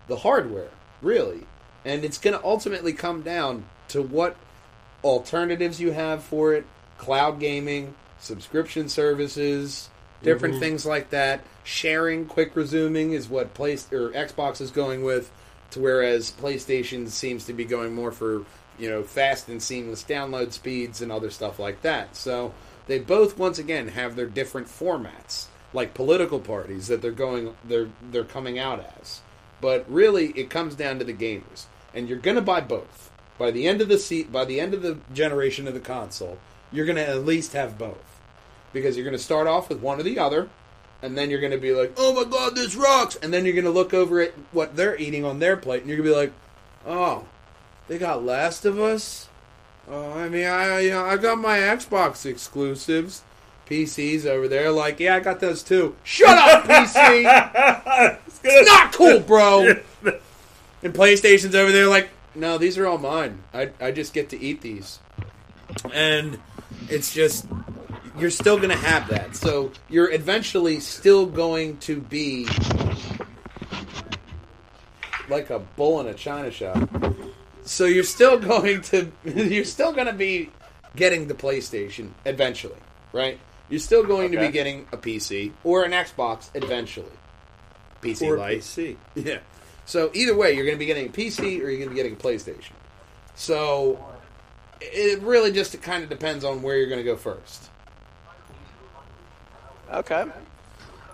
the 0.09 0.17
hardware, 0.17 0.71
really, 1.03 1.47
and 1.85 2.05
it's 2.05 2.19
going 2.19 2.37
to 2.39 2.45
ultimately 2.45 2.93
come 2.93 3.23
down 3.23 3.65
to 3.89 4.03
what 4.03 4.37
alternatives 5.05 5.81
you 5.81 5.93
have 5.93 6.23
for 6.23 6.55
it, 6.55 6.65
cloud 6.99 7.41
gaming, 7.41 7.95
subscription 8.19 8.89
services, 8.89 9.89
different 10.23 10.55
mm-hmm. 10.55 10.63
things 10.63 10.87
like 10.87 11.11
that. 11.11 11.43
Sharing, 11.65 12.27
quick 12.27 12.55
resuming 12.55 13.13
is 13.13 13.29
what 13.29 13.55
Play 13.55 13.75
or 13.93 14.11
Xbox 14.11 14.61
is 14.61 14.71
going 14.71 15.03
with, 15.03 15.31
to 15.71 15.81
whereas 15.81 16.33
PlayStation 16.33 17.09
seems 17.09 17.45
to 17.47 17.53
be 17.53 17.65
going 17.65 17.95
more 17.95 18.13
for 18.13 18.45
you 18.79 18.91
know 18.91 19.03
fast 19.03 19.49
and 19.49 19.63
seamless 19.63 20.05
download 20.05 20.53
speeds 20.53 21.01
and 21.03 21.11
other 21.11 21.31
stuff 21.31 21.59
like 21.59 21.83
that. 21.83 22.17
So 22.17 22.55
they 22.87 22.99
both 22.99 23.39
once 23.39 23.59
again 23.59 23.89
have 23.89 24.17
their 24.17 24.27
different 24.27 24.69
formats, 24.69 25.47
like 25.73 25.95
political 25.95 26.41
parties 26.41 26.89
that 26.89 27.03
they're 27.03 27.13
going 27.13 27.55
they're 27.65 27.91
they're 28.11 28.25
coming 28.25 28.59
out 28.59 28.85
as. 29.01 29.21
But 29.61 29.91
really, 29.91 30.27
it 30.33 30.51
comes 30.51 30.75
down 30.75 30.99
to 30.99 31.05
the 31.05 31.15
gamers, 31.15 31.65
and 31.95 32.09
you're 32.09 32.19
going 32.19 32.37
to 32.37 32.43
buy 32.43 32.61
both 32.61 33.06
by 33.39 33.51
the 33.51 33.67
end 33.67 33.81
of 33.81 33.89
the 33.89 33.99
seat 33.99 34.33
by 34.33 34.45
the 34.45 34.61
end 34.61 34.75
of 34.75 34.83
the 34.83 34.99
generation 35.13 35.69
of 35.69 35.75
the 35.75 35.81
console. 35.81 36.39
You're 36.73 36.87
going 36.87 36.97
to 36.97 37.09
at 37.09 37.25
least 37.25 37.53
have 37.53 37.79
both 37.79 38.21
because 38.73 38.97
you're 38.97 39.05
going 39.05 39.17
to 39.17 39.23
start 39.23 39.47
off 39.47 39.69
with 39.69 39.81
one 39.81 40.01
or 40.01 40.03
the 40.03 40.19
other, 40.19 40.49
and 41.03 41.17
then 41.17 41.31
you're 41.31 41.41
going 41.41 41.53
to 41.53 41.59
be 41.59 41.73
like, 41.73 41.95
"Oh 41.97 42.13
my 42.13 42.29
god, 42.29 42.57
this 42.57 42.75
rocks!" 42.75 43.17
And 43.17 43.33
then 43.33 43.45
you're 43.45 43.55
going 43.55 43.65
to 43.65 43.71
look 43.71 43.95
over 43.95 44.21
at 44.21 44.33
what 44.53 44.77
they're 44.77 44.97
eating 44.99 45.25
on 45.25 45.39
their 45.39 45.57
plate, 45.57 45.83
and 45.83 45.89
you're 45.89 45.99
going 45.99 46.09
to 46.09 46.15
be 46.15 46.21
like, 46.21 46.33
"Oh, 46.87 47.27
they 47.89 47.99
got 47.99 48.25
Last 48.25 48.65
of 48.65 48.79
Us." 48.79 49.29
Oh, 49.89 50.13
I 50.13 50.29
mean, 50.29 50.47
I 50.47 50.81
you 50.81 50.91
know, 50.91 51.05
I 51.05 51.17
got 51.17 51.39
my 51.39 51.59
Xbox 51.59 52.27
exclusives, 52.27 53.23
PCs 53.69 54.27
over 54.27 54.49
there. 54.49 54.73
Like, 54.73 54.99
yeah, 54.99 55.17
I 55.17 55.21
got 55.21 55.41
those 55.41 55.63
too. 55.63 55.97
Shut 56.03 56.37
up, 56.37 56.65
PC. 56.65 58.19
it's 58.45 58.69
not 58.69 58.93
cool, 58.93 59.21
bro. 59.21 59.75
And 60.83 60.95
PlayStation's 60.95 61.55
over 61.55 61.73
there, 61.73 61.89
like, 61.89 62.11
no, 62.37 62.59
these 62.59 62.79
are 62.79 62.87
all 62.87 62.99
mine. 62.99 63.43
I 63.53 63.71
I 63.81 63.91
just 63.91 64.13
get 64.13 64.29
to 64.31 64.41
eat 64.41 64.61
these, 64.61 64.99
and 65.93 66.39
it's 66.89 67.13
just 67.13 67.47
you're 68.19 68.31
still 68.31 68.57
going 68.57 68.71
to 68.71 68.77
have 68.77 69.09
that. 69.09 69.37
So 69.37 69.73
you're 69.89 70.11
eventually 70.13 70.81
still 70.81 71.27
going 71.27 71.77
to 71.79 72.01
be 72.01 72.47
like 75.29 75.51
a 75.51 75.59
bull 75.59 76.01
in 76.01 76.07
a 76.07 76.15
china 76.15 76.51
shop. 76.51 76.89
So 77.65 77.85
you're 77.85 78.05
still 78.05 78.39
going 78.53 78.83
to 78.83 79.11
you're 79.25 79.65
still 79.65 79.93
going 79.93 80.07
to 80.07 80.13
be 80.13 80.51
getting 80.95 81.29
the 81.29 81.35
PlayStation 81.35 82.11
eventually, 82.25 82.79
right? 83.13 83.39
You're 83.69 83.81
still 83.81 84.05
going 84.05 84.31
to 84.33 84.39
be 84.39 84.49
getting 84.49 84.87
a 84.93 84.97
PC 84.97 85.53
or 85.65 85.83
an 85.85 85.91
Xbox 85.91 86.51
eventually. 86.55 87.11
PC 88.01 88.29
Or 88.29 88.39
Lite. 88.39 88.61
PC. 88.61 88.97
Yeah. 89.17 89.39
So 89.87 90.11
either 90.13 90.37
way, 90.37 90.53
you're 90.53 90.65
going 90.65 90.77
to 90.77 90.79
be 90.79 90.87
getting 90.87 91.07
a 91.07 91.11
PC 91.11 91.61
or 91.63 91.71
you're 91.71 91.79
going 91.79 91.89
to 91.89 91.91
be 91.91 91.97
getting 91.97 92.13
a 92.13 92.17
PlayStation. 92.17 92.73
So 93.37 94.05
it 94.81 95.23
really 95.23 95.53
just 95.53 95.81
kind 95.81 96.03
of 96.03 96.11
depends 96.11 96.45
on 96.45 96.63
where 96.63 96.77
you're 96.77 96.89
going 96.89 97.01
to 97.01 97.05
go 97.05 97.17
first. 97.17 97.71
Okay. 99.93 100.25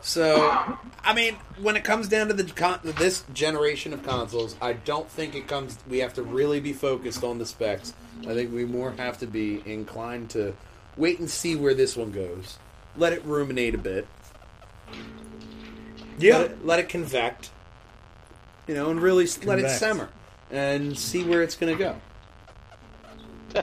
So, 0.00 0.50
I 1.04 1.14
mean, 1.14 1.36
when 1.60 1.76
it 1.76 1.84
comes 1.84 2.08
down 2.08 2.26
to 2.28 2.34
the 2.34 2.44
con- 2.44 2.80
this 2.82 3.22
generation 3.32 3.92
of 3.92 4.02
consoles, 4.02 4.56
I 4.60 4.72
don't 4.72 5.08
think 5.08 5.36
it 5.36 5.46
comes. 5.46 5.78
We 5.88 5.98
have 5.98 6.14
to 6.14 6.22
really 6.22 6.58
be 6.58 6.72
focused 6.72 7.22
on 7.22 7.38
the 7.38 7.46
specs. 7.46 7.92
I 8.22 8.34
think 8.34 8.52
we 8.52 8.64
more 8.64 8.90
have 8.92 9.18
to 9.18 9.26
be 9.26 9.62
inclined 9.64 10.30
to 10.30 10.54
wait 10.96 11.20
and 11.20 11.30
see 11.30 11.54
where 11.54 11.74
this 11.74 11.96
one 11.96 12.10
goes. 12.10 12.58
Let 12.96 13.12
it 13.12 13.24
ruminate 13.24 13.74
a 13.76 13.78
bit. 13.78 14.08
Yeah. 16.18 16.38
Let 16.38 16.50
it, 16.50 16.66
let 16.66 16.78
it 16.80 16.88
convect. 16.88 17.50
You 18.66 18.74
know, 18.74 18.90
and 18.90 19.00
really 19.00 19.24
s 19.24 19.42
let 19.44 19.58
it 19.58 19.68
simmer 19.70 20.08
and 20.50 20.96
see 20.96 21.24
where 21.24 21.42
it's 21.42 21.56
going 21.56 21.76
to 21.76 21.84
go. 23.54 23.62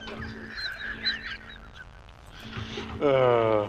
Uh, 3.00 3.66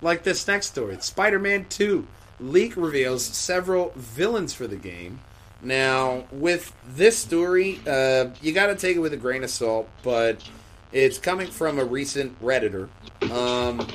Like 0.00 0.22
this 0.22 0.46
next 0.48 0.68
story, 0.68 0.96
Spider-Man 1.00 1.66
2 1.68 2.06
leak 2.40 2.74
reveals 2.76 3.22
several 3.22 3.92
villains 3.94 4.54
for 4.54 4.66
the 4.66 4.76
game. 4.76 5.20
Now, 5.62 6.24
with 6.32 6.72
this 6.88 7.18
story, 7.18 7.80
uh, 7.86 8.30
you 8.40 8.52
got 8.52 8.68
to 8.68 8.74
take 8.76 8.96
it 8.96 9.00
with 9.00 9.12
a 9.12 9.18
grain 9.18 9.44
of 9.44 9.50
salt, 9.50 9.90
but 10.02 10.42
it's 10.92 11.18
coming 11.18 11.48
from 11.48 11.78
a 11.78 11.84
recent 11.84 12.40
redditor. 12.42 12.88
Um, 13.30 13.86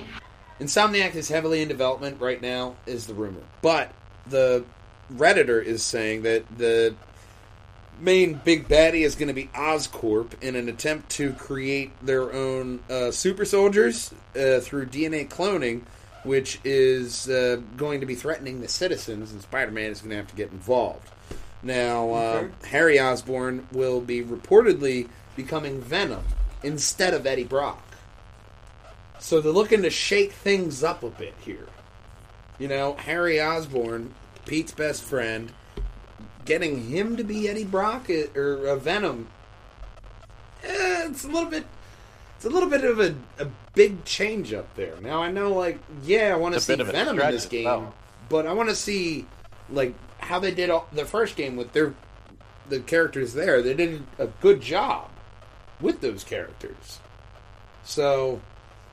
Insomniac 0.59 1.15
is 1.15 1.27
heavily 1.29 1.63
in 1.63 1.67
development 1.67 2.21
right 2.21 2.39
now, 2.39 2.75
is 2.85 3.07
the 3.07 3.15
rumor, 3.15 3.41
but 3.63 3.91
the 4.27 4.63
redditor 5.13 5.63
is 5.63 5.83
saying 5.83 6.23
that 6.23 6.57
the 6.57 6.95
main 7.99 8.33
big 8.43 8.67
baddie 8.67 9.05
is 9.05 9.15
going 9.15 9.27
to 9.27 9.33
be 9.33 9.47
Oscorp 9.47 10.41
in 10.41 10.55
an 10.55 10.67
attempt 10.67 11.09
to 11.11 11.33
create 11.33 11.91
their 12.05 12.33
own 12.33 12.79
uh, 12.89 13.11
super 13.11 13.45
soldiers 13.45 14.13
uh, 14.35 14.59
through 14.59 14.87
DNA 14.87 15.27
cloning, 15.27 15.81
which 16.23 16.59
is 16.63 17.29
uh, 17.29 17.61
going 17.77 18.01
to 18.01 18.05
be 18.05 18.15
threatening 18.15 18.61
the 18.61 18.67
citizens, 18.67 19.31
and 19.31 19.41
Spider-Man 19.41 19.91
is 19.91 19.99
going 19.99 20.09
to 20.09 20.17
have 20.17 20.27
to 20.27 20.35
get 20.35 20.51
involved. 20.51 21.09
Now, 21.63 22.11
uh, 22.11 22.47
Harry 22.65 22.99
Osborn 22.99 23.67
will 23.71 24.01
be 24.01 24.23
reportedly 24.23 25.09
becoming 25.35 25.81
Venom 25.81 26.23
instead 26.63 27.13
of 27.13 27.25
Eddie 27.25 27.43
Brock. 27.43 27.81
So 29.19 29.41
they're 29.41 29.51
looking 29.51 29.81
to 29.81 29.89
shake 29.89 30.33
things 30.33 30.83
up 30.83 31.01
a 31.01 31.09
bit 31.09 31.33
here. 31.39 31.67
You 32.59 32.67
know, 32.67 32.93
Harry 32.93 33.41
Osborn, 33.41 34.13
Pete's 34.45 34.71
best 34.71 35.03
friend, 35.03 35.51
getting 36.45 36.89
him 36.89 37.17
to 37.17 37.23
be 37.23 37.49
Eddie 37.49 37.63
Brock 37.63 38.09
uh, 38.09 38.39
or 38.39 38.67
uh, 38.67 38.75
Venom, 38.75 39.27
eh, 40.63 41.07
it's 41.09 41.23
a 41.23 41.27
little 41.27 41.49
bit. 41.49 41.65
It's 42.35 42.45
a 42.45 42.49
little 42.49 42.69
bit 42.69 42.83
of 42.83 42.99
a, 42.99 43.15
a 43.39 43.47
big 43.73 44.03
change 44.03 44.53
up 44.53 44.75
there. 44.75 44.99
Now 45.01 45.23
I 45.23 45.31
know, 45.31 45.53
like, 45.53 45.79
yeah, 46.03 46.33
I 46.33 46.37
want 46.37 46.53
to 46.53 46.59
see 46.59 46.75
Venom 46.75 47.19
in 47.19 47.31
this 47.31 47.45
game, 47.45 47.65
well. 47.65 47.93
but 48.29 48.45
I 48.45 48.53
want 48.53 48.69
to 48.69 48.75
see 48.75 49.25
like 49.69 49.93
how 50.19 50.39
they 50.39 50.51
did 50.51 50.69
all, 50.69 50.87
the 50.91 51.05
first 51.05 51.35
game 51.35 51.55
with 51.55 51.73
their 51.73 51.93
the 52.67 52.79
characters 52.79 53.33
there. 53.33 53.61
They 53.61 53.73
did 53.73 54.03
a 54.17 54.27
good 54.27 54.61
job 54.61 55.09
with 55.79 56.01
those 56.01 56.23
characters. 56.23 56.99
So 57.83 58.41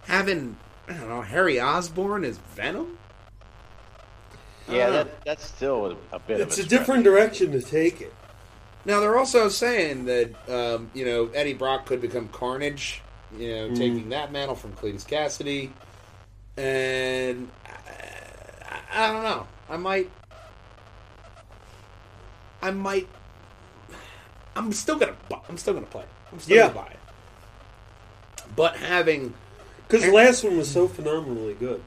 having 0.04 0.56
I 0.88 0.94
don't 0.94 1.08
know 1.08 1.22
Harry 1.22 1.60
Osborn 1.60 2.24
as 2.24 2.38
Venom. 2.38 2.98
Yeah, 4.72 4.90
that, 4.90 5.24
that's 5.24 5.44
still 5.44 5.86
a, 6.12 6.16
a 6.16 6.18
bit 6.18 6.40
It's 6.40 6.58
of 6.58 6.64
a 6.64 6.66
a, 6.66 6.68
different 6.68 7.04
direction 7.04 7.52
to 7.52 7.60
take 7.60 8.00
it. 8.00 8.12
Now 8.84 9.00
they're 9.00 9.16
also 9.16 9.48
saying 9.48 10.06
that 10.06 10.30
um, 10.48 10.90
you 10.94 11.04
know 11.04 11.28
Eddie 11.34 11.54
Brock 11.54 11.86
could 11.86 12.00
become 12.00 12.28
Carnage, 12.28 13.00
you 13.38 13.48
know, 13.54 13.68
taking 13.74 14.08
that 14.10 14.32
mantle 14.32 14.56
from 14.56 14.72
Cletus 14.72 15.06
Cassidy, 15.06 15.72
and 16.56 17.48
I, 17.64 17.70
I, 18.90 19.04
I 19.08 19.12
don't 19.12 19.22
know. 19.22 19.46
I 19.70 19.76
might, 19.76 20.10
I 22.60 22.70
might, 22.72 23.08
I'm 24.56 24.72
still 24.72 24.98
gonna, 24.98 25.16
bu- 25.28 25.36
I'm 25.48 25.56
still 25.56 25.74
gonna 25.74 25.86
play. 25.86 26.04
I'm 26.32 26.40
still 26.40 26.56
Yeah. 26.56 26.62
gonna 26.68 26.74
buy 26.86 26.90
it. 26.90 26.98
But 28.56 28.76
having, 28.76 29.32
Because 29.88 30.02
the 30.04 30.12
last 30.12 30.44
one 30.44 30.58
was 30.58 30.70
so 30.70 30.88
phenomenally 30.88 31.54
good. 31.54 31.82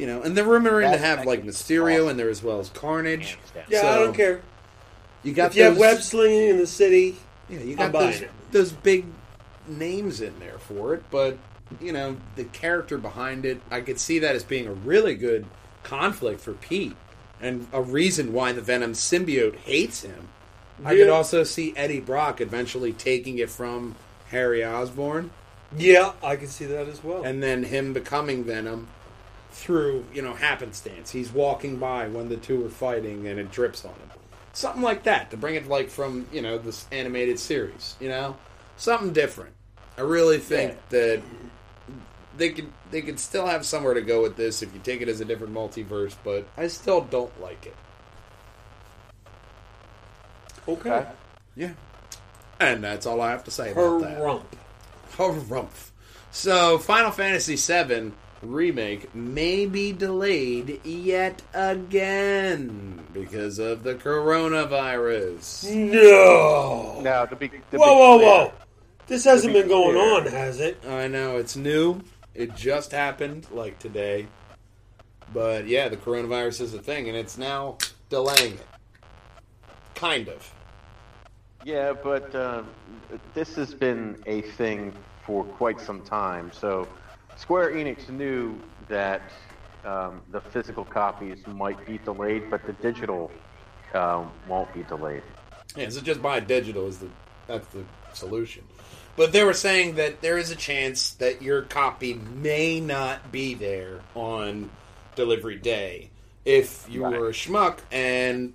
You 0.00 0.06
know, 0.06 0.22
and 0.22 0.34
they're 0.36 0.44
rumoring 0.44 0.90
to 0.90 0.98
have 0.98 1.26
like 1.26 1.40
actually 1.40 1.52
Mysterio 1.52 1.96
awesome. 1.98 2.08
in 2.10 2.16
there 2.16 2.30
as 2.30 2.42
well 2.42 2.58
as 2.58 2.70
Carnage. 2.70 3.36
Yeah, 3.68 3.82
So, 3.82 3.88
I 3.88 3.98
don't 3.98 4.14
care. 4.14 4.40
You 5.22 5.34
got 5.34 5.50
If 5.50 5.56
you 5.56 5.64
have 5.64 5.74
those- 5.74 5.80
web 5.80 6.02
slinging 6.02 6.48
in 6.48 6.56
the 6.58 6.66
city, 6.66 7.16
Yeah, 7.50 7.60
you 7.60 7.76
I'm 7.78 7.92
got 7.92 7.92
those, 7.92 8.22
those 8.50 8.72
big 8.72 9.04
names 9.68 10.20
in 10.22 10.38
there 10.40 10.58
for 10.58 10.94
it, 10.94 11.02
but 11.10 11.36
you 11.80 11.92
know 11.92 12.16
the 12.36 12.44
character 12.44 12.96
behind 12.96 13.44
it, 13.44 13.60
I 13.70 13.82
could 13.82 14.00
see 14.00 14.18
that 14.20 14.34
as 14.34 14.42
being 14.42 14.66
a 14.66 14.72
really 14.72 15.14
good 15.14 15.44
conflict 15.82 16.40
for 16.40 16.54
Pete, 16.54 16.96
and 17.40 17.66
a 17.72 17.82
reason 17.82 18.32
why 18.32 18.52
the 18.52 18.60
Venom 18.62 18.92
symbiote 18.94 19.56
hates 19.56 20.02
him. 20.02 20.28
I 20.84 20.94
could 20.96 21.10
also 21.10 21.44
see 21.44 21.74
Eddie 21.76 22.00
Brock 22.00 22.40
eventually 22.40 22.92
taking 22.94 23.36
it 23.38 23.50
from 23.50 23.96
Harry 24.30 24.64
Osborn, 24.64 25.30
yeah, 25.76 26.12
I 26.22 26.36
can 26.36 26.48
see 26.48 26.64
that 26.64 26.88
as 26.88 27.04
well. 27.04 27.22
and 27.22 27.42
then 27.42 27.64
him 27.64 27.92
becoming 27.92 28.44
Venom 28.44 28.88
through 29.50 30.04
you 30.12 30.22
know 30.22 30.34
happenstance. 30.34 31.10
He's 31.10 31.32
walking 31.32 31.76
by 31.76 32.08
when 32.08 32.28
the 32.28 32.36
two 32.36 32.64
are 32.64 32.70
fighting, 32.70 33.26
and 33.26 33.38
it 33.38 33.50
drips 33.50 33.84
on 33.84 33.92
him. 33.92 34.10
Something 34.52 34.82
like 34.82 35.04
that 35.04 35.30
to 35.30 35.36
bring 35.36 35.54
it 35.54 35.68
like 35.68 35.90
from 35.90 36.26
you 36.32 36.42
know 36.42 36.58
this 36.58 36.86
animated 36.92 37.38
series. 37.38 37.96
You 38.00 38.08
know, 38.08 38.36
something 38.76 39.12
different. 39.12 39.54
I 39.98 40.02
really 40.02 40.38
think 40.38 40.76
that 40.90 41.22
they 42.36 42.50
could 42.50 42.72
they 42.90 43.02
could 43.02 43.20
still 43.20 43.46
have 43.46 43.64
somewhere 43.66 43.94
to 43.94 44.02
go 44.02 44.22
with 44.22 44.36
this 44.36 44.62
if 44.62 44.72
you 44.72 44.80
take 44.82 45.00
it 45.00 45.08
as 45.08 45.20
a 45.20 45.24
different 45.24 45.54
multiverse, 45.54 46.16
but 46.24 46.46
I 46.56 46.68
still 46.68 47.02
don't 47.02 47.40
like 47.40 47.66
it. 47.66 47.76
okay. 50.68 50.90
Okay. 50.90 51.08
Yeah, 51.56 51.72
and 52.60 52.82
that's 52.82 53.06
all 53.06 53.20
I 53.20 53.30
have 53.30 53.44
to 53.44 53.50
say 53.50 53.72
about 53.72 54.00
that. 54.02 54.18
Harumph. 54.18 54.42
Harumph. 55.12 55.90
So, 56.30 56.78
Final 56.78 57.10
Fantasy 57.10 57.56
VII 57.56 58.12
remake 58.42 59.14
may 59.14 59.66
be 59.66 59.92
delayed 59.92 60.80
yet 60.84 61.42
again 61.52 63.04
because 63.12 63.58
of 63.58 63.82
the 63.82 63.94
coronavirus. 63.94 65.70
No. 65.70 67.00
Now, 67.02 67.26
to 67.26 67.36
be, 67.36 67.48
to 67.48 67.56
be 67.70 67.76
Whoa, 67.76 67.94
whoa, 67.98 68.18
clear, 68.18 68.28
whoa. 68.28 68.52
This 69.06 69.24
hasn't 69.24 69.52
be 69.52 69.60
been 69.60 69.68
going 69.68 69.96
clear. 69.96 70.14
on, 70.14 70.26
has 70.26 70.60
it? 70.60 70.82
I 70.88 71.08
know 71.08 71.36
it's 71.36 71.56
new. 71.56 72.00
It 72.34 72.54
just 72.54 72.92
happened 72.92 73.46
like 73.50 73.78
today. 73.78 74.26
But 75.32 75.66
yeah, 75.66 75.88
the 75.88 75.96
coronavirus 75.96 76.62
is 76.62 76.74
a 76.74 76.78
thing 76.78 77.08
and 77.08 77.16
it's 77.16 77.36
now 77.38 77.78
delaying 78.08 78.54
it. 78.54 78.66
Kind 79.94 80.28
of. 80.28 80.52
Yeah, 81.64 81.92
but 81.92 82.34
uh, 82.34 82.62
this 83.34 83.54
has 83.56 83.74
been 83.74 84.22
a 84.26 84.40
thing 84.42 84.92
for 85.26 85.44
quite 85.44 85.78
some 85.80 86.00
time. 86.02 86.50
So, 86.52 86.88
Square 87.40 87.72
Enix 87.72 88.08
knew 88.10 88.54
that 88.88 89.22
um, 89.84 90.20
the 90.30 90.40
physical 90.42 90.84
copies 90.84 91.38
might 91.46 91.84
be 91.86 91.96
delayed, 91.98 92.50
but 92.50 92.64
the 92.66 92.74
digital 92.74 93.30
um, 93.94 94.30
won't 94.46 94.72
be 94.74 94.82
delayed. 94.82 95.22
Yeah, 95.74 95.88
so 95.88 96.00
just 96.02 96.20
buy 96.20 96.40
digital 96.40 96.86
is 96.86 96.98
the 96.98 97.08
that's 97.46 97.66
the 97.68 97.82
solution. 98.12 98.62
But 99.16 99.32
they 99.32 99.42
were 99.42 99.54
saying 99.54 99.94
that 99.96 100.20
there 100.20 100.36
is 100.36 100.50
a 100.50 100.56
chance 100.56 101.12
that 101.14 101.40
your 101.42 101.62
copy 101.62 102.14
may 102.14 102.78
not 102.78 103.32
be 103.32 103.54
there 103.54 104.00
on 104.14 104.68
delivery 105.16 105.56
day 105.56 106.10
if 106.44 106.86
you 106.90 107.04
Right. 107.04 107.18
were 107.18 107.28
a 107.30 107.32
schmuck 107.32 107.78
and 107.90 108.52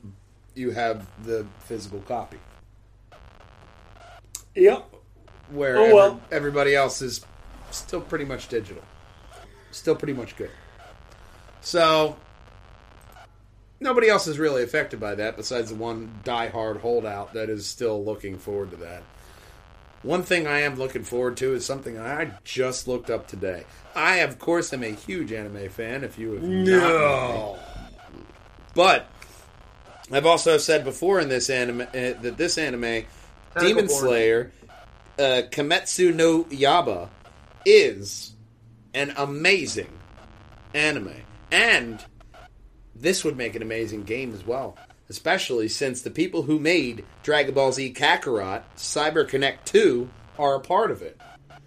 you 0.53 0.71
have 0.71 1.05
the 1.25 1.45
physical 1.61 1.99
copy. 2.01 2.37
Yep. 4.55 4.93
Where 5.49 5.77
Oh, 5.77 5.81
every- 5.83 5.93
well. 5.93 6.21
everybody 6.31 6.75
else 6.75 7.01
is 7.01 7.25
still 7.75 8.01
pretty 8.01 8.25
much 8.25 8.47
digital. 8.47 8.83
Still 9.71 9.95
pretty 9.95 10.13
much 10.13 10.35
good. 10.35 10.51
So 11.61 12.15
nobody 13.79 14.09
else 14.09 14.27
is 14.27 14.39
really 14.39 14.63
affected 14.63 14.99
by 14.99 15.15
that 15.15 15.35
besides 15.37 15.69
the 15.69 15.75
one 15.75 16.19
diehard 16.23 16.81
holdout 16.81 17.33
that 17.33 17.49
is 17.49 17.65
still 17.65 18.03
looking 18.03 18.37
forward 18.37 18.71
to 18.71 18.77
that. 18.77 19.03
One 20.03 20.21
thing 20.21 20.45
I 20.45 20.59
am 20.61 20.75
looking 20.75 21.03
forward 21.03 21.35
to 21.37 21.55
is 21.55 21.65
something 21.65 21.97
I 21.97 22.31
just 22.43 22.87
looked 22.87 23.09
up 23.09 23.27
today. 23.27 23.63
I, 23.95 24.17
of 24.17 24.37
course, 24.37 24.71
am 24.71 24.83
a 24.83 24.91
huge 24.91 25.31
anime 25.31 25.67
fan. 25.69 26.03
If 26.03 26.19
you 26.19 26.33
have 26.33 26.43
not 26.43 26.65
No. 26.67 27.59
but 28.75 29.07
I've 30.11 30.27
also 30.27 30.59
said 30.59 30.83
before 30.83 31.19
in 31.19 31.29
this 31.29 31.49
anime 31.49 31.81
uh, 31.81 31.85
that 31.93 32.35
this 32.37 32.59
anime, 32.59 33.05
Demon 33.59 33.87
Born. 33.87 33.99
Slayer, 33.99 34.51
uh, 35.17 35.41
Kimetsu 35.49 36.13
no 36.13 36.43
Yaiba, 36.45 37.09
is 37.65 38.33
an 38.93 39.13
amazing 39.17 39.91
anime, 40.73 41.15
and 41.51 42.05
this 42.95 43.23
would 43.25 43.35
make 43.35 43.55
an 43.55 43.61
amazing 43.61 44.03
game 44.03 44.33
as 44.33 44.45
well. 44.45 44.77
especially 45.09 45.67
since 45.67 46.01
the 46.01 46.09
people 46.09 46.43
who 46.43 46.59
made 46.59 47.05
Dragon 47.23 47.53
Ball 47.53 47.71
Z 47.71 47.93
Kakarot, 47.93 48.63
Cyber 48.75 49.27
Connect 49.27 49.65
2, 49.67 50.09
are 50.39 50.55
a 50.55 50.59
part 50.59 50.91
of 50.91 51.01
it. 51.01 51.19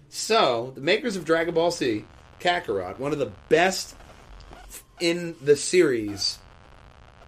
So, 0.09 0.71
the 0.75 0.81
makers 0.81 1.15
of 1.15 1.25
Dragon 1.25 1.53
Ball 1.53 1.71
Z 1.71 2.05
Kakarot, 2.39 2.99
one 2.99 3.13
of 3.13 3.19
the 3.19 3.31
best 3.47 3.95
in 4.99 5.35
the 5.41 5.55
series, 5.55 6.39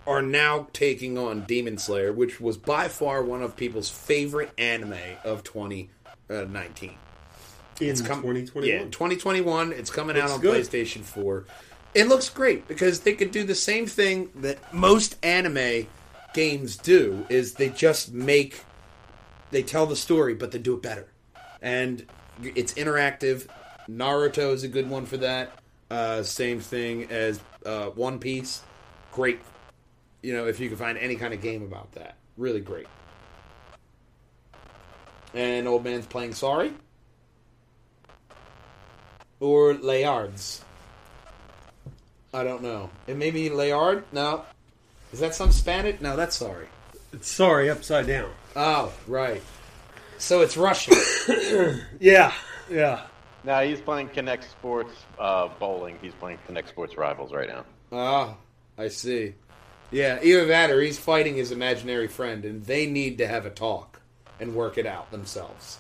are 0.05 0.21
now 0.21 0.67
taking 0.73 1.17
on 1.17 1.41
Demon 1.41 1.77
Slayer, 1.77 2.11
which 2.11 2.41
was 2.41 2.57
by 2.57 2.87
far 2.87 3.23
one 3.23 3.41
of 3.41 3.55
people's 3.55 3.89
favorite 3.89 4.51
anime 4.57 4.97
of 5.23 5.43
2019. 5.43 6.97
In 7.81 7.95
come- 7.97 8.21
2021. 8.21 8.67
Yeah, 8.67 8.83
2021. 8.85 9.73
It's 9.73 9.89
coming 9.89 10.17
out 10.17 10.29
on 10.29 10.39
good. 10.39 10.61
PlayStation 10.61 11.01
4. 11.01 11.45
It 11.93 12.07
looks 12.07 12.29
great 12.29 12.67
because 12.67 13.01
they 13.01 13.13
could 13.13 13.31
do 13.31 13.43
the 13.43 13.55
same 13.55 13.85
thing 13.85 14.29
that 14.35 14.73
most 14.73 15.17
anime 15.23 15.87
games 16.33 16.77
do 16.77 17.25
is 17.29 17.55
they 17.55 17.69
just 17.69 18.13
make 18.13 18.63
they 19.49 19.61
tell 19.61 19.85
the 19.85 19.97
story 19.97 20.33
but 20.33 20.51
they 20.51 20.59
do 20.59 20.75
it 20.75 20.81
better. 20.81 21.07
And 21.61 22.05
it's 22.41 22.73
interactive. 22.75 23.47
Naruto 23.89 24.53
is 24.53 24.63
a 24.63 24.67
good 24.69 24.89
one 24.89 25.05
for 25.05 25.17
that. 25.17 25.51
Uh, 25.89 26.23
same 26.23 26.61
thing 26.61 27.11
as 27.11 27.41
uh, 27.65 27.87
One 27.87 28.19
Piece. 28.19 28.61
Great. 29.11 29.39
You 30.21 30.33
know, 30.33 30.47
if 30.47 30.59
you 30.59 30.69
can 30.69 30.77
find 30.77 30.97
any 30.97 31.17
kind 31.17 31.33
of 31.33 31.41
game 31.41 31.63
about 31.63 31.91
that. 31.93 32.15
Really 32.37 32.61
great. 32.61 32.87
And 35.33 35.67
Old 35.67 35.83
Man's 35.83 36.05
playing 36.05 36.33
Sorry 36.33 36.73
or 39.41 39.73
Layards. 39.73 40.61
I 42.33 42.45
don't 42.45 42.63
know. 42.63 42.89
It 43.07 43.17
may 43.17 43.31
be 43.31 43.49
Layard. 43.49 44.05
No, 44.13 44.45
is 45.11 45.19
that 45.19 45.35
some 45.35 45.51
Spanish? 45.51 45.99
No, 45.99 46.15
that's 46.15 46.37
sorry. 46.37 46.67
It's 47.11 47.27
sorry, 47.27 47.69
upside 47.69 48.07
down. 48.07 48.31
Oh, 48.55 48.93
right. 49.07 49.41
So 50.17 50.41
it's 50.41 50.55
Russian. 50.55 50.95
Yeah, 51.99 52.33
yeah. 52.69 53.01
Now 53.43 53.61
he's 53.61 53.81
playing 53.81 54.09
Kinect 54.09 54.43
Sports 54.43 54.93
uh, 55.19 55.49
bowling. 55.59 55.97
He's 56.01 56.13
playing 56.13 56.39
Kinect 56.47 56.69
Sports 56.69 56.95
Rivals 56.95 57.33
right 57.33 57.47
now. 57.49 57.65
Ah, 57.91 58.35
I 58.77 58.87
see. 58.87 59.33
Yeah, 59.91 60.19
either 60.23 60.45
that 60.45 60.71
or 60.71 60.81
he's 60.81 60.97
fighting 60.97 61.35
his 61.35 61.51
imaginary 61.51 62.07
friend, 62.07 62.45
and 62.45 62.65
they 62.65 62.85
need 62.85 63.17
to 63.17 63.27
have 63.27 63.45
a 63.45 63.49
talk 63.49 64.01
and 64.39 64.55
work 64.55 64.77
it 64.77 64.85
out 64.85 65.11
themselves. 65.11 65.79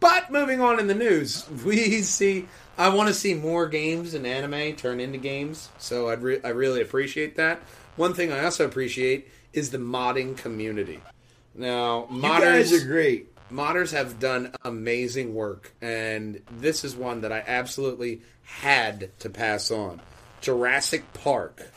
But 0.00 0.30
moving 0.32 0.60
on 0.60 0.80
in 0.80 0.86
the 0.86 0.94
news, 0.94 1.48
we 1.64 2.02
see. 2.02 2.48
I 2.78 2.88
want 2.88 3.08
to 3.08 3.14
see 3.14 3.34
more 3.34 3.68
games 3.68 4.14
and 4.14 4.26
anime 4.26 4.74
turn 4.76 5.00
into 5.00 5.18
games, 5.18 5.68
so 5.78 6.08
I'd 6.08 6.22
re- 6.22 6.40
I 6.42 6.48
really 6.48 6.80
appreciate 6.80 7.36
that. 7.36 7.60
One 7.96 8.14
thing 8.14 8.32
I 8.32 8.44
also 8.44 8.64
appreciate 8.64 9.28
is 9.52 9.70
the 9.70 9.78
modding 9.78 10.36
community. 10.36 11.00
Now, 11.54 12.06
You 12.10 12.22
modders 12.22 12.40
guys 12.40 12.72
are 12.72 12.86
great. 12.86 13.28
modders 13.52 13.92
have 13.92 14.18
done 14.18 14.54
amazing 14.64 15.34
work, 15.34 15.72
and 15.82 16.40
this 16.58 16.84
is 16.84 16.96
one 16.96 17.20
that 17.20 17.32
I 17.32 17.44
absolutely 17.46 18.22
had 18.44 19.10
to 19.18 19.28
pass 19.28 19.70
on. 19.70 20.00
Jurassic 20.40 21.12
Park. 21.12 21.68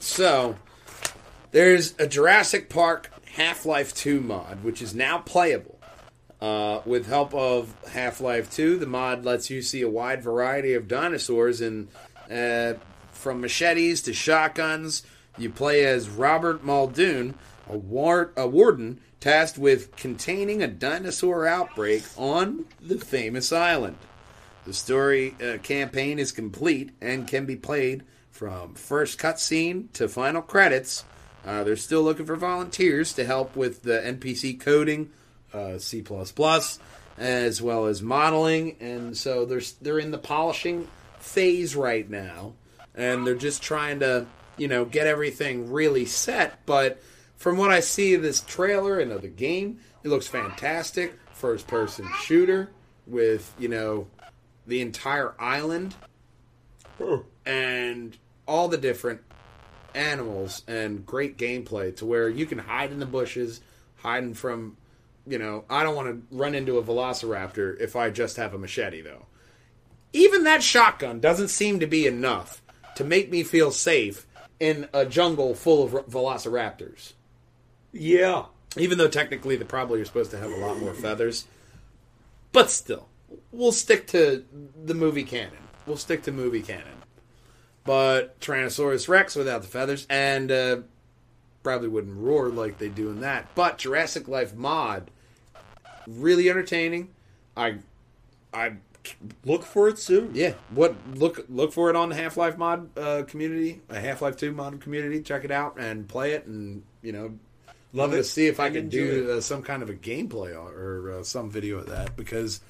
So, 0.00 0.56
there's 1.52 1.94
a 1.98 2.06
Jurassic 2.06 2.68
Park 2.68 3.10
Half 3.34 3.66
Life 3.66 3.94
2 3.94 4.20
mod, 4.20 4.62
which 4.62 4.80
is 4.80 4.94
now 4.94 5.18
playable. 5.18 5.78
Uh, 6.40 6.82
with 6.84 7.06
help 7.06 7.34
of 7.34 7.74
Half 7.88 8.20
Life 8.20 8.50
2, 8.52 8.78
the 8.78 8.86
mod 8.86 9.24
lets 9.24 9.50
you 9.50 9.60
see 9.60 9.82
a 9.82 9.88
wide 9.88 10.22
variety 10.22 10.74
of 10.74 10.86
dinosaurs, 10.86 11.60
and 11.60 11.88
uh, 12.30 12.74
from 13.10 13.40
machetes 13.40 14.02
to 14.02 14.12
shotguns. 14.12 15.02
You 15.36 15.50
play 15.50 15.84
as 15.84 16.08
Robert 16.08 16.62
Muldoon, 16.62 17.34
a, 17.68 17.76
war- 17.76 18.32
a 18.36 18.46
warden 18.46 19.00
tasked 19.18 19.58
with 19.58 19.96
containing 19.96 20.62
a 20.62 20.68
dinosaur 20.68 21.46
outbreak 21.46 22.04
on 22.16 22.66
the 22.80 22.98
famous 22.98 23.52
island. 23.52 23.96
The 24.64 24.74
story 24.74 25.34
uh, 25.42 25.58
campaign 25.58 26.20
is 26.20 26.30
complete 26.30 26.90
and 27.00 27.26
can 27.26 27.46
be 27.46 27.56
played 27.56 28.04
from 28.30 28.74
first 28.74 29.18
cutscene 29.18 29.90
to 29.94 30.08
final 30.08 30.42
credits. 30.42 31.04
Uh, 31.46 31.64
they're 31.64 31.76
still 31.76 32.02
looking 32.02 32.26
for 32.26 32.36
volunteers 32.36 33.12
to 33.14 33.24
help 33.24 33.54
with 33.54 33.82
the 33.82 34.00
NPC 34.00 34.58
coding, 34.58 35.10
uh, 35.52 35.78
C++, 35.78 36.02
as 37.18 37.62
well 37.62 37.86
as 37.86 38.02
modeling, 38.02 38.76
and 38.80 39.16
so 39.16 39.44
they're 39.44 39.62
they're 39.80 39.98
in 39.98 40.10
the 40.10 40.18
polishing 40.18 40.88
phase 41.18 41.76
right 41.76 42.08
now, 42.08 42.54
and 42.94 43.26
they're 43.26 43.34
just 43.34 43.62
trying 43.62 44.00
to 44.00 44.26
you 44.56 44.68
know 44.68 44.84
get 44.84 45.06
everything 45.06 45.70
really 45.70 46.06
set. 46.06 46.64
But 46.66 47.00
from 47.36 47.56
what 47.56 47.70
I 47.70 47.80
see 47.80 48.14
of 48.14 48.22
this 48.22 48.40
trailer 48.40 48.98
and 48.98 49.12
of 49.12 49.22
the 49.22 49.28
game, 49.28 49.80
it 50.02 50.08
looks 50.08 50.26
fantastic. 50.26 51.14
First 51.32 51.66
person 51.66 52.08
shooter 52.22 52.70
with 53.06 53.52
you 53.58 53.68
know 53.68 54.06
the 54.66 54.80
entire 54.80 55.34
island 55.38 55.94
and 57.44 58.16
all 58.46 58.68
the 58.68 58.78
different 58.78 59.20
animals 59.94 60.62
and 60.66 61.04
great 61.06 61.36
gameplay 61.36 61.94
to 61.96 62.06
where 62.06 62.28
you 62.28 62.46
can 62.46 62.58
hide 62.58 62.92
in 62.92 62.98
the 62.98 63.06
bushes, 63.06 63.60
hiding 63.96 64.34
from, 64.34 64.76
you 65.26 65.38
know, 65.38 65.64
I 65.70 65.82
don't 65.82 65.96
want 65.96 66.08
to 66.08 66.36
run 66.36 66.54
into 66.54 66.78
a 66.78 66.82
velociraptor 66.82 67.80
if 67.80 67.96
I 67.96 68.10
just 68.10 68.36
have 68.36 68.54
a 68.54 68.58
machete 68.58 69.02
though. 69.02 69.26
Even 70.12 70.44
that 70.44 70.62
shotgun 70.62 71.20
doesn't 71.20 71.48
seem 71.48 71.80
to 71.80 71.86
be 71.86 72.06
enough 72.06 72.62
to 72.96 73.04
make 73.04 73.30
me 73.30 73.42
feel 73.42 73.70
safe 73.72 74.26
in 74.60 74.88
a 74.92 75.04
jungle 75.04 75.54
full 75.54 75.84
of 75.84 76.06
velociraptors. 76.06 77.14
Yeah. 77.92 78.46
Even 78.76 78.98
though 78.98 79.08
technically 79.08 79.56
they 79.56 79.64
probably 79.64 80.00
are 80.00 80.04
supposed 80.04 80.30
to 80.32 80.38
have 80.38 80.50
a 80.50 80.56
lot 80.56 80.78
more 80.78 80.94
feathers. 80.94 81.46
But 82.52 82.70
still, 82.70 83.08
we'll 83.50 83.72
stick 83.72 84.06
to 84.08 84.44
the 84.84 84.94
movie 84.94 85.24
canon. 85.24 85.58
We'll 85.86 85.96
stick 85.96 86.22
to 86.24 86.32
movie 86.32 86.62
canon. 86.62 87.03
But 87.84 88.40
Tyrannosaurus 88.40 89.08
Rex 89.08 89.34
without 89.36 89.62
the 89.62 89.68
feathers, 89.68 90.06
and 90.08 90.50
uh, 90.50 90.76
probably 91.62 91.88
wouldn't 91.88 92.16
roar 92.16 92.48
like 92.48 92.78
they 92.78 92.88
do 92.88 93.10
in 93.10 93.20
that. 93.20 93.54
But 93.54 93.78
Jurassic 93.78 94.26
Life 94.26 94.54
mod, 94.54 95.10
really 96.06 96.48
entertaining. 96.48 97.10
I, 97.56 97.76
I, 98.52 98.74
Look 99.44 99.64
for 99.64 99.88
it 99.88 99.98
soon. 99.98 100.30
yeah. 100.34 100.54
What 100.70 100.94
look 101.14 101.44
look 101.50 101.74
for 101.74 101.90
it 101.90 101.96
on 101.96 102.08
the 102.08 102.14
Half 102.14 102.38
Life 102.38 102.56
mod 102.56 102.88
uh, 102.98 103.24
community, 103.24 103.82
a 103.90 104.00
Half 104.00 104.22
Life 104.22 104.38
Two 104.38 104.50
mod 104.52 104.80
community. 104.80 105.20
Check 105.20 105.44
it 105.44 105.50
out 105.50 105.78
and 105.78 106.08
play 106.08 106.32
it, 106.32 106.46
and 106.46 106.82
you 107.02 107.12
know 107.12 107.34
Love 107.92 108.14
it. 108.14 108.16
to 108.16 108.24
see 108.24 108.46
if 108.46 108.58
I 108.60 108.66
And 108.68 108.74
can 108.76 108.88
do 108.88 109.32
uh, 109.32 109.40
some 109.42 109.62
kind 109.62 109.82
of 109.82 109.90
a 109.90 109.94
gameplay 109.94 110.54
or, 110.58 110.72
or 111.10 111.18
uh, 111.18 111.22
some 111.22 111.50
video 111.50 111.76
of 111.78 111.86
that 111.90 112.16
because, 112.16 112.60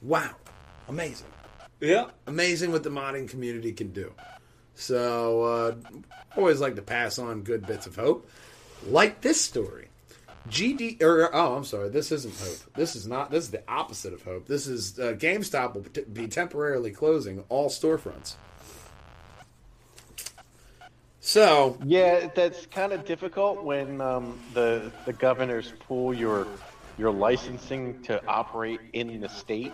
wow, 0.00 0.30
amazing, 0.88 1.26
Yeah. 1.80 2.06
amazing 2.28 2.70
what 2.72 2.82
the 2.84 2.88
modding 2.90 3.28
community 3.28 3.72
can 3.72 3.88
do. 3.92 4.12
So, 4.74 5.42
uh, 5.42 5.74
always 6.36 6.60
like 6.60 6.76
to 6.76 6.82
pass 6.82 7.18
on 7.18 7.42
good 7.42 7.66
bits 7.66 7.86
of 7.86 7.96
hope, 7.96 8.28
like 8.86 9.20
this 9.20 9.40
story. 9.40 9.88
GD 10.48 11.02
or 11.02 11.34
oh, 11.34 11.56
I'm 11.56 11.64
sorry, 11.64 11.88
this 11.88 12.12
isn't 12.12 12.34
hope. 12.36 12.74
This 12.74 12.96
is 12.96 13.06
not. 13.06 13.30
This 13.30 13.44
is 13.44 13.50
the 13.50 13.62
opposite 13.66 14.12
of 14.12 14.22
hope. 14.22 14.46
This 14.46 14.66
is 14.66 14.98
uh, 14.98 15.14
GameStop 15.14 15.74
will 15.74 15.84
t- 15.84 16.02
be 16.02 16.26
temporarily 16.26 16.90
closing 16.90 17.44
all 17.48 17.70
storefronts. 17.70 18.34
So 21.20 21.78
Yeah, 21.82 22.28
that's 22.34 22.66
kind 22.66 22.92
of 22.92 23.06
difficult 23.06 23.64
when 23.64 24.02
um, 24.02 24.38
the 24.52 24.92
the 25.06 25.14
governors 25.14 25.72
pull 25.80 26.12
your 26.12 26.46
your 26.98 27.10
licensing 27.10 28.02
to 28.02 28.24
operate 28.26 28.80
in 28.92 29.20
the 29.20 29.30
state. 29.30 29.72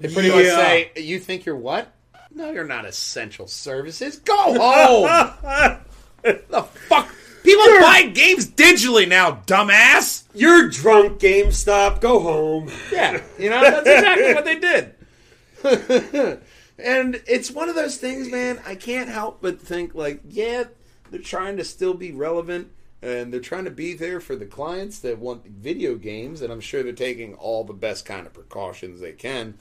They 0.00 0.12
pretty 0.12 0.30
much 0.30 0.46
say, 0.46 0.90
"You 0.96 1.20
think 1.20 1.46
you're 1.46 1.56
what? 1.56 1.92
No, 2.34 2.50
you're 2.50 2.64
not 2.64 2.84
essential 2.84 3.46
services. 3.46 4.18
Go 4.18 4.58
home." 4.58 5.80
the 6.22 6.62
fuck? 6.62 7.14
People 7.44 7.66
buy 7.80 8.04
games 8.04 8.48
digitally 8.48 9.06
now, 9.06 9.42
dumbass. 9.46 10.24
You're 10.34 10.68
drunk, 10.70 11.20
GameStop. 11.20 12.00
Go 12.00 12.18
home. 12.20 12.70
Yeah, 12.90 13.22
you 13.38 13.50
know 13.50 13.60
that's 13.60 13.86
exactly 13.86 14.34
what 14.34 14.44
they 14.46 14.58
did. 14.58 16.40
and 16.78 17.22
it's 17.26 17.50
one 17.50 17.68
of 17.68 17.74
those 17.74 17.98
things, 17.98 18.30
man. 18.30 18.60
I 18.66 18.74
can't 18.74 19.10
help 19.10 19.42
but 19.42 19.60
think, 19.60 19.94
like, 19.94 20.22
yeah, 20.26 20.64
they're 21.10 21.20
trying 21.20 21.58
to 21.58 21.64
still 21.64 21.92
be 21.92 22.12
relevant, 22.12 22.70
and 23.02 23.30
they're 23.30 23.40
trying 23.40 23.64
to 23.64 23.70
be 23.70 23.92
there 23.92 24.20
for 24.20 24.36
the 24.36 24.46
clients 24.46 24.98
that 25.00 25.18
want 25.18 25.46
video 25.46 25.96
games, 25.96 26.40
and 26.40 26.50
I'm 26.50 26.60
sure 26.60 26.82
they're 26.82 26.92
taking 26.92 27.34
all 27.34 27.64
the 27.64 27.74
best 27.74 28.06
kind 28.06 28.26
of 28.26 28.32
precautions 28.32 29.00
they 29.00 29.12
can. 29.12 29.58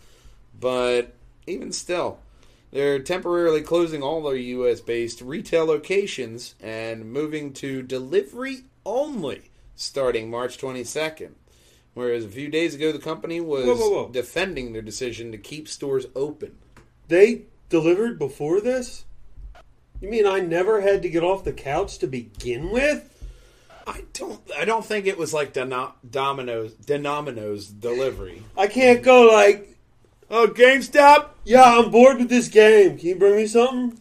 But 0.58 1.14
even 1.48 1.74
still, 1.74 2.20
they're 2.74 3.00
temporarily 3.00 3.62
closing 3.62 4.02
all 4.02 4.24
their 4.24 4.36
U.S. 4.36 4.82
based 4.82 5.22
retail 5.22 5.66
locations 5.66 6.56
and 6.60 7.06
moving 7.14 7.54
to 7.54 7.84
delivery 7.84 8.64
only 8.84 9.52
starting 9.76 10.30
March 10.30 10.58
22nd. 10.58 11.34
Whereas 11.94 12.26
a 12.26 12.30
few 12.30 12.50
days 12.50 12.74
ago, 12.74 12.92
the 12.92 12.98
company 12.98 13.40
was 13.40 13.66
Whoa, 13.66 13.76
whoa, 13.76 13.90
whoa. 13.90 14.10
defending 14.10 14.74
their 14.74 14.82
decision 14.82 15.32
to 15.32 15.38
keep 15.38 15.68
stores 15.68 16.08
open. 16.16 16.58
They 17.08 17.44
delivered 17.70 18.18
before 18.18 18.60
this? 18.60 19.06
You 20.02 20.10
mean 20.10 20.26
I 20.26 20.40
never 20.40 20.82
had 20.82 21.04
to 21.04 21.10
get 21.10 21.24
off 21.24 21.44
the 21.44 21.54
couch 21.54 22.00
to 22.00 22.08
begin 22.08 22.72
with? 22.72 23.10
I 23.86 24.06
don't. 24.14 24.42
I 24.58 24.66
don't 24.66 24.86
think 24.86 25.06
it 25.06 25.18
was 25.18 25.34
like 25.34 25.54
Domino's 25.54 26.74
Domino's 26.74 27.68
delivery. 27.68 28.42
I 28.58 28.68
can't 28.68 29.04
go 29.04 29.28
like, 29.28 29.73
Oh, 30.30 30.48
GameStop! 30.48 31.30
yeah, 31.44 31.64
I'm 31.64 31.92
bored 31.92 32.18
with 32.18 32.30
this 32.30 32.48
game. 32.48 32.98
Can 32.98 33.08
you 33.08 33.16
bring 33.16 33.36
me 33.36 33.48
something? 33.48 34.00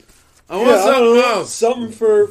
I 0.49 0.57
want 0.57 0.69
Yeah, 0.69 0.75
I 0.75 0.77
don't 0.77 0.85
something 0.85 1.15
know, 1.15 1.33
else. 1.39 1.55
Something 1.55 1.93
for 1.93 2.27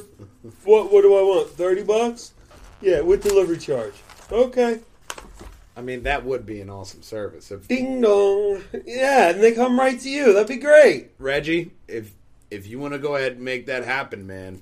what? 0.64 0.92
What 0.92 1.02
do 1.02 1.16
I 1.16 1.22
want? 1.22 1.50
Thirty 1.50 1.84
bucks? 1.84 2.34
Yeah, 2.82 3.02
with 3.02 3.24
delivery 3.24 3.58
charge. 3.58 3.94
Okay. 4.32 4.80
I 5.76 5.82
mean, 5.82 6.04
that 6.04 6.26
would 6.26 6.46
be 6.46 6.62
an 6.62 6.70
awesome 6.70 7.02
service. 7.02 7.50
If 7.52 7.68
Ding 7.68 8.02
dong. 8.02 8.64
Yeah, 8.86 9.30
and 9.30 9.42
they 9.42 9.54
come 9.54 9.80
right 9.80 10.00
to 10.00 10.10
you. 10.10 10.34
That'd 10.34 10.48
be 10.48 10.58
great. 10.58 11.12
Reggie, 11.18 11.72
if 11.88 12.12
if 12.50 12.68
you 12.68 12.80
want 12.80 12.94
to 12.94 13.00
go 13.00 13.16
ahead 13.16 13.34
and 13.34 13.42
make 13.42 13.66
that 13.68 13.86
happen, 13.86 14.28
man, 14.28 14.62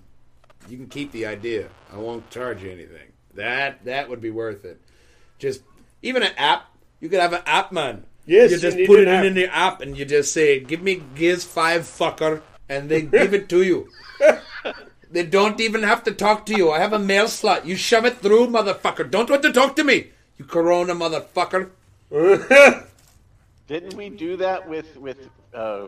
you 0.67 0.77
can 0.77 0.88
keep 0.88 1.11
the 1.11 1.25
idea. 1.25 1.69
I 1.91 1.97
won't 1.97 2.30
charge 2.30 2.61
you 2.63 2.71
anything. 2.71 3.11
That 3.34 3.86
that 3.86 4.09
would 4.09 4.21
be 4.21 4.32
worth 4.32 4.65
it. 4.65 4.80
Just 5.38 5.61
even 6.01 6.23
an 6.23 6.34
app. 6.38 6.65
You 6.99 7.09
could 7.09 7.19
have 7.19 7.34
an 7.34 7.43
app, 7.45 7.71
man. 7.71 8.05
Yes, 8.30 8.51
you 8.51 8.59
just 8.59 8.77
you 8.77 8.86
put 8.86 8.99
it 8.99 9.07
an 9.07 9.21
in, 9.21 9.25
in 9.30 9.34
the 9.34 9.47
app 9.47 9.82
and 9.82 9.97
you 9.97 10.05
just 10.05 10.32
say, 10.32 10.59
"Give 10.59 10.84
me 10.84 11.01
Gears 11.15 11.43
Five, 11.43 11.82
fucker," 11.82 12.41
and 12.69 12.88
they 12.88 13.01
give 13.17 13.34
it 13.34 13.49
to 13.49 13.63
you. 13.63 13.89
They 15.09 15.25
don't 15.25 15.59
even 15.59 15.82
have 15.82 16.03
to 16.03 16.11
talk 16.11 16.45
to 16.45 16.55
you. 16.55 16.69
I 16.71 16.77
have 16.77 16.93
a 16.93 16.99
mail 16.99 17.27
slot. 17.27 17.65
You 17.65 17.75
shove 17.75 18.05
it 18.05 18.19
through, 18.19 18.45
motherfucker. 18.47 19.09
Don't 19.09 19.32
want 19.32 19.41
to 19.41 19.51
talk 19.51 19.75
to 19.77 19.84
me, 19.84 20.11
you 20.38 20.45
Corona 20.45 20.93
motherfucker. 20.93 21.71
Didn't 23.67 23.95
we 23.95 24.09
do 24.09 24.38
that 24.38 24.69
with 24.69 24.95
with 24.97 25.27
uh, 25.55 25.88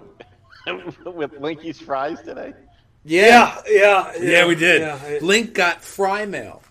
with 1.06 1.34
Linky's 1.40 1.80
fries 1.80 2.22
today? 2.24 2.56
Yeah, 3.06 3.62
Yeah, 3.68 4.14
yeah, 4.18 4.32
yeah, 4.32 4.48
we 4.48 4.56
did. 4.56 4.82
Yeah, 4.82 5.20
Link 5.22 5.54
got 5.54 5.84
fry 5.84 6.26
mail 6.26 6.64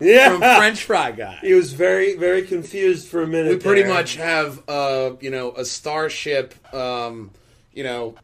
yeah. 0.00 0.30
from 0.30 0.40
French 0.40 0.84
Fry 0.84 1.10
Guy. 1.12 1.38
He 1.40 1.54
was 1.54 1.72
very, 1.72 2.16
very 2.16 2.42
confused 2.42 3.08
for 3.08 3.22
a 3.22 3.26
minute. 3.26 3.50
we 3.50 3.58
pretty 3.58 3.82
there. 3.82 3.92
much 3.94 4.16
have 4.16 4.62
uh 4.68 5.12
you 5.20 5.30
know 5.30 5.52
a 5.52 5.64
starship 5.64 6.54
um 6.74 7.30
you 7.72 7.84
know 7.84 8.14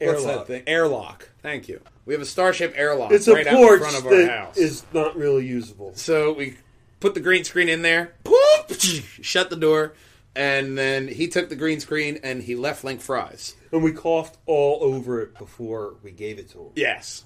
what's 0.00 0.22
that 0.24 0.30
Airlock. 0.30 0.46
thing 0.46 0.62
airlock 0.66 1.28
thank 1.40 1.68
you 1.68 1.80
we 2.04 2.12
have 2.14 2.20
a 2.20 2.26
starship 2.26 2.74
airlock 2.76 3.12
It's 3.12 3.28
a 3.28 3.32
right 3.34 3.46
out 3.46 3.54
in 3.54 3.60
porch 3.66 3.80
front 3.80 3.96
of 3.96 4.06
our 4.06 4.16
that 4.16 4.30
house 4.30 4.56
is 4.58 4.84
not 4.92 5.16
really 5.16 5.46
usable. 5.46 5.92
so 5.94 6.32
we 6.32 6.56
put 7.00 7.14
the 7.14 7.20
green 7.20 7.44
screen 7.44 7.68
in 7.68 7.82
there 7.82 8.14
poop, 8.24 8.72
shut 8.78 9.50
the 9.50 9.56
door 9.56 9.94
and 10.36 10.76
then 10.76 11.06
he 11.08 11.28
took 11.28 11.48
the 11.48 11.56
green 11.56 11.78
screen 11.80 12.18
and 12.24 12.42
he 12.42 12.56
left 12.56 12.82
link 12.84 13.00
fries 13.00 13.54
And 13.72 13.82
we 13.84 13.92
coughed 13.92 14.36
all 14.46 14.78
over 14.82 15.20
it 15.22 15.38
before 15.38 15.94
we 16.02 16.10
gave 16.10 16.38
it 16.38 16.50
to 16.50 16.58
him. 16.58 16.70
yes 16.74 17.24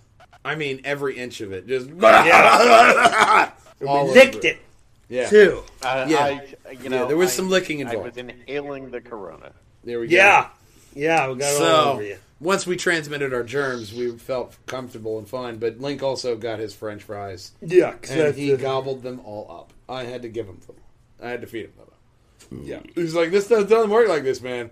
i 0.49 0.55
mean 0.55 0.81
every 0.85 1.17
inch 1.17 1.41
of 1.41 1.53
it 1.53 1.67
just 1.67 1.89
And 2.01 2.03
All 3.89 4.09
licked 4.09 4.45
it, 4.45 4.59
yeah 5.09 5.29
too. 5.29 5.63
Uh, 5.83 6.05
Yeah. 6.09 6.41
I, 6.67 6.71
you 6.83 6.89
know, 6.89 7.07
there 7.07 7.17
was 7.17 7.31
I- 7.31 7.35
some 7.37 7.49
licking 7.49 7.79
involved. 7.81 8.17
I 8.17 8.21
involved. 8.21 8.29
was 8.29 8.41
inhaling 8.49 8.91
the 8.91 9.01
Corona. 9.01 9.53
there 9.85 10.01
we 10.01 10.09
go 10.09 10.17
Yeah. 10.17 10.49
Yeah, 10.95 11.29
we 11.31 11.37
got 11.39 11.55
it 11.55 11.63
all 11.63 11.89
over 11.93 12.03
So 12.03 12.09
you. 12.09 12.17
once 12.41 12.67
we 12.67 12.77
transmitted 12.77 13.33
our 13.33 13.45
germs, 13.45 13.95
we 13.95 14.11
felt 14.19 14.57
comfortable 14.67 15.17
and 15.19 15.29
fine. 15.29 15.59
But 15.59 15.79
Link 15.81 16.03
also 16.03 16.35
got 16.37 16.59
his 16.59 16.75
French 16.75 17.05
fries, 17.05 17.53
Yeah, 17.63 17.93
'cause 17.93 18.11
and 18.11 18.35
he 18.35 18.51
the- 18.51 18.57
gobbled 18.57 19.03
them 19.05 19.21
all 19.25 19.47
up. 19.49 19.73
I 19.89 20.05
had 20.05 20.23
to 20.23 20.29
give 20.29 20.47
him 20.47 20.59
them. 20.67 20.77
I 21.23 21.29
had 21.31 21.41
to 21.43 21.47
feed 21.47 21.67
him 21.67 21.73
them. 21.79 22.65
yeah. 22.65 22.81
He's 22.97 23.15
like, 23.15 23.31
"This 23.31 23.47
doesn't 23.49 23.69
doesn't 23.71 23.91
work 23.91 24.09
like 24.09 24.25
this, 24.25 24.41
man." 24.41 24.71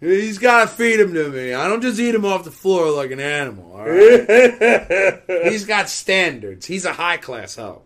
He's 0.00 0.38
got 0.38 0.62
to 0.62 0.74
feed 0.74 1.00
him 1.00 1.14
to 1.14 1.30
me. 1.30 1.54
I 1.54 1.68
don't 1.68 1.80
just 1.80 1.98
eat 1.98 2.14
him 2.14 2.24
off 2.24 2.44
the 2.44 2.50
floor 2.50 2.90
like 2.90 3.10
an 3.10 3.20
animal. 3.20 3.72
All 3.72 3.88
right? 3.88 5.22
He's 5.50 5.64
got 5.64 5.88
standards. 5.88 6.66
He's 6.66 6.84
a 6.84 6.92
high 6.92 7.16
class 7.16 7.56
hoe. 7.56 7.82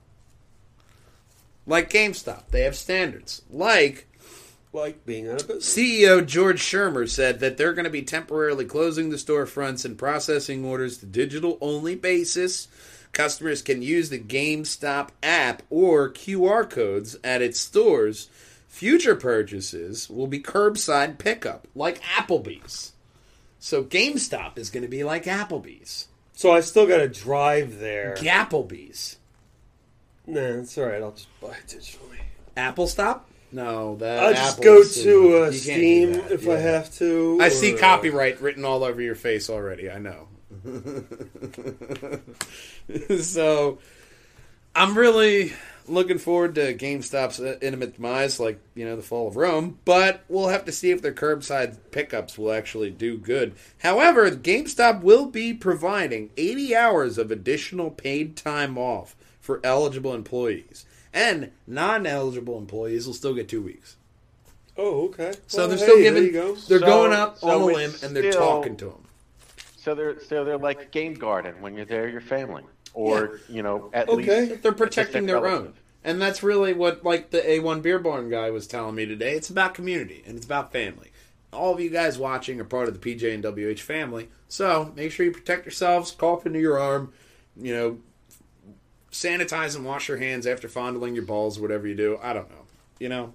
Like 1.66 1.90
GameStop, 1.90 2.44
they 2.50 2.62
have 2.62 2.76
standards. 2.76 3.42
Like 3.50 4.06
like 4.72 5.04
being 5.06 5.28
out 5.28 5.42
of 5.42 5.48
business. 5.48 5.76
CEO 5.76 6.24
George 6.24 6.60
Sherman 6.60 7.06
said 7.06 7.40
that 7.40 7.56
they're 7.56 7.72
going 7.72 7.84
to 7.84 7.90
be 7.90 8.02
temporarily 8.02 8.64
closing 8.64 9.10
the 9.10 9.16
storefronts 9.16 9.84
and 9.84 9.98
processing 9.98 10.64
orders 10.64 10.98
to 10.98 11.06
digital 11.06 11.58
only 11.60 11.94
basis. 11.94 12.68
Customers 13.12 13.62
can 13.62 13.82
use 13.82 14.10
the 14.10 14.18
GameStop 14.18 15.10
app 15.22 15.62
or 15.70 16.10
QR 16.10 16.68
codes 16.68 17.16
at 17.24 17.42
its 17.42 17.58
stores. 17.58 18.28
Future 18.68 19.16
purchases 19.16 20.08
will 20.08 20.28
be 20.28 20.40
curbside 20.40 21.18
pickup, 21.18 21.66
like 21.74 22.00
Applebee's. 22.02 22.92
So 23.58 23.82
GameStop 23.82 24.56
is 24.56 24.70
going 24.70 24.82
to 24.82 24.88
be 24.88 25.02
like 25.02 25.24
Applebee's. 25.24 26.06
So 26.34 26.52
I 26.52 26.60
still 26.60 26.86
got 26.86 26.98
to 26.98 27.08
drive 27.08 27.80
there. 27.80 28.14
Applebee's. 28.18 29.16
Nah, 30.26 30.40
that's 30.40 30.78
all 30.78 30.84
right. 30.84 31.02
I'll 31.02 31.12
just 31.12 31.40
buy 31.40 31.48
it 31.48 31.66
digitally. 31.66 32.20
Apple 32.56 32.86
Stop? 32.86 33.28
No, 33.50 33.96
that 33.96 34.22
I'll 34.22 34.34
just 34.34 34.62
go 34.62 34.84
to 34.84 35.44
uh, 35.44 35.48
you 35.48 35.50
can't 35.50 35.52
do 35.52 35.58
Steam 35.58 36.12
that, 36.12 36.32
if 36.32 36.48
I 36.48 36.56
have 36.56 36.92
to. 36.96 37.38
I 37.40 37.48
see 37.48 37.72
or, 37.72 37.76
uh, 37.76 37.80
copyright 37.80 38.40
written 38.42 38.64
all 38.64 38.84
over 38.84 39.00
your 39.00 39.14
face 39.14 39.48
already. 39.48 39.90
I 39.90 39.98
know. 39.98 40.28
so, 43.22 43.78
I'm 44.74 44.98
really 44.98 45.54
looking 45.88 46.18
forward 46.18 46.54
to 46.56 46.74
GameStop's 46.74 47.40
uh, 47.40 47.58
intimate 47.62 47.94
demise, 47.96 48.38
like 48.38 48.60
you 48.74 48.84
know 48.84 48.96
the 48.96 49.02
fall 49.02 49.28
of 49.28 49.36
Rome. 49.36 49.78
But 49.84 50.22
we'll 50.28 50.48
have 50.48 50.64
to 50.66 50.72
see 50.72 50.90
if 50.90 51.02
their 51.02 51.12
curbside 51.12 51.76
pickups 51.90 52.36
will 52.38 52.52
actually 52.52 52.90
do 52.90 53.16
good. 53.16 53.54
However, 53.78 54.30
GameStop 54.30 55.02
will 55.02 55.26
be 55.26 55.54
providing 55.54 56.30
80 56.36 56.76
hours 56.76 57.18
of 57.18 57.30
additional 57.30 57.90
paid 57.90 58.36
time 58.36 58.76
off 58.78 59.16
for 59.40 59.60
eligible 59.64 60.14
employees, 60.14 60.84
and 61.12 61.50
non-eligible 61.66 62.58
employees 62.58 63.06
will 63.06 63.14
still 63.14 63.34
get 63.34 63.48
two 63.48 63.62
weeks. 63.62 63.96
Oh, 64.76 65.06
okay. 65.06 65.32
So 65.48 65.58
Well, 65.58 65.68
they're 65.68 65.78
still 65.78 65.96
hey, 65.96 66.02
there 66.04 66.12
giving. 66.14 66.32
go. 66.32 66.54
They're 66.54 66.78
So- 66.78 66.86
going 66.86 67.12
up 67.12 67.38
so 67.38 67.48
on 67.48 67.62
a 67.62 67.64
limb 67.64 67.92
and 68.02 68.14
they're 68.14 68.30
still- 68.30 68.42
talking 68.42 68.76
to 68.76 68.84
them. 68.86 69.04
So 69.76 69.94
they're 69.94 70.20
so 70.20 70.44
they're 70.44 70.58
like 70.58 70.90
Game 70.92 71.14
Garden 71.14 71.54
when 71.62 71.74
you're 71.74 71.86
there, 71.86 72.08
you're 72.08 72.20
family, 72.20 72.62
or 72.98 73.40
you 73.48 73.62
know, 73.62 73.90
at 73.92 74.08
Okay. 74.08 74.46
least 74.46 74.62
They're 74.62 74.72
protecting 74.72 75.26
their 75.26 75.40
relative. 75.40 75.66
own, 75.68 75.74
and 76.04 76.20
that's 76.20 76.42
really 76.42 76.72
what 76.72 77.04
like 77.04 77.30
the 77.30 77.40
A1 77.40 77.80
Beer 77.82 77.98
Barn 77.98 78.28
guy 78.28 78.50
was 78.50 78.66
telling 78.66 78.94
me 78.96 79.06
today. 79.06 79.34
It's 79.34 79.50
about 79.50 79.74
community 79.74 80.22
and 80.26 80.36
it's 80.36 80.46
about 80.46 80.72
family. 80.72 81.12
All 81.52 81.72
of 81.72 81.80
you 81.80 81.90
guys 81.90 82.18
watching 82.18 82.60
are 82.60 82.64
part 82.64 82.88
of 82.88 83.00
the 83.00 83.14
PJ 83.16 83.32
and 83.32 83.42
WH 83.44 83.80
family, 83.80 84.28
so 84.48 84.92
make 84.96 85.12
sure 85.12 85.24
you 85.24 85.32
protect 85.32 85.64
yourselves. 85.64 86.10
Cough 86.10 86.44
into 86.44 86.58
your 86.60 86.78
arm, 86.78 87.12
you 87.56 87.72
know, 87.74 87.98
sanitize 89.12 89.74
and 89.76 89.84
wash 89.84 90.08
your 90.08 90.18
hands 90.18 90.46
after 90.46 90.68
fondling 90.68 91.14
your 91.14 91.24
balls, 91.24 91.58
whatever 91.58 91.86
you 91.86 91.94
do. 91.94 92.18
I 92.22 92.32
don't 92.32 92.50
know, 92.50 92.64
you 92.98 93.08
know, 93.08 93.32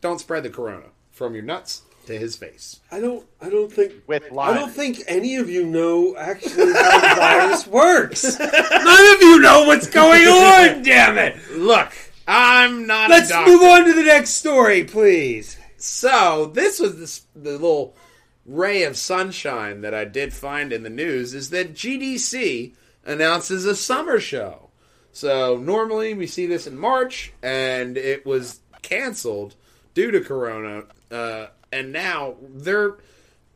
don't 0.00 0.18
spread 0.18 0.42
the 0.42 0.50
corona 0.50 0.86
from 1.12 1.34
your 1.34 1.44
nuts 1.44 1.82
to 2.06 2.18
his 2.18 2.36
face. 2.36 2.80
I 2.90 3.00
don't. 3.00 3.26
I 3.40 3.48
don't 3.50 3.72
think. 3.72 3.92
With 4.06 4.24
I 4.36 4.54
don't 4.54 4.70
think 4.70 5.02
any 5.06 5.36
of 5.36 5.48
you 5.48 5.66
know 5.66 6.16
actually 6.16 6.72
how 6.72 7.00
the 7.00 7.14
virus 7.16 7.66
works. 7.68 8.38
None 8.38 9.14
of 9.14 9.22
you 9.22 9.40
know 9.40 9.64
what's 9.66 9.88
going 9.88 10.26
on. 10.26 10.82
damn 10.82 11.18
it! 11.18 11.36
Look, 11.50 11.92
I'm 12.26 12.86
not. 12.86 13.10
Let's 13.10 13.30
a 13.30 13.44
move 13.44 13.62
on 13.62 13.84
to 13.84 13.92
the 13.92 14.04
next 14.04 14.30
story, 14.30 14.84
please. 14.84 15.58
So 15.76 16.50
this 16.54 16.78
was 16.78 16.98
this, 16.98 17.22
the 17.34 17.52
little 17.52 17.94
ray 18.46 18.84
of 18.84 18.96
sunshine 18.96 19.82
that 19.82 19.94
I 19.94 20.04
did 20.04 20.32
find 20.32 20.72
in 20.72 20.82
the 20.82 20.90
news 20.90 21.34
is 21.34 21.50
that 21.50 21.74
GDC 21.74 22.74
announces 23.04 23.64
a 23.64 23.76
summer 23.76 24.20
show. 24.20 24.70
So 25.12 25.56
normally 25.56 26.14
we 26.14 26.26
see 26.26 26.46
this 26.46 26.66
in 26.66 26.76
March, 26.76 27.32
and 27.42 27.96
it 27.96 28.26
was 28.26 28.60
canceled 28.82 29.54
due 29.94 30.10
to 30.10 30.20
Corona. 30.20 30.84
Uh, 31.10 31.46
and 31.74 31.92
now 31.92 32.36
they're 32.40 32.94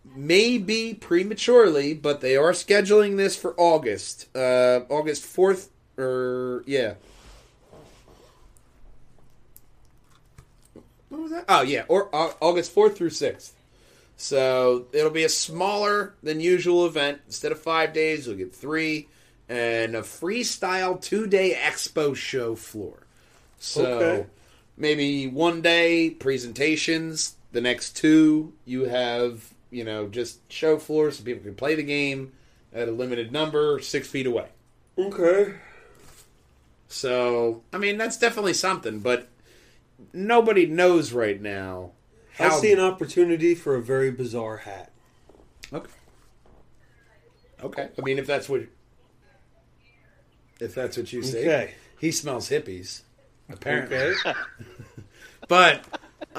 maybe 0.04 0.94
prematurely, 0.94 1.94
but 1.94 2.20
they 2.20 2.36
are 2.36 2.52
scheduling 2.52 3.16
this 3.16 3.36
for 3.36 3.54
August, 3.56 4.34
uh, 4.36 4.80
August 4.88 5.24
fourth, 5.24 5.70
or 5.96 6.64
yeah, 6.66 6.94
What 11.08 11.22
was 11.22 11.30
that? 11.30 11.44
Oh 11.48 11.62
yeah, 11.62 11.84
or 11.88 12.14
uh, 12.14 12.32
August 12.40 12.72
fourth 12.72 12.96
through 12.96 13.10
sixth. 13.10 13.54
So 14.16 14.86
it'll 14.92 15.10
be 15.10 15.24
a 15.24 15.28
smaller 15.28 16.14
than 16.22 16.40
usual 16.40 16.86
event. 16.86 17.20
Instead 17.26 17.52
of 17.52 17.60
five 17.60 17.92
days, 17.92 18.26
you'll 18.26 18.36
get 18.36 18.54
three, 18.54 19.08
and 19.48 19.94
a 19.96 20.02
freestyle 20.02 21.00
two 21.00 21.26
day 21.26 21.56
expo 21.58 22.14
show 22.14 22.54
floor. 22.54 23.06
So 23.58 23.86
Okay. 24.02 24.26
maybe 24.76 25.26
one 25.28 25.62
day 25.62 26.10
presentations. 26.10 27.36
The 27.52 27.60
next 27.60 27.96
two, 27.96 28.52
you 28.64 28.84
have 28.84 29.54
you 29.70 29.84
know 29.84 30.08
just 30.08 30.50
show 30.52 30.78
floors 30.78 31.18
so 31.18 31.24
people 31.24 31.42
can 31.42 31.54
play 31.54 31.74
the 31.74 31.82
game 31.82 32.32
at 32.72 32.88
a 32.88 32.92
limited 32.92 33.32
number, 33.32 33.80
six 33.80 34.08
feet 34.08 34.26
away. 34.26 34.48
Okay. 34.98 35.54
So 36.88 37.62
I 37.72 37.78
mean 37.78 37.98
that's 37.98 38.16
definitely 38.16 38.54
something, 38.54 39.00
but 39.00 39.28
nobody 40.12 40.66
knows 40.66 41.12
right 41.12 41.40
now 41.40 41.92
I 42.38 42.50
see 42.50 42.72
an 42.72 42.80
opportunity 42.80 43.54
for 43.54 43.74
a 43.74 43.82
very 43.82 44.10
bizarre 44.10 44.58
hat. 44.58 44.92
Okay. 45.72 45.90
Okay. 47.62 47.88
I 47.98 48.02
mean, 48.02 48.18
if 48.18 48.26
that's 48.26 48.48
what 48.48 48.62
if 50.60 50.74
that's 50.74 50.96
what 50.96 51.12
you 51.12 51.22
say. 51.22 51.40
Okay. 51.40 51.74
He 51.98 52.12
smells 52.12 52.48
hippies, 52.48 53.02
apparently. 53.48 53.96
Okay. 53.96 54.34
But 55.46 55.84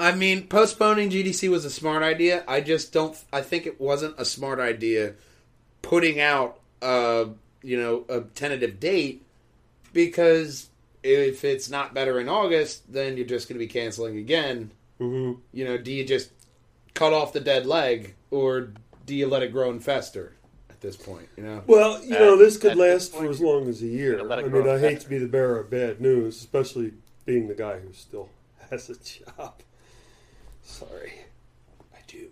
I 0.00 0.14
mean, 0.14 0.46
postponing 0.46 1.10
GDC 1.10 1.50
was 1.50 1.64
a 1.64 1.70
smart 1.70 2.02
idea. 2.02 2.42
I 2.48 2.62
just 2.62 2.92
don't. 2.92 3.16
I 3.32 3.42
think 3.42 3.66
it 3.66 3.80
wasn't 3.80 4.14
a 4.18 4.24
smart 4.24 4.58
idea 4.58 5.14
putting 5.82 6.20
out 6.20 6.58
a 6.82 7.28
you 7.62 7.78
know 7.78 8.04
a 8.08 8.22
tentative 8.22 8.80
date 8.80 9.22
because 9.92 10.70
if 11.02 11.44
it's 11.44 11.68
not 11.68 11.92
better 11.92 12.18
in 12.18 12.28
August, 12.28 12.90
then 12.92 13.16
you're 13.16 13.26
just 13.26 13.48
going 13.48 13.58
to 13.58 13.64
be 13.64 13.70
canceling 13.70 14.16
again. 14.16 14.70
hmm 14.98 15.32
You 15.52 15.64
know, 15.66 15.76
do 15.76 15.92
you 15.92 16.04
just 16.04 16.30
cut 16.94 17.12
off 17.12 17.32
the 17.32 17.40
dead 17.40 17.66
leg 17.66 18.14
or 18.30 18.72
do 19.06 19.14
you 19.14 19.26
let 19.26 19.42
it 19.42 19.52
grow 19.52 19.70
and 19.70 19.82
fester 19.82 20.34
at 20.68 20.80
this 20.80 20.96
point? 20.96 21.28
You 21.36 21.44
know. 21.44 21.62
Well, 21.66 22.02
you 22.02 22.10
know, 22.10 22.36
this 22.36 22.56
could 22.56 22.72
At 22.72 22.78
this 22.78 23.12
last 23.12 23.12
point, 23.12 23.24
for 23.26 23.30
as 23.30 23.40
long 23.40 23.68
as 23.68 23.82
a 23.82 23.86
year. 23.86 24.16
gotta 24.16 24.28
let 24.28 24.38
it 24.38 24.44
I 24.46 24.48
mean, 24.48 24.68
I 24.68 24.78
hate 24.78 25.00
to 25.00 25.08
be 25.08 25.18
the 25.18 25.28
bearer 25.28 25.58
of 25.60 25.70
bad 25.70 26.00
news, 26.00 26.38
especially 26.38 26.92
being 27.26 27.48
the 27.48 27.54
guy 27.54 27.80
who 27.80 27.92
still 27.92 28.30
has 28.70 28.88
a 28.88 28.96
job. 28.96 29.60
Sorry. 30.70 31.12
I 31.92 31.98
do. 32.06 32.28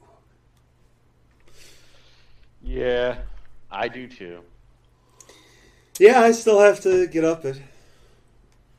Yeah, 2.63 3.19
I 3.71 3.89
do 3.89 4.07
too. 4.09 4.41
Yeah, 5.99 6.21
I 6.21 6.33
still 6.33 6.61
have 6.61 6.81
to 6.83 7.07
get 7.09 7.25
up 7.25 7.45
at 7.45 7.57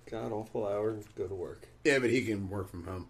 god 0.10 0.32
awful 0.32 0.66
hour 0.68 0.91
and 0.91 1.03
go 1.16 1.28
to 1.28 1.36
work. 1.36 1.68
Yeah, 1.84 1.99
but 1.99 2.10
he 2.10 2.22
can 2.24 2.49
work 2.49 2.70
from 2.70 2.86
home. 2.86 3.07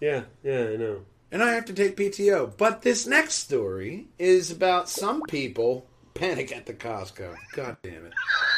Yeah, 0.00 0.22
yeah, 0.42 0.68
I 0.72 0.76
know. 0.76 1.00
and 1.30 1.42
I 1.42 1.52
have 1.52 1.64
to 1.66 1.72
take 1.72 1.96
PTO. 1.96 2.52
But 2.56 2.82
this 2.82 3.06
next 3.06 3.34
story 3.34 4.08
is 4.18 4.50
about 4.50 4.88
some 4.88 5.22
people 5.22 5.86
panic 6.14 6.50
at 6.56 6.66
the 6.66 6.74
Costco. 6.74 7.36
God 7.54 7.76
damn 7.82 8.06
it. 8.06 8.12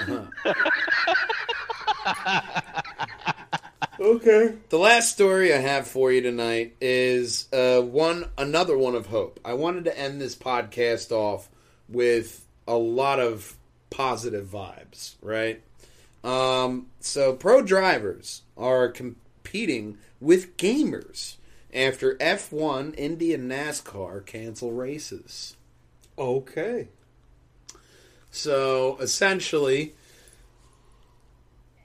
Uh-huh. 0.08 0.54
Okay. 4.00 4.54
The 4.70 4.78
last 4.78 5.12
story 5.12 5.52
I 5.52 5.58
have 5.58 5.86
for 5.86 6.10
you 6.10 6.22
tonight 6.22 6.74
is 6.80 7.52
uh, 7.52 7.82
one 7.82 8.30
another 8.38 8.78
one 8.78 8.94
of 8.94 9.06
hope. 9.06 9.38
I 9.44 9.52
wanted 9.52 9.84
to 9.84 9.98
end 9.98 10.18
this 10.18 10.34
podcast 10.34 11.12
off 11.12 11.50
with 11.86 12.46
a 12.66 12.76
lot 12.76 13.20
of 13.20 13.56
positive 13.90 14.46
vibes, 14.46 15.16
right? 15.20 15.60
Um, 16.24 16.86
so 17.00 17.34
pro 17.34 17.60
drivers 17.60 18.40
are 18.56 18.88
competing 18.88 19.98
with 20.18 20.56
gamers 20.56 21.36
after 21.74 22.14
F1, 22.16 22.94
Indy, 22.96 23.34
and 23.34 23.50
NASCAR 23.50 24.24
cancel 24.24 24.72
races. 24.72 25.58
Okay. 26.16 26.88
So 28.30 28.96
essentially, 28.98 29.92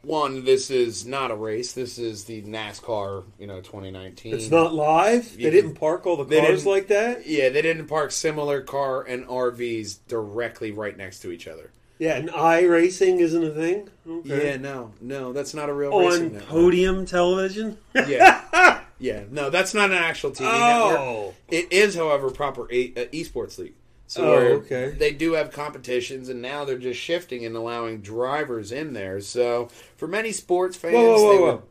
one, 0.05 0.45
this 0.45 0.69
is 0.69 1.05
not 1.05 1.31
a 1.31 1.35
race. 1.35 1.73
This 1.73 1.97
is 1.97 2.25
the 2.25 2.41
NASCAR, 2.43 3.23
you 3.39 3.47
know, 3.47 3.61
2019. 3.61 4.33
It's 4.33 4.49
not 4.49 4.73
live? 4.73 5.35
Yeah. 5.37 5.49
They 5.49 5.55
didn't 5.55 5.75
park 5.75 6.05
all 6.05 6.23
the 6.23 6.39
cars 6.39 6.65
like 6.65 6.87
that? 6.87 7.25
Yeah, 7.27 7.49
they 7.49 7.61
didn't 7.61 7.87
park 7.87 8.11
similar 8.11 8.61
car 8.61 9.03
and 9.03 9.25
RVs 9.27 9.99
directly 10.07 10.71
right 10.71 10.95
next 10.95 11.19
to 11.19 11.31
each 11.31 11.47
other. 11.47 11.71
Yeah, 11.97 12.15
and 12.17 12.29
iRacing 12.29 13.19
isn't 13.19 13.43
a 13.43 13.51
thing? 13.51 13.89
Okay. 14.07 14.49
Yeah, 14.51 14.57
no, 14.57 14.91
no, 14.99 15.31
that's 15.31 15.53
not 15.53 15.69
a 15.69 15.73
real 15.73 15.97
racing 15.97 16.25
On 16.25 16.33
network. 16.33 16.49
podium 16.49 17.05
television? 17.05 17.77
Yeah, 17.93 18.81
yeah, 18.99 19.23
no, 19.31 19.49
that's 19.49 19.73
not 19.73 19.91
an 19.91 19.97
actual 19.97 20.31
TV 20.31 20.41
network. 20.41 20.99
Oh. 20.99 21.33
It 21.49 21.71
is, 21.71 21.95
however, 21.95 22.29
proper 22.31 22.67
a- 22.71 22.93
uh, 22.97 23.05
esports 23.13 23.57
league. 23.57 23.75
So 24.07 24.23
Oh, 24.23 24.37
okay. 24.57 24.89
they 24.97 25.11
do 25.11 25.33
have 25.33 25.51
competitions, 25.51 26.29
and 26.29 26.41
now 26.41 26.63
they're 26.63 26.77
just 26.77 26.99
shifting 26.99 27.43
and 27.45 27.55
allowing 27.55 28.01
drivers 28.01 28.71
in 28.71 28.93
there. 28.93 29.19
So 29.19 29.69
for 29.97 30.07
many 30.07 30.31
sports 30.31 30.77
fans, 30.77 30.93
Whoa, 30.93 31.03
whoa, 31.03 31.15
whoa, 31.23 31.31
they 31.33 31.39
whoa. 31.39 31.51
would- 31.55 31.61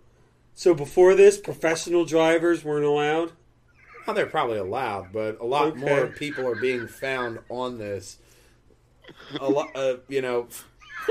So 0.55 0.75
before 0.75 1.15
this, 1.15 1.37
professional 1.39 2.05
drivers 2.05 2.65
weren't 2.65 2.85
allowed? 2.85 3.33
well, 4.07 4.15
they're 4.15 4.27
probably 4.27 4.59
allowed, 4.59 5.13
but 5.13 5.41
a 5.41 5.47
lot 5.47 5.69
Okay. 5.69 5.79
more 5.81 6.07
people 6.09 6.47
are 6.47 6.55
being 6.55 6.87
found 6.87 7.39
on 7.49 7.79
this. 7.79 8.19
A 9.41 9.49
lot, 9.49 9.71
uh, 9.75 9.97
you 10.09 10.21
know, 10.21 10.49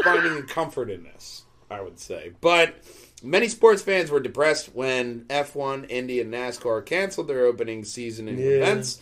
finding 0.04 0.44
comfort 0.46 0.90
in 0.92 1.04
this. 1.04 1.44
I 1.72 1.82
would 1.82 2.00
say, 2.00 2.34
but 2.40 2.76
many 3.24 3.48
sports 3.48 3.82
fans 3.82 4.12
were 4.12 4.20
depressed 4.20 4.76
when 4.76 5.26
F1, 5.28 5.86
Indy, 5.90 6.20
and 6.22 6.32
NASCAR 6.32 6.86
canceled 6.86 7.28
their 7.28 7.46
opening 7.46 7.84
season 7.84 8.28
in 8.28 8.38
Yeah. 8.38 8.46
events. 8.58 9.02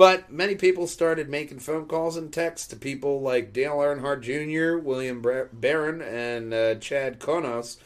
But 0.00 0.32
many 0.32 0.54
people 0.54 0.86
started 0.86 1.28
making 1.28 1.58
phone 1.58 1.84
calls 1.84 2.16
and 2.16 2.32
texts 2.32 2.66
to 2.68 2.76
people 2.76 3.20
like 3.20 3.52
Dale 3.52 3.76
Earnhardt 3.76 4.22
Jr., 4.22 4.82
William 4.82 5.20
Bar- 5.20 5.50
Barron, 5.52 6.00
and 6.00 6.54
uh, 6.54 6.76
Chad 6.76 7.20
Konos 7.20 7.76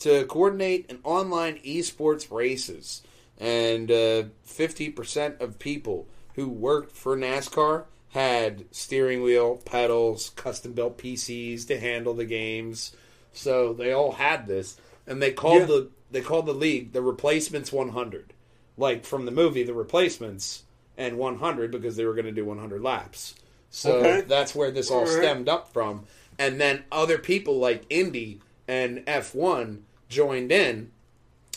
to 0.00 0.24
coordinate 0.24 0.90
an 0.90 0.98
online 1.04 1.58
esports 1.58 2.28
races. 2.28 3.02
And 3.38 3.88
uh, 3.88 4.24
50% 4.44 5.40
of 5.40 5.60
people 5.60 6.08
who 6.34 6.48
worked 6.48 6.90
for 6.90 7.16
NASCAR 7.16 7.84
had 8.08 8.64
steering 8.72 9.22
wheel, 9.22 9.58
pedals, 9.58 10.30
custom 10.30 10.72
built 10.72 10.98
PCs 10.98 11.68
to 11.68 11.78
handle 11.78 12.14
the 12.14 12.24
games. 12.24 12.96
So 13.32 13.72
they 13.72 13.92
all 13.92 14.10
had 14.10 14.48
this, 14.48 14.76
and 15.06 15.22
they 15.22 15.30
called 15.30 15.60
Yeah. 15.60 15.66
the 15.66 15.90
they 16.10 16.20
called 16.20 16.46
the 16.46 16.52
league 16.52 16.92
the 16.94 17.00
Replacements 17.00 17.70
100, 17.70 18.32
like 18.76 19.04
from 19.04 19.24
the 19.24 19.30
movie 19.30 19.62
The 19.62 19.72
Replacements, 19.72 20.64
and 21.00 21.16
100 21.16 21.70
because 21.70 21.96
they 21.96 22.04
were 22.04 22.12
going 22.12 22.26
to 22.26 22.30
do 22.32 22.44
100 22.44 22.82
laps. 22.82 23.34
So 23.70 23.96
Okay. 23.96 24.20
that's 24.20 24.54
where 24.54 24.70
this 24.70 24.90
all 24.90 24.98
All 24.98 25.04
right. 25.04 25.10
stemmed 25.10 25.48
up 25.48 25.72
from. 25.72 26.04
And 26.38 26.60
then 26.60 26.84
other 26.92 27.16
people 27.16 27.58
like 27.58 27.84
Indy 27.88 28.40
and 28.68 28.98
F1 29.06 29.80
joined 30.10 30.52
in, 30.52 30.90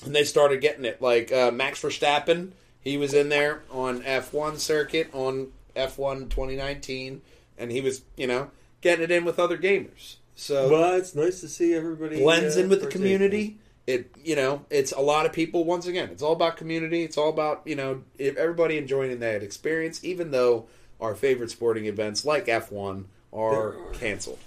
and 0.05 0.15
they 0.15 0.23
started 0.23 0.61
getting 0.61 0.85
it. 0.85 1.01
Like 1.01 1.31
uh, 1.31 1.51
Max 1.51 1.81
Verstappen, 1.81 2.51
he 2.79 2.97
was 2.97 3.13
in 3.13 3.27
there 3.29 3.63
on 3.69 4.01
F1 4.01 4.59
circuit 4.59 5.09
on 5.13 5.51
F1 5.75 6.29
2019, 6.29 7.21
and 7.57 7.71
he 7.71 7.81
was, 7.81 8.03
you 8.15 8.27
know, 8.27 8.49
getting 8.79 9.03
it 9.03 9.11
in 9.11 9.25
with 9.25 9.39
other 9.39 9.57
gamers. 9.57 10.15
So 10.35 10.69
Well, 10.69 10.93
it's 10.95 11.15
nice 11.15 11.41
to 11.41 11.49
see 11.49 11.73
everybody 11.73 12.17
blends 12.17 12.55
uh, 12.55 12.61
in 12.61 12.69
with 12.69 12.81
the 12.81 12.87
community. 12.87 13.57
It 13.86 14.11
you 14.23 14.36
know 14.38 14.65
it's 14.69 14.91
a 14.93 15.01
lot 15.01 15.25
of 15.25 15.34
people. 15.34 15.65
Once 15.65 15.88
again, 15.88 16.09
it's 16.09 16.21
all 16.23 16.34
about 16.34 16.55
community. 16.57 17.03
It's 17.03 17.17
all 17.17 17.29
about 17.29 17.61
you 17.65 17.75
know 17.75 18.03
everybody 18.19 18.77
enjoying 18.77 19.19
that 19.19 19.43
experience. 19.43 20.03
Even 20.05 20.31
though 20.31 20.67
our 21.01 21.15
favorite 21.15 21.51
sporting 21.51 21.86
events 21.86 22.23
like 22.23 22.47
F 22.47 22.71
one 22.71 23.07
are 23.34 23.73
are- 23.73 23.75
canceled, 23.93 24.39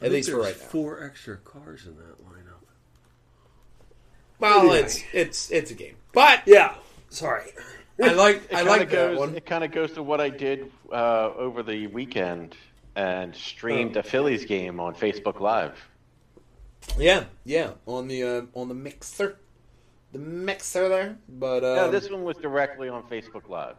I 0.00 0.06
at 0.06 0.12
least 0.12 0.30
for 0.30 0.36
right 0.38 0.56
now. 0.56 0.66
Four 0.66 1.02
extra 1.02 1.36
cars 1.38 1.84
in 1.86 1.96
that 1.96 2.20
lineup. 2.24 2.62
Well, 4.38 4.60
Anyway. 4.60 4.80
it's 4.80 5.02
it's 5.12 5.50
it's 5.50 5.70
a 5.70 5.74
game, 5.74 5.96
but 6.12 6.42
Yeah. 6.46 6.74
Sorry. 7.10 7.52
I 8.02 8.12
like 8.12 8.36
It 8.36 8.42
I 8.52 8.56
kinda 8.56 8.70
like 8.70 8.80
that 8.80 8.90
goes, 8.90 9.18
one. 9.18 9.36
It 9.36 9.46
kind 9.46 9.62
of 9.64 9.70
goes 9.70 9.92
to 9.92 10.02
what 10.02 10.20
I 10.20 10.28
did 10.28 10.70
uh, 10.92 11.30
over 11.36 11.62
the 11.62 11.86
weekend 11.86 12.56
and 12.96 13.34
streamed 13.36 13.96
Oh. 13.96 14.00
a 14.00 14.02
Phillies 14.02 14.44
game 14.44 14.80
on 14.80 14.94
Facebook 14.96 15.38
Live. 15.40 15.78
Yeah, 16.98 17.24
yeah, 17.44 17.72
on 17.86 18.08
the 18.08 18.22
uh, 18.22 18.42
on 18.54 18.68
the 18.68 18.74
mixer, 18.74 19.38
the 20.12 20.18
mixer 20.18 20.88
there. 20.88 21.18
But 21.28 21.64
um, 21.64 21.76
no, 21.76 21.90
this 21.90 22.10
one 22.10 22.24
was 22.24 22.36
directly 22.36 22.88
on 22.88 23.02
Facebook 23.04 23.48
Live. 23.48 23.76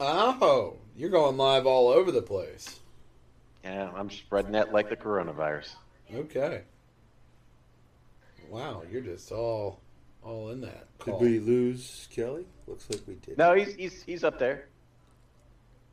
oh, 0.00 0.76
you're 0.96 1.10
going 1.10 1.36
live 1.36 1.66
all 1.66 1.88
over 1.88 2.12
the 2.12 2.22
place. 2.22 2.78
Yeah, 3.64 3.90
I'm 3.94 4.10
spreading 4.10 4.52
that 4.52 4.72
like 4.72 4.88
the 4.88 4.96
coronavirus. 4.96 5.70
Okay. 6.14 6.62
Wow, 8.48 8.82
you're 8.90 9.00
just 9.00 9.32
all 9.32 9.80
all 10.22 10.50
in 10.50 10.60
that. 10.60 10.86
Did 11.04 11.14
we 11.14 11.38
lose 11.40 12.08
Kelly? 12.14 12.46
Looks 12.66 12.86
like 12.90 13.00
we 13.06 13.14
did. 13.14 13.38
No, 13.38 13.54
he's 13.54 13.74
he's 13.74 14.02
he's 14.04 14.24
up 14.24 14.38
there. 14.38 14.68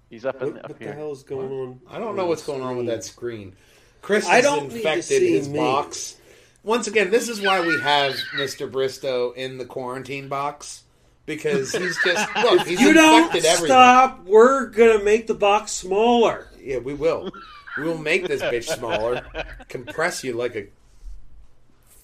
He's 0.09 0.25
up, 0.25 0.39
in, 0.43 0.53
What, 0.53 0.57
up 0.65 0.69
what 0.69 0.77
the 0.79 0.85
here. 0.85 0.93
hell 0.93 1.11
is 1.11 1.23
going 1.23 1.51
on? 1.51 1.79
I 1.89 1.97
don't 1.97 2.15
know 2.15 2.27
what's 2.27 2.45
going 2.45 2.61
on 2.61 2.77
with 2.77 2.85
that 2.85 3.03
screen. 3.03 3.55
Chris 4.03 4.27
I 4.27 4.41
don't 4.41 4.65
need 4.65 4.69
to 4.69 4.75
infected 4.77 5.05
see 5.05 5.31
his 5.31 5.49
me. 5.49 5.57
box. 5.57 6.17
Once 6.63 6.87
again, 6.87 7.11
this 7.11 7.27
is 7.27 7.41
why 7.41 7.59
we 7.65 7.79
have 7.81 8.13
Mr. 8.35 8.71
Bristow 8.71 9.31
in 9.33 9.57
the 9.57 9.65
quarantine 9.65 10.29
box 10.29 10.83
because 11.25 11.71
he's 11.73 11.97
just 12.03 12.35
look. 12.43 12.65
He's 12.67 12.79
you 12.79 12.93
don't 12.93 13.23
infected 13.23 13.45
everything. 13.45 13.67
stop. 13.67 14.23
We're 14.25 14.67
gonna 14.67 15.03
make 15.03 15.27
the 15.27 15.33
box 15.33 15.71
smaller. 15.71 16.47
Yeah, 16.61 16.77
we 16.77 16.93
will. 16.93 17.29
We 17.77 17.83
will 17.83 17.97
make 17.97 18.27
this 18.27 18.41
bitch 18.41 18.65
smaller, 18.65 19.25
compress 19.67 20.23
you 20.23 20.33
like 20.33 20.55
a 20.55 20.67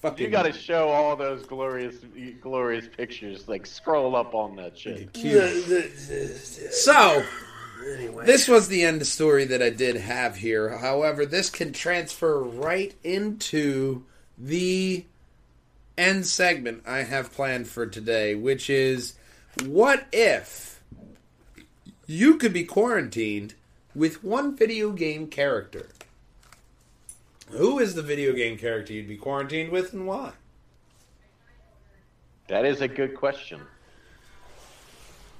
fucking. 0.02 0.24
You 0.24 0.30
got 0.30 0.42
to 0.42 0.52
show 0.52 0.88
all 0.88 1.16
those 1.16 1.44
glorious 1.46 1.96
glorious 2.40 2.86
pictures. 2.88 3.48
Like 3.48 3.66
scroll 3.66 4.16
up 4.16 4.34
on 4.34 4.56
that 4.56 4.76
shit. 4.78 5.16
So, 6.72 7.24
anyway, 7.86 8.26
this 8.26 8.48
was 8.48 8.68
the 8.68 8.82
end 8.82 9.00
of 9.00 9.06
story 9.06 9.44
that 9.46 9.62
I 9.62 9.70
did 9.70 9.96
have 9.96 10.36
here. 10.36 10.76
However, 10.78 11.24
this 11.24 11.48
can 11.50 11.72
transfer 11.72 12.42
right 12.42 12.94
into 13.04 14.04
the 14.40 15.04
end 15.98 16.26
segment 16.26 16.82
I 16.86 17.02
have 17.02 17.32
planned 17.32 17.68
for 17.68 17.86
today, 17.86 18.34
which 18.34 18.70
is 18.70 19.14
what 19.64 20.06
if 20.12 20.80
you 22.06 22.36
could 22.36 22.52
be 22.52 22.64
quarantined 22.64 23.54
with 23.94 24.24
one 24.24 24.56
video 24.56 24.92
game 24.92 25.26
character? 25.26 25.88
Who 27.50 27.78
is 27.78 27.94
the 27.94 28.02
video 28.02 28.32
game 28.32 28.56
character 28.56 28.92
you'd 28.92 29.08
be 29.08 29.16
quarantined 29.16 29.70
with 29.70 29.92
and 29.92 30.06
why? 30.06 30.32
That 32.48 32.64
is 32.64 32.80
a 32.80 32.88
good 32.88 33.14
question. 33.14 33.60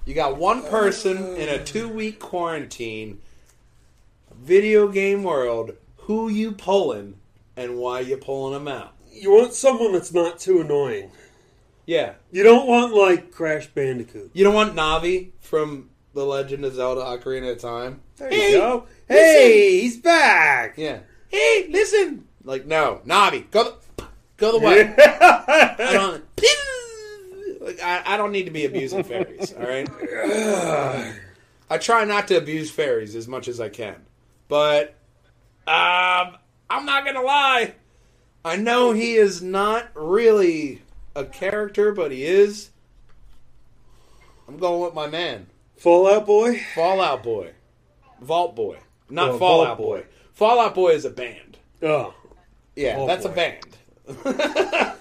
You 0.04 0.14
got 0.14 0.36
one 0.36 0.62
person 0.64 1.36
in 1.36 1.48
a 1.48 1.64
two 1.64 1.88
week 1.88 2.18
quarantine, 2.18 3.20
video 4.34 4.88
game 4.88 5.22
world. 5.22 5.72
Who 5.96 6.28
you 6.28 6.52
pulling 6.52 7.19
and 7.56 7.76
why 7.78 8.00
you 8.00 8.16
pulling 8.16 8.52
them 8.54 8.68
out? 8.68 8.94
You 9.12 9.30
want 9.32 9.54
someone 9.54 9.92
that's 9.92 10.12
not 10.12 10.38
too 10.38 10.60
annoying. 10.60 11.10
Yeah, 11.86 12.14
You 12.30 12.44
don't 12.44 12.68
want 12.68 12.94
like 12.94 13.32
Crash 13.32 13.66
Bandicoot. 13.66 14.30
you 14.32 14.44
don't 14.44 14.54
want 14.54 14.76
Navi 14.76 15.30
from 15.40 15.90
The 16.14 16.24
Legend 16.24 16.64
of 16.64 16.74
Zelda: 16.74 17.00
Ocarina 17.00 17.50
of 17.52 17.58
Time. 17.58 18.00
There 18.16 18.28
Hey, 18.28 18.52
you 18.52 18.56
go. 18.58 18.86
Hey, 19.08 19.80
he's 19.80 19.96
back. 19.96 20.74
Yeah. 20.76 21.00
Hey, 21.28 21.66
listen. 21.68 22.26
Like 22.44 22.66
no, 22.66 23.00
Navi, 23.04 23.50
go 23.50 23.64
the, 23.96 24.04
go 24.36 24.52
the 24.52 24.64
way. 24.64 24.94
I 24.98 25.90
don't. 25.92 26.24
Like, 27.60 27.82
I, 27.82 28.02
I 28.06 28.16
don't 28.16 28.32
need 28.32 28.44
to 28.44 28.50
be 28.50 28.64
abusing 28.64 29.02
fairies. 29.04 29.52
All 29.52 29.66
right. 29.66 29.88
I 31.70 31.78
try 31.78 32.04
not 32.04 32.26
to 32.28 32.36
abuse 32.36 32.70
fairies 32.70 33.14
as 33.14 33.28
much 33.28 33.46
as 33.48 33.60
I 33.60 33.68
can, 33.68 33.96
but 34.48 34.94
um, 35.66 36.36
I'm 36.70 36.86
not 36.86 37.04
gonna 37.04 37.22
lie. 37.22 37.74
I 38.44 38.56
know 38.56 38.92
he 38.92 39.14
is 39.16 39.42
not 39.42 39.88
really 39.94 40.82
a 41.14 41.24
character, 41.24 41.92
but 41.92 42.10
he 42.12 42.24
is. 42.24 42.70
I'm 44.48 44.56
going 44.58 44.80
with 44.82 44.94
my 44.94 45.06
man, 45.08 45.48
Fallout 45.76 46.26
Boy. 46.26 46.60
Fallout 46.74 47.22
Boy, 47.22 47.52
Vault 48.20 48.56
Boy, 48.56 48.78
not 49.08 49.30
Oh, 49.30 49.38
Fallout 49.38 49.76
Boy. 49.78 50.00
Boy. 50.00 50.06
Fallout 50.32 50.74
Boy 50.74 50.90
is 50.90 51.04
a 51.04 51.10
band. 51.10 51.58
Oh, 51.82 52.14
Yeah, 52.76 52.96
Vault 52.96 53.08
that's 53.08 53.26
Boy. 53.26 53.32
a 53.32 53.34
band. 53.34 53.66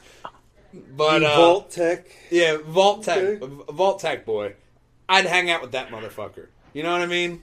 but 0.95 1.23
uh, 1.23 1.35
Vault 1.35 1.71
Tech. 1.71 2.05
yeah, 2.29 2.57
Vault-Tec, 2.63 3.41
Okay. 3.41 3.55
Vault-Tec 3.71 4.25
boy. 4.25 4.53
I'd 5.07 5.25
hang 5.25 5.49
out 5.49 5.61
with 5.61 5.71
that 5.71 5.89
motherfucker. 5.89 6.47
You 6.73 6.83
know 6.83 6.91
what 6.91 7.01
I 7.01 7.07
mean? 7.07 7.41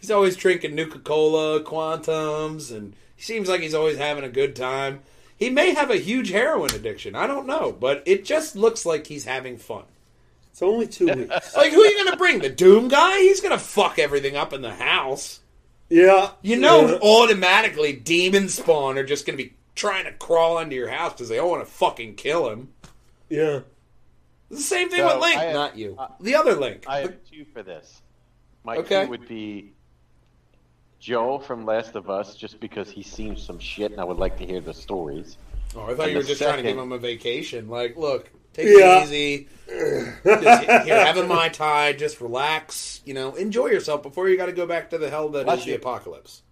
He's 0.00 0.10
always 0.10 0.34
drinking 0.36 0.74
Nuka 0.74 0.98
Cola, 0.98 1.60
Quantums, 1.62 2.74
and 2.76 2.94
he 3.18 3.22
seems 3.24 3.48
like 3.48 3.60
he's 3.60 3.74
always 3.74 3.98
having 3.98 4.22
a 4.22 4.28
good 4.28 4.54
time. 4.54 5.00
He 5.36 5.50
may 5.50 5.74
have 5.74 5.90
a 5.90 5.96
huge 5.96 6.30
heroin 6.30 6.72
addiction. 6.72 7.16
I 7.16 7.26
don't 7.26 7.46
know, 7.48 7.72
but 7.72 8.04
it 8.06 8.24
just 8.24 8.54
looks 8.54 8.86
like 8.86 9.08
he's 9.08 9.24
having 9.24 9.56
fun. 9.58 9.82
It's 10.52 10.62
only 10.62 10.86
two 10.86 11.06
weeks. 11.14 11.56
Like, 11.56 11.72
who 11.72 11.82
are 11.82 11.86
you 11.86 12.04
gonna 12.04 12.16
bring? 12.16 12.38
The 12.38 12.48
Doom 12.48 12.86
guy? 12.86 13.18
He's 13.18 13.40
gonna 13.40 13.58
fuck 13.58 13.98
everything 13.98 14.36
up 14.36 14.52
in 14.52 14.62
the 14.62 14.72
house. 14.74 15.40
Yeah, 15.90 16.30
You 16.42 16.56
know, 16.56 16.86
Yeah. 16.86 16.98
automatically, 17.02 17.92
demon 17.92 18.48
spawn 18.48 18.98
are 18.98 19.04
just 19.04 19.26
gonna 19.26 19.36
be 19.38 19.54
trying 19.74 20.04
to 20.04 20.12
crawl 20.12 20.58
into 20.60 20.76
your 20.76 20.88
house 20.88 21.12
because 21.14 21.28
they 21.28 21.38
all 21.38 21.50
want 21.50 21.64
to 21.66 21.70
fucking 21.72 22.14
kill 22.14 22.48
him. 22.50 22.68
yeah. 23.28 23.60
The 24.50 24.56
same 24.60 24.88
thing 24.88 25.00
So, 25.00 25.06
with 25.14 25.22
Link, 25.22 25.38
have- 25.40 25.52
not 25.54 25.76
you. 25.76 25.94
uh, 25.98 26.08
the 26.20 26.34
other 26.36 26.54
Link. 26.54 26.84
I 26.88 27.00
have 27.00 27.16
two 27.30 27.44
for 27.52 27.62
this. 27.62 28.00
My 28.64 28.76
Okay. 28.78 29.04
two 29.04 29.10
would 29.10 29.28
be 29.28 29.72
Joel 31.00 31.38
from 31.38 31.64
Last 31.64 31.94
of 31.94 32.10
Us, 32.10 32.34
just 32.34 32.58
because 32.60 32.90
he 32.90 33.02
seems 33.02 33.42
some 33.42 33.58
shit, 33.58 33.92
and 33.92 34.00
I 34.00 34.04
would 34.04 34.18
like 34.18 34.36
to 34.38 34.46
hear 34.46 34.60
the 34.60 34.74
stories. 34.74 35.36
oh, 35.76 35.82
I 35.82 35.94
thought 35.94 36.00
and 36.04 36.10
you 36.12 36.16
were 36.16 36.22
the 36.22 36.28
just 36.30 36.42
trying 36.42 36.56
to 36.56 36.62
give 36.62 36.76
him 36.78 36.92
a 36.92 36.98
vacation. 36.98 37.68
Like, 37.68 37.96
look, 37.96 38.30
take 38.52 38.66
Yeah. 38.66 39.00
it 39.00 39.04
easy. 39.04 39.48
Just, 40.24 40.64
here, 40.86 41.04
have 41.04 41.16
a 41.16 41.26
mai 41.26 41.48
tai. 41.50 41.92
Just 41.92 42.20
relax. 42.20 43.00
You 43.04 43.14
know, 43.14 43.34
enjoy 43.36 43.66
yourself 43.68 44.02
before 44.02 44.28
you 44.28 44.36
got 44.36 44.46
to 44.46 44.52
go 44.52 44.66
back 44.66 44.90
to 44.90 44.98
the 44.98 45.08
hell 45.10 45.28
that 45.30 45.40
is 45.40 45.44
Bless 45.44 45.64
the 45.64 45.70
you. 45.70 45.76
apocalypse. 45.76 46.42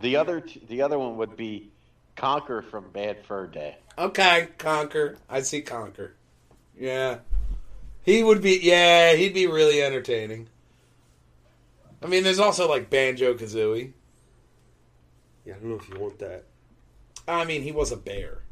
The 0.00 0.16
other, 0.16 0.40
t- 0.40 0.62
the 0.68 0.82
other 0.82 0.98
one 0.98 1.16
would 1.16 1.36
be 1.36 1.70
Conker 2.16 2.64
from 2.64 2.90
Bad 2.90 3.24
Fur 3.26 3.46
Day. 3.46 3.76
Okay, 3.96 4.48
Conker. 4.58 5.16
I 5.28 5.42
see 5.42 5.60
Conker. 5.62 6.12
Yeah, 6.78 7.18
he 8.02 8.22
would 8.22 8.40
be. 8.40 8.60
Yeah, 8.62 9.14
he'd 9.14 9.34
be 9.34 9.46
really 9.48 9.82
entertaining. 9.82 10.48
I 12.02 12.06
mean, 12.06 12.22
there's 12.22 12.38
also 12.38 12.68
like 12.68 12.90
Banjo 12.90 13.34
Kazooie. 13.34 13.92
Yeah, 15.44 15.54
I 15.54 15.58
don't 15.58 15.70
know 15.70 15.76
if 15.76 15.88
you 15.88 15.98
want 15.98 16.18
that. 16.18 16.44
I 17.26 17.44
mean, 17.44 17.62
he 17.62 17.72
was 17.72 17.90
a 17.92 17.96
bear. 17.96 18.42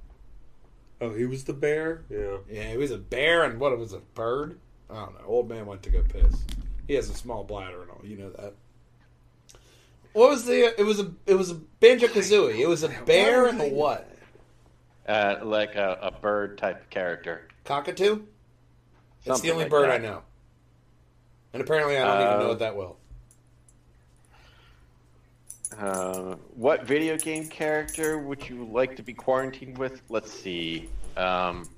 Oh, 1.01 1.11
he 1.15 1.27
was 1.27 1.45
the 1.45 1.53
bear. 1.53 2.05
Yeah. 2.09 2.39
Yeah, 2.51 2.71
he 2.71 2.77
was 2.77 2.91
a 2.91 2.99
bear 2.99 3.45
and 3.45 3.61
what 3.61 3.73
it 3.73 3.79
was 3.79 3.93
a 3.93 3.99
bird. 3.99 4.59
I 4.91 4.95
don't 4.95 5.15
know. 5.15 5.27
Old 5.27 5.49
man 5.49 5.67
went 5.67 5.83
to 5.85 5.91
go 5.91 6.03
piss. 6.03 6.35
He 6.89 6.95
has 6.95 7.11
a 7.11 7.15
small 7.15 7.45
bladder 7.45 7.83
and 7.83 7.91
all. 7.91 8.01
You 8.05 8.17
know 8.17 8.31
that. 8.31 8.55
What 10.13 10.31
was 10.31 10.45
the? 10.47 10.79
It 10.81 10.85
was 10.85 11.01
a. 11.01 11.13
It 11.27 11.35
was 11.35 11.51
a 11.51 11.55
Banjo 11.55 12.07
Kazooie. 12.07 12.59
It 12.59 12.67
was 12.69 12.83
a 12.83 12.89
bear 13.05 13.47
and 13.47 13.61
a 13.61 13.69
what? 13.69 14.11
Uh, 15.07 15.37
like 15.43 15.75
a, 15.75 15.99
a 16.03 16.11
bird 16.11 16.57
type 16.59 16.89
character. 16.89 17.49
Cockatoo. 17.65 18.23
It's 19.25 19.41
the 19.41 19.51
only 19.51 19.65
like 19.65 19.71
bird 19.71 19.91
that. 19.91 20.01
I 20.01 20.03
know. 20.03 20.23
And 21.53 21.63
apparently, 21.63 21.99
I 21.99 22.05
don't 22.05 22.23
even 22.23 22.35
Uh, 22.35 22.39
know 22.45 22.51
it 22.53 22.59
that 22.61 22.77
well. 22.77 22.97
Uh, 25.79 26.37
what 26.55 26.85
video 26.85 27.17
game 27.19 27.47
character 27.49 28.19
would 28.19 28.49
you 28.49 28.65
like 28.65 28.97
to 28.97 29.03
be 29.03 29.13
quarantined 29.13 29.77
with? 29.77 30.01
Let's 30.09 30.33
see. 30.33 30.89
Um, 31.17 31.69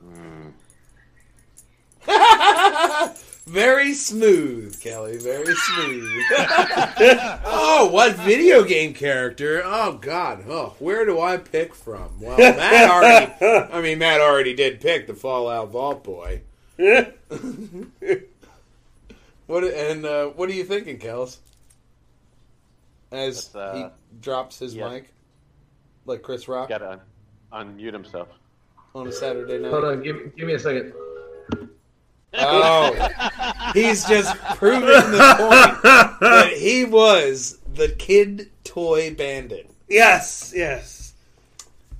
hmm. 0.00 0.48
Very 3.46 3.92
smooth, 3.92 4.80
Kelly. 4.80 5.18
Very 5.18 5.54
smooth. 5.54 6.22
oh, 7.44 7.90
what 7.92 8.14
video 8.16 8.64
game 8.64 8.94
character? 8.94 9.62
Oh 9.64 9.98
God. 10.00 10.44
Oh, 10.48 10.74
where 10.78 11.04
do 11.04 11.20
I 11.20 11.36
pick 11.36 11.74
from? 11.74 12.20
Well, 12.20 12.38
Matt 12.38 12.90
already. 12.90 13.72
I 13.72 13.82
mean, 13.82 13.98
Matt 13.98 14.20
already 14.20 14.54
did 14.54 14.80
pick 14.80 15.06
the 15.06 15.14
Fallout 15.14 15.70
Vault 15.70 16.04
Boy. 16.04 16.40
What 19.46 19.64
and 19.64 20.06
uh, 20.06 20.28
what 20.28 20.48
are 20.48 20.54
you 20.54 20.64
thinking, 20.64 20.98
Kels? 20.98 21.36
As 23.14 23.54
uh, 23.54 23.74
he 23.74 23.86
drops 24.20 24.58
his 24.58 24.74
yeah. 24.74 24.88
mic, 24.88 25.12
like 26.04 26.22
Chris 26.22 26.48
Rock 26.48 26.68
Gotta 26.68 27.00
un- 27.52 27.76
unmute 27.78 27.92
himself. 27.92 28.28
on 28.94 29.06
a 29.06 29.12
Saturday 29.12 29.58
night. 29.58 29.70
Hold 29.70 29.84
on, 29.84 30.02
give, 30.02 30.34
give 30.36 30.46
me 30.46 30.54
a 30.54 30.58
second. 30.58 30.92
Oh, 32.36 33.08
he's 33.74 34.04
just 34.06 34.36
proving 34.56 34.88
the 34.88 35.34
point 35.38 35.82
that 36.20 36.52
he 36.56 36.84
was 36.84 37.58
the 37.72 37.88
kid 37.88 38.50
toy 38.64 39.14
bandit. 39.14 39.70
Yes, 39.88 40.52
yes. 40.54 41.14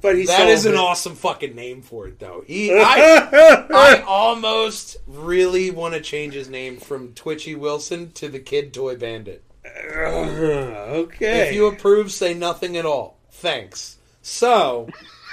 But 0.00 0.16
he 0.18 0.26
that 0.26 0.48
is 0.48 0.64
solved 0.64 0.74
an 0.74 0.80
it. 0.80 0.84
awesome 0.84 1.14
fucking 1.14 1.54
name 1.54 1.80
for 1.80 2.08
it, 2.08 2.18
though. 2.18 2.44
He, 2.46 2.72
I, 2.74 3.66
I 3.72 4.02
almost 4.06 4.98
really 5.06 5.70
want 5.70 5.94
to 5.94 6.00
change 6.00 6.34
his 6.34 6.50
name 6.50 6.76
from 6.76 7.14
Twitchy 7.14 7.54
Wilson 7.54 8.10
to 8.12 8.28
the 8.28 8.38
Kid 8.38 8.74
Toy 8.74 8.96
Bandit. 8.96 9.42
okay. 9.66 11.48
If 11.48 11.54
you 11.54 11.66
approve, 11.66 12.12
say 12.12 12.34
nothing 12.34 12.76
at 12.76 12.86
all. 12.86 13.18
Thanks. 13.30 13.96
So, 14.22 14.88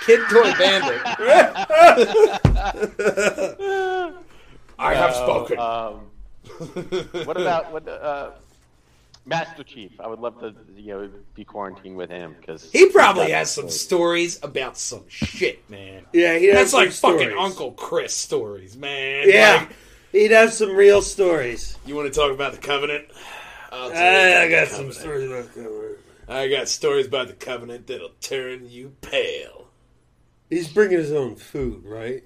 Kid 0.06 0.20
Toy 0.30 0.52
Bandit. 0.58 1.02
I 4.80 4.94
have 4.96 5.16
spoken. 5.16 5.60
Um, 5.60 6.02
what 7.26 7.40
about 7.40 7.72
what? 7.72 7.88
Uh, 7.88 8.32
Master 9.26 9.64
Chief. 9.64 9.92
I 10.00 10.08
would 10.08 10.20
love 10.20 10.40
to, 10.40 10.56
you 10.76 10.94
know, 10.94 11.10
be 11.36 11.46
quarantined 11.46 11.96
with 11.96 12.10
him 12.10 12.36
because 12.40 12.70
he 12.72 12.90
probably 12.90 13.30
has 13.32 13.52
some 13.52 13.70
stories 13.70 14.40
about 14.44 14.78
some 14.78 15.04
shit, 15.08 15.68
man. 15.70 16.04
yeah, 16.12 16.38
he 16.40 16.48
That's 16.48 16.72
has 16.72 16.74
like 16.74 16.92
some 16.92 17.12
fucking 17.14 17.30
stories. 17.30 17.46
Uncle 17.52 17.72
Chris 17.74 18.14
stories, 18.16 18.76
man. 18.76 19.30
Yeah, 19.30 19.58
Like, 19.68 19.76
he'd 20.12 20.32
have 20.32 20.52
some 20.52 20.76
real 20.76 21.04
stories. 21.04 21.78
you 21.86 21.96
want 21.96 22.12
to 22.12 22.20
talk 22.20 22.32
about 22.32 22.54
the 22.54 22.58
Covenant? 22.58 23.06
I'll 23.72 23.90
tell 23.92 24.30
you 24.30 24.38
I, 24.38 24.50
got 24.50 24.68
the 24.70 24.76
some 24.76 24.92
Covenant. 24.92 24.96
stories 24.96 25.32
about 25.32 25.54
that. 25.54 25.98
I 26.28 26.48
got 26.48 26.68
stories 26.68 27.08
about 27.08 27.28
the 27.28 27.34
Covenant 27.34 27.88
that'll 27.88 28.10
turn 28.22 28.70
you 28.70 28.96
pale. 29.02 29.68
He's 30.50 30.68
bringing 30.72 30.98
his 30.98 31.12
own 31.12 31.36
food, 31.36 31.86
right? 31.86 32.24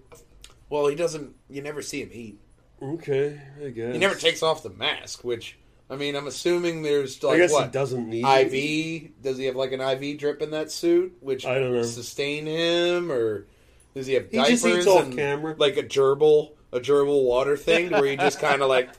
Well, 0.69 0.87
he 0.87 0.95
doesn't. 0.95 1.35
You 1.49 1.61
never 1.61 1.81
see 1.81 2.01
him 2.01 2.09
eat. 2.11 2.39
Okay, 2.81 3.39
I 3.63 3.69
guess. 3.69 3.93
He 3.93 3.99
never 3.99 4.15
takes 4.15 4.43
off 4.43 4.63
the 4.63 4.69
mask, 4.69 5.23
which 5.23 5.57
I 5.89 5.95
mean, 5.95 6.15
I'm 6.15 6.27
assuming 6.27 6.81
there's 6.81 7.21
like 7.23 7.35
I 7.35 7.37
guess 7.37 7.51
what 7.51 7.65
he 7.65 7.71
doesn't 7.71 8.09
need 8.09 8.25
IV. 8.25 9.21
Does 9.21 9.37
he 9.37 9.45
have 9.45 9.55
like 9.55 9.71
an 9.71 9.81
IV 9.81 10.17
drip 10.19 10.41
in 10.41 10.51
that 10.51 10.71
suit, 10.71 11.15
which 11.19 11.45
I 11.45 11.59
don't 11.59 11.73
know. 11.73 11.83
sustain 11.83 12.47
him, 12.47 13.11
or 13.11 13.45
does 13.93 14.07
he 14.07 14.13
have 14.15 14.29
He 14.29 14.37
diapers 14.37 14.61
just 14.63 14.65
eats 14.65 14.87
off 14.87 15.05
and 15.05 15.15
camera. 15.15 15.55
like 15.57 15.77
a 15.77 15.83
gerbil, 15.83 16.51
a 16.71 16.79
gerbil 16.79 17.23
water 17.23 17.55
thing, 17.55 17.91
where 17.91 18.05
he 18.05 18.17
just 18.17 18.39
kind 18.39 18.61
of 18.63 18.69
like 18.69 18.89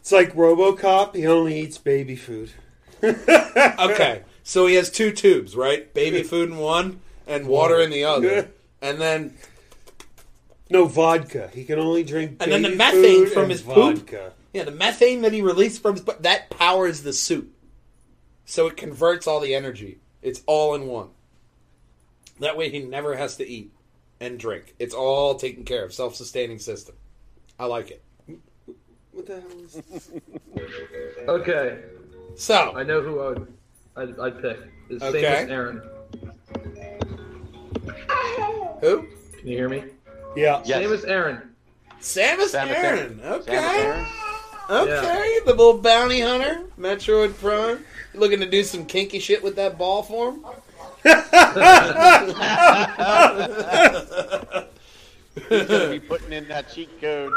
It's 0.00 0.12
like 0.12 0.34
RoboCop. 0.34 1.14
He 1.14 1.26
only 1.26 1.60
eats 1.60 1.78
baby 1.78 2.16
food. 2.16 2.50
okay, 3.04 4.22
so 4.42 4.66
he 4.66 4.74
has 4.74 4.90
two 4.90 5.12
tubes, 5.12 5.54
right? 5.56 5.92
Baby 5.94 6.22
food 6.22 6.50
in 6.50 6.58
one 6.58 7.00
and 7.26 7.46
water 7.46 7.80
in 7.80 7.90
the 7.90 8.04
other, 8.04 8.50
and 8.82 9.00
then 9.00 9.36
No 10.68 10.86
vodka. 10.86 11.50
He 11.52 11.64
can 11.64 11.78
only 11.78 12.02
drink. 12.04 12.36
And 12.40 12.52
then 12.52 12.62
the 12.62 12.70
methane 12.70 13.26
from 13.26 13.50
his 13.50 13.62
poop? 13.62 13.98
vodka. 13.98 14.32
yeah, 14.52 14.64
the 14.64 14.70
methane 14.70 15.22
that 15.22 15.32
he 15.32 15.42
released 15.42 15.80
from 15.82 15.94
his 15.94 16.02
but 16.04 16.22
that 16.22 16.50
powers 16.50 17.02
the 17.02 17.12
suit. 17.12 17.52
so 18.44 18.66
it 18.66 18.76
converts 18.76 19.26
all 19.26 19.40
the 19.40 19.54
energy. 19.54 19.98
It's 20.22 20.42
all 20.46 20.74
in 20.74 20.86
one. 20.86 21.08
That 22.40 22.56
way, 22.56 22.70
he 22.70 22.80
never 22.80 23.16
has 23.16 23.36
to 23.36 23.48
eat 23.48 23.72
and 24.18 24.38
drink. 24.38 24.74
It's 24.78 24.94
all 24.94 25.34
taken 25.36 25.64
care 25.64 25.84
of, 25.84 25.92
self-sustaining 25.92 26.58
system. 26.58 26.94
I 27.58 27.66
like 27.66 27.90
it. 27.90 28.02
What 29.12 29.26
the 29.26 29.40
hell 29.40 29.60
is 29.64 29.74
this? 29.74 30.10
Okay, 31.28 31.78
So, 32.36 32.72
I 32.76 32.82
know 32.82 33.00
who 33.02 33.20
I 33.20 33.28
would 33.30 33.52
I'd, 33.96 34.18
I'd 34.18 34.40
pick. 34.42 34.58
It's 34.88 35.02
Okay. 35.02 35.22
Samus 35.22 35.50
Aran. 35.50 35.82
who? 38.80 39.06
Can 39.38 39.48
you 39.48 39.56
hear 39.56 39.68
me? 39.68 39.84
Yeah. 40.36 40.62
Yes. 40.64 40.82
Samus 40.82 41.08
Aran. 41.08 41.50
Samus, 42.00 42.54
Samus 42.54 42.70
Aran. 42.70 43.20
Aran. 43.20 43.20
Okay. 43.24 43.56
Samus 43.56 43.84
Aran. 43.84 44.06
Okay, 44.70 45.38
the 45.44 45.50
little 45.50 45.78
bounty 45.78 46.20
hunter, 46.20 46.62
Metroid 46.78 47.34
Prime. 47.38 47.84
Looking 48.14 48.38
to 48.38 48.46
do 48.48 48.62
some 48.62 48.86
kinky 48.86 49.18
shit 49.18 49.42
with 49.42 49.56
that 49.56 49.76
ball 49.76 50.04
form? 50.04 50.46
He's 51.02 51.14
gonna 55.66 55.90
be 55.90 55.98
putting 56.00 56.32
in 56.32 56.46
that 56.48 56.70
cheat 56.72 56.88
code. 57.00 57.32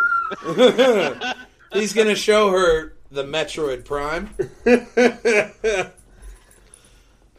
He's 1.73 1.93
gonna 1.93 2.15
show 2.15 2.51
her 2.51 2.93
the 3.11 3.23
Metroid 3.23 3.85
Prime. 3.85 4.29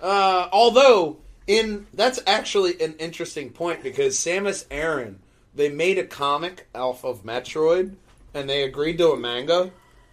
uh, 0.01 0.49
although, 0.53 1.19
in 1.47 1.87
that's 1.95 2.21
actually 2.27 2.81
an 2.81 2.95
interesting 2.99 3.51
point 3.51 3.83
because 3.83 4.17
Samus 4.17 4.65
Aran, 4.71 5.19
they 5.55 5.69
made 5.69 5.99
a 5.99 6.05
comic 6.05 6.69
off 6.75 7.05
of 7.05 7.25
Metroid, 7.25 7.95
and 8.33 8.49
they 8.49 8.63
agreed 8.63 8.99
to 8.99 9.11
a 9.11 9.17
manga. 9.17 9.71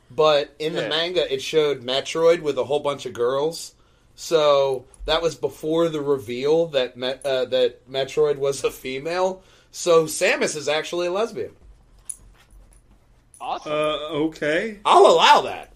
But 0.10 0.54
in 0.60 0.74
the 0.74 0.82
Yeah. 0.84 0.90
manga, 0.90 1.34
it 1.34 1.42
showed 1.42 1.84
Metroid 1.84 2.42
with 2.42 2.58
a 2.58 2.66
whole 2.66 2.82
bunch 2.82 3.06
of 3.06 3.14
girls. 3.14 3.74
So 4.16 4.86
that 5.06 5.22
was 5.22 5.36
before 5.36 5.88
the 5.88 6.02
reveal 6.02 6.68
that 6.68 6.98
Met, 6.98 7.26
uh, 7.26 7.46
that 7.46 7.90
Metroid 7.90 8.38
was 8.38 8.64
a 8.64 8.72
female. 8.72 9.42
So 9.72 10.04
Samus 10.06 10.56
is 10.56 10.68
actually 10.68 11.08
a 11.08 11.12
lesbian. 11.12 11.52
Awesome. 13.42 13.72
Uh, 13.72 13.96
okay. 14.28 14.80
I'll 14.86 15.08
allow 15.08 15.42
that. 15.42 15.74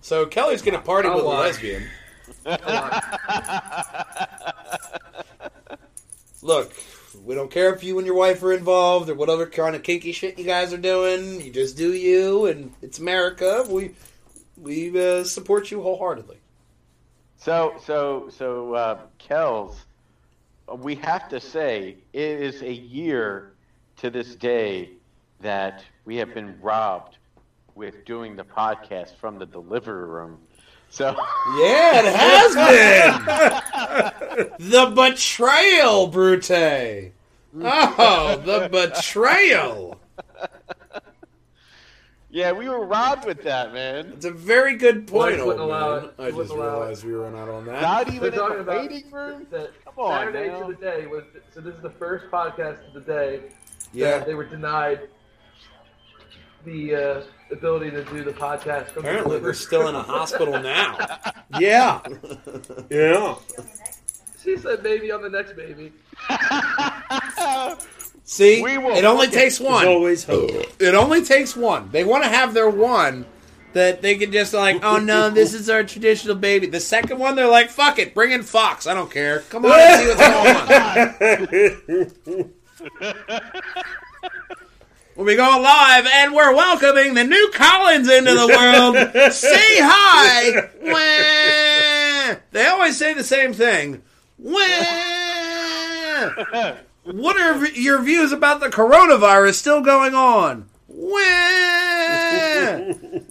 So 0.00 0.26
Kelly's 0.26 0.62
going 0.62 0.78
to 0.78 0.84
party 0.84 1.08
I'll 1.08 1.16
with 1.16 1.24
a 1.24 1.28
lesbian. 1.28 1.82
Look, 6.42 6.72
we 7.24 7.34
don't 7.34 7.50
care 7.50 7.74
if 7.74 7.82
you 7.82 7.98
and 7.98 8.06
your 8.06 8.16
wife 8.16 8.42
are 8.42 8.52
involved 8.52 9.10
or 9.10 9.14
whatever 9.14 9.46
kind 9.46 9.74
of 9.74 9.82
kinky 9.82 10.12
shit 10.12 10.38
you 10.38 10.44
guys 10.44 10.72
are 10.72 10.78
doing. 10.78 11.40
You 11.40 11.52
just 11.52 11.76
do 11.76 11.92
you, 11.92 12.46
and 12.46 12.72
it's 12.80 12.98
America. 12.98 13.64
We 13.68 13.94
we 14.56 14.90
uh, 15.00 15.24
support 15.24 15.70
you 15.70 15.82
wholeheartedly. 15.82 16.38
So, 17.38 17.74
so, 17.84 18.28
so, 18.30 18.74
uh, 18.74 18.98
Kells, 19.18 19.84
we 20.78 20.94
have 20.96 21.28
to 21.30 21.40
say 21.40 21.96
it 22.12 22.22
is 22.22 22.62
a 22.62 22.72
year 22.72 23.52
to 23.96 24.10
this 24.10 24.36
day 24.36 24.90
that 25.40 25.84
we 26.04 26.16
have 26.16 26.34
been 26.34 26.58
robbed 26.60 27.18
with 27.74 28.04
doing 28.04 28.36
the 28.36 28.44
podcast 28.44 29.16
from 29.16 29.38
the 29.38 29.46
delivery 29.46 30.06
room. 30.08 30.38
So, 30.90 31.14
Yeah, 31.56 32.02
it 32.04 32.14
has 32.14 32.54
been 34.58 34.68
the 34.70 34.92
betrayal, 34.94 36.06
Brute. 36.08 36.50
Oh, 36.50 38.36
the 38.44 38.68
betrayal. 38.70 39.98
yeah, 42.30 42.52
we 42.52 42.68
were 42.68 42.84
robbed 42.86 43.24
with 43.26 43.42
that, 43.44 43.72
man. 43.72 44.12
It's 44.14 44.24
a 44.26 44.30
very 44.30 44.76
good 44.76 45.06
point, 45.06 45.32
Wife 45.36 45.40
old 45.40 45.46
wouldn't 45.48 45.64
allow 45.64 45.96
man. 46.00 46.04
it. 46.06 46.14
I 46.18 46.30
just 46.30 46.50
allow 46.50 46.64
it. 46.66 46.78
realized 46.80 47.04
we 47.04 47.12
ran 47.12 47.36
out 47.36 47.48
on 47.48 47.64
that. 47.66 47.80
Not 47.82 48.06
They're 48.06 48.16
even 48.16 48.32
in 48.34 48.38
the 48.38 48.44
about 48.60 48.80
waiting 48.90 49.10
room. 49.10 49.46
that 49.50 49.70
Come 49.84 49.94
on, 49.98 50.26
Saturday 50.26 50.48
now. 50.48 50.66
to 50.66 50.72
the 50.74 50.78
day 50.80 51.06
was 51.06 51.24
so 51.54 51.60
this 51.60 51.74
is 51.74 51.82
the 51.82 51.90
first 51.90 52.26
podcast 52.30 52.86
of 52.88 52.94
the 52.94 53.00
day 53.00 53.42
Yeah. 53.94 54.18
that 54.18 54.26
they 54.26 54.34
were 54.34 54.44
denied 54.46 55.08
the 56.64 56.94
uh, 56.94 57.22
ability 57.50 57.90
to 57.90 58.04
do 58.04 58.22
the 58.24 58.32
podcast 58.32 58.86
from 58.88 59.04
Apparently, 59.04 59.38
the 59.38 59.42
we're 59.44 59.52
still 59.52 59.88
in 59.88 59.94
a 59.94 60.02
hospital 60.02 60.60
now. 60.60 60.96
Yeah. 61.60 62.00
yeah. 62.88 63.34
She 64.42 64.56
said 64.56 64.82
maybe 64.82 65.12
on 65.12 65.20
the 65.20 65.28
next 65.28 65.54
baby. 65.54 65.92
See, 68.24 68.62
it 68.62 69.04
only 69.04 69.26
look 69.26 69.28
at- 69.28 69.32
takes 69.34 69.58
There's 69.58 69.70
one. 69.70 69.86
always 69.86 70.24
hope. 70.24 70.50
It 70.80 70.94
only 70.94 71.22
takes 71.22 71.54
one. 71.54 71.90
They 71.90 72.04
want 72.04 72.24
to 72.24 72.30
have 72.30 72.54
their 72.54 72.70
one 72.70 73.26
that 73.74 74.00
they 74.00 74.16
can 74.16 74.32
just 74.32 74.54
like, 74.54 74.82
oh 74.82 74.96
no, 74.98 75.28
this 75.28 75.52
is 75.52 75.68
our 75.68 75.84
traditional 75.84 76.36
baby. 76.36 76.66
The 76.68 76.80
second 76.80 77.18
one, 77.18 77.36
they're 77.36 77.46
like, 77.48 77.68
fuck 77.68 77.98
it, 77.98 78.14
bring 78.14 78.30
in 78.32 78.42
Fox. 78.42 78.86
I 78.86 78.94
don't 78.94 79.10
care. 79.10 79.40
Come 79.50 79.66
on 79.66 79.72
and 79.78 80.00
see 80.00 80.08
what's 80.08 80.20
going 82.30 83.12
on. 83.12 83.22
We'll 85.14 85.26
be 85.26 85.36
going 85.36 85.62
live, 85.62 86.06
and 86.06 86.34
we're 86.34 86.54
welcoming 86.54 87.12
the 87.14 87.24
new 87.24 87.50
Collins 87.52 88.08
into 88.08 88.32
the 88.32 88.46
world. 88.48 88.96
say 89.32 89.78
hi. 89.80 90.70
Wah. 90.80 92.36
They 92.52 92.66
always 92.66 92.96
say 92.96 93.12
the 93.12 93.22
same 93.22 93.52
thing. 93.52 94.02
Wah. 94.38 94.58
What 97.04 97.38
are 97.38 97.66
your 97.68 98.00
views 98.02 98.32
about 98.32 98.60
the 98.60 98.68
coronavirus 98.68 99.54
still 99.54 99.82
going 99.82 100.14
on? 100.14 100.70
Wah. 100.88 101.18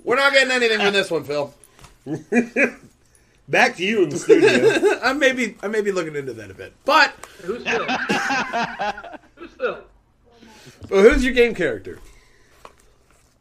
We're 0.04 0.18
not 0.18 0.34
getting 0.34 0.52
anything 0.52 0.80
from 0.80 0.94
this 0.94 1.10
one, 1.10 1.24
Phil. 1.24 1.52
Back 3.48 3.78
to 3.78 3.84
you 3.84 4.04
in 4.04 4.10
the 4.10 4.18
studio. 4.18 5.00
I 5.04 5.14
may 5.14 5.32
be 5.34 5.56
I 5.64 5.68
may 5.68 5.82
be 5.82 5.92
looking 5.92 6.16
into 6.16 6.34
that 6.34 6.52
a 6.52 6.54
bit. 6.54 6.74
But 6.86 7.12
Who's 7.42 7.64
Phil? 7.64 7.86
Who's 9.36 9.52
Phil? 9.52 9.84
Well, 10.90 11.04
who's 11.04 11.24
your 11.24 11.34
game 11.34 11.54
character? 11.56 12.00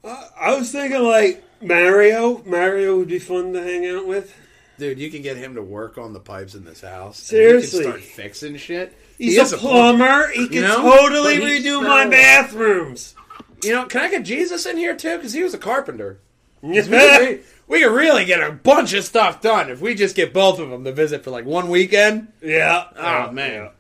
I 0.04 0.54
was 0.56 0.72
thinking 0.72 1.02
like 1.02 1.44
Mario. 1.60 2.42
Mario 2.44 2.98
would 2.98 3.08
be 3.08 3.18
fun 3.18 3.52
to 3.52 3.62
hang 3.62 3.86
out 3.86 4.06
with. 4.06 4.34
Dude, 4.78 4.98
you 4.98 5.10
can 5.10 5.20
get 5.20 5.36
him 5.36 5.56
to 5.56 5.62
work 5.62 5.98
on 5.98 6.14
the 6.14 6.20
pipes 6.20 6.54
in 6.54 6.64
this 6.64 6.80
house. 6.80 7.18
and 7.18 7.26
Seriously. 7.26 7.78
he 7.80 7.84
can 7.84 7.92
start 7.92 8.02
fixing 8.04 8.56
shit. 8.56 8.96
He's 9.18 9.34
He 9.34 9.38
is 9.40 9.52
a 9.52 9.58
plumber. 9.58 10.28
He 10.32 10.48
can 10.48 10.62
know? 10.62 10.80
totally 10.80 11.38
But 11.38 11.48
he 11.50 11.58
redo 11.62 11.82
my 11.86 12.06
bathrooms. 12.06 13.14
You 13.62 13.74
know, 13.74 13.84
can 13.84 14.00
I 14.00 14.10
get 14.10 14.22
Jesus 14.22 14.64
in 14.64 14.78
here 14.78 14.96
too? 14.96 15.16
Because 15.16 15.34
he 15.34 15.42
was 15.42 15.52
a 15.52 15.58
carpenter. 15.58 16.18
We 16.62 16.80
could, 16.82 17.44
we 17.68 17.82
could 17.82 17.92
really 17.92 18.24
get 18.24 18.40
a 18.42 18.52
bunch 18.52 18.94
of 18.94 19.04
stuff 19.04 19.40
done 19.42 19.70
if 19.70 19.80
we 19.82 19.94
just 19.94 20.16
get 20.16 20.32
both 20.32 20.58
of 20.58 20.70
them 20.70 20.84
to 20.84 20.92
visit 20.92 21.24
for 21.24 21.30
like 21.30 21.44
one 21.44 21.68
weekend. 21.68 22.28
yeah. 22.42 22.84
Oh 22.96 23.30
man, 23.32 23.70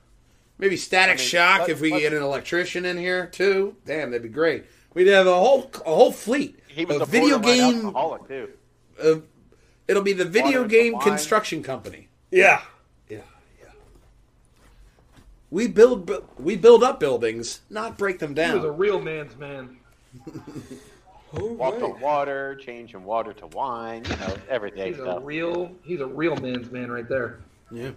maybe 0.60 0.76
Static 0.76 1.18
mean, 1.18 1.26
Shock 1.26 1.60
let- 1.62 1.68
if 1.70 1.80
we 1.80 1.90
let- 1.90 2.00
get 2.00 2.12
an 2.12 2.22
electrician 2.22 2.84
in 2.84 2.96
here 2.98 3.26
too. 3.26 3.74
Damn, 3.86 4.10
that'd 4.10 4.22
be 4.22 4.28
great. 4.28 4.64
We'd 4.94 5.06
have 5.08 5.26
a 5.26 5.34
whole 5.34 5.70
a 5.86 5.94
whole 5.94 6.12
fleet 6.12 6.58
He 6.68 6.84
was 6.84 6.96
of 6.96 7.02
a 7.02 7.06
video 7.06 7.38
game. 7.38 7.86
alcoholic 7.86 8.28
too. 8.28 8.48
Uh, 9.02 9.14
it'll 9.88 10.02
be 10.02 10.12
the 10.12 10.24
video 10.24 10.60
Water, 10.62 10.68
game 10.68 10.92
wine. 10.94 11.02
construction 11.02 11.62
company. 11.62 12.08
Yeah. 12.30 12.60
Yeah. 13.08 13.18
We 15.50 15.66
build 15.66 16.10
we 16.38 16.56
build 16.56 16.82
up 16.84 17.00
buildings, 17.00 17.60
not 17.70 17.98
break 17.98 18.18
them 18.20 18.36
He 18.36 18.42
was 18.54 18.64
a 18.64 18.70
real 18.70 19.00
man's 19.00 19.36
man. 19.36 19.76
Walk 21.32 21.74
Alright. 21.74 21.82
on 21.94 22.00
water, 22.00 22.56
changing 22.56 23.04
water 23.04 23.32
to 23.34 23.46
wine. 23.48 24.02
You 24.04 24.16
know, 24.16 24.36
everyday 24.48 24.90
He's 24.90 24.98
a 24.98 25.20
real. 25.20 25.70
He's 25.84 26.00
a 26.00 26.06
real 26.06 26.34
man's 26.36 26.70
man 26.72 26.90
right 26.90 27.08
there. 27.08 27.38
Yeah. 27.70 27.90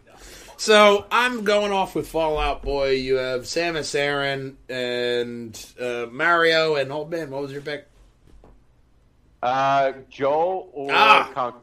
So 0.58 1.06
I'm 1.12 1.44
going 1.44 1.72
off 1.72 1.96
with 1.96 2.08
Fallout 2.08 2.62
Boy. 2.62 2.92
You 2.92 3.16
have 3.16 3.42
Samus 3.42 3.94
Aran 3.96 4.58
and 4.70 5.66
uh, 5.80 6.06
Mario 6.12 6.76
and 6.76 6.92
old 6.92 7.12
man. 7.12 7.30
What 7.32 7.42
was 7.42 7.52
your 7.52 7.62
pick? 7.62 7.88
Uh, 9.42 9.92
Joel 10.10 10.70
or 10.72 10.90
Ah. 10.94 11.32
Con- 11.34 11.54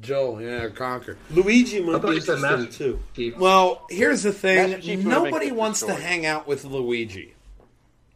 Joel. 0.00 0.40
Yeah, 0.42 0.68
Conker. 0.68 1.16
Luigi 1.30 1.80
might 1.80 2.00
be 2.02 2.08
you 2.14 2.36
Master 2.40 2.66
too. 2.66 3.00
Chief. 3.14 3.36
Well, 3.36 3.86
here's 3.90 4.22
the 4.22 4.32
thing. 4.32 4.80
Chief 4.80 4.98
would've 4.98 5.02
been 5.04 5.08
Nobody 5.08 5.52
wants 5.52 5.80
to 5.80 5.94
hang 5.94 6.26
out 6.26 6.46
with 6.48 6.64
Luigi. 6.64 7.34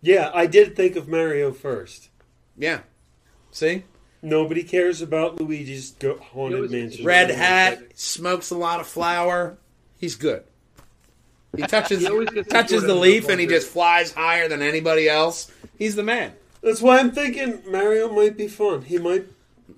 Yeah, 0.01 0.31
I 0.35 0.47
did 0.47 0.77
think 0.77 0.97
of 0.97 1.09
Mario 1.09 1.53
first. 1.53 2.11
Yeah. 2.57 2.81
See? 3.51 3.85
Nobody 4.25 4.63
cares 4.63 5.03
about 5.03 5.39
Luigi's 5.39 5.91
go- 5.93 6.17
haunted 6.19 6.57
always- 6.57 6.71
mansion. 6.73 7.05
Red 7.05 7.31
hat, 7.31 7.79
smokes 7.95 8.51
a 8.51 8.57
lot 8.57 8.81
of 8.81 8.87
flour. 8.87 9.59
He's 9.99 10.17
good. 10.17 10.45
He 11.55 11.63
touches 11.69 12.01
He 12.01 12.07
the 12.07 12.43
touches 12.49 12.83
the 12.83 12.95
leaf 12.95 13.29
and 13.29 13.39
he 13.39 13.47
just 13.47 13.69
flies 13.69 14.13
higher 14.13 14.49
than 14.49 14.63
anybody 14.63 15.09
else. 15.09 15.53
He's 15.79 15.95
the 15.95 16.03
man. 16.03 16.33
That's 16.63 16.81
why 16.81 16.99
I'm 16.99 17.11
thinking 17.13 17.63
Mario 17.71 18.11
might 18.13 18.37
be 18.39 18.49
fun. 18.49 18.81
He 18.83 18.99
might. 18.99 19.27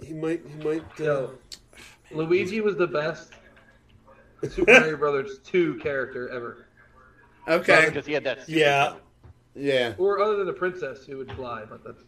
He 0.05 0.15
might. 0.15 0.43
He 0.47 0.65
might. 0.65 0.85
Uh, 1.01 1.05
Yo, 1.05 1.31
Luigi 2.13 2.61
was 2.61 2.77
the 2.77 2.87
best 2.87 3.33
Super 4.49 4.71
Mario 4.81 4.97
Brothers 4.97 5.39
2 5.45 5.79
character 5.81 6.29
ever. 6.29 6.67
Okay. 7.49 7.87
because 7.87 8.07
he 8.07 8.13
had 8.13 8.23
that. 8.25 8.49
Yeah. 8.49 8.95
Yeah. 9.57 9.95
Or 9.99 10.21
other 10.23 10.37
than 10.37 10.47
the 10.47 10.53
princess 10.53 11.05
who 11.05 11.17
would 11.19 11.33
fly, 11.33 11.65
but 11.69 11.83
that's 11.83 12.05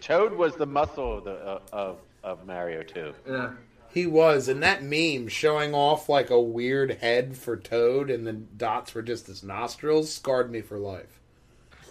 Toad 0.00 0.32
was 0.34 0.56
the 0.56 0.66
muscle 0.66 1.18
of 1.18 1.24
the 1.24 1.32
uh, 1.32 1.60
of 1.72 1.98
of 2.22 2.46
Mario 2.46 2.82
too. 2.82 3.14
yeah. 3.28 3.50
He 3.92 4.06
was, 4.06 4.48
and 4.48 4.62
that 4.62 4.82
meme 4.82 5.28
showing 5.28 5.74
off 5.74 6.08
like 6.08 6.30
a 6.30 6.40
weird 6.40 6.92
head 7.02 7.36
for 7.36 7.58
Toad, 7.58 8.08
and 8.10 8.26
the 8.26 8.32
dots 8.32 8.94
were 8.94 9.02
just 9.02 9.26
his 9.26 9.42
nostrils, 9.42 10.10
scarred 10.12 10.50
me 10.50 10.62
for 10.62 10.78
life. 10.78 11.20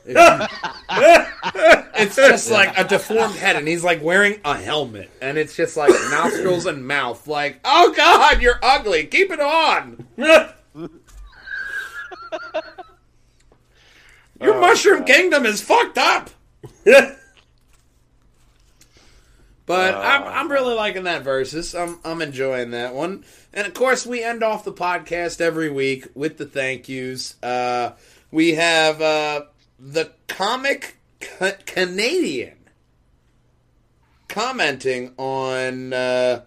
It's, 0.04 0.54
it's 1.94 2.16
just 2.16 2.50
like 2.50 2.76
a 2.76 2.84
deformed 2.84 3.36
head, 3.36 3.56
and 3.56 3.68
he's 3.68 3.84
like 3.84 4.02
wearing 4.02 4.42
a 4.44 4.58
helmet, 4.58 5.12
and 5.22 5.38
it's 5.38 5.56
just 5.56 5.78
like 5.78 5.92
nostrils 6.10 6.66
and 6.66 6.88
mouth. 6.88 7.28
Like, 7.28 7.60
oh 7.64 7.94
god, 7.96 8.42
you're 8.42 8.60
ugly. 8.64 9.06
Keep 9.06 9.30
it 9.30 9.40
on. 9.40 10.08
Your 14.42 14.60
Mushroom 14.60 15.06
Kingdom 15.06 15.46
is 15.46 15.62
fucked 15.62 16.00
up. 16.00 16.32
But 19.66 19.96
I'm, 19.96 20.24
I'm 20.24 20.52
really 20.52 20.74
liking 20.74 21.04
that 21.04 21.24
versus. 21.24 21.76
I'm 21.76 22.00
I'm 22.04 22.22
enjoying 22.22 22.72
that 22.72 22.94
one. 22.94 23.24
And 23.54 23.68
of 23.68 23.74
course, 23.74 24.06
we 24.06 24.24
end 24.24 24.44
off 24.44 24.64
the 24.64 24.74
podcast 24.74 25.40
every 25.40 25.70
week 25.70 26.08
with 26.16 26.38
the 26.38 26.46
thank 26.46 26.90
yous. 26.90 27.42
Uh, 27.44 27.92
we 28.32 28.56
have 28.56 29.02
uh, 29.02 29.42
the 29.80 30.12
comic 30.28 30.98
ca- 31.20 31.58
Canadian 31.66 32.58
commenting 34.28 35.14
on 35.18 35.94
uh, 35.94 36.42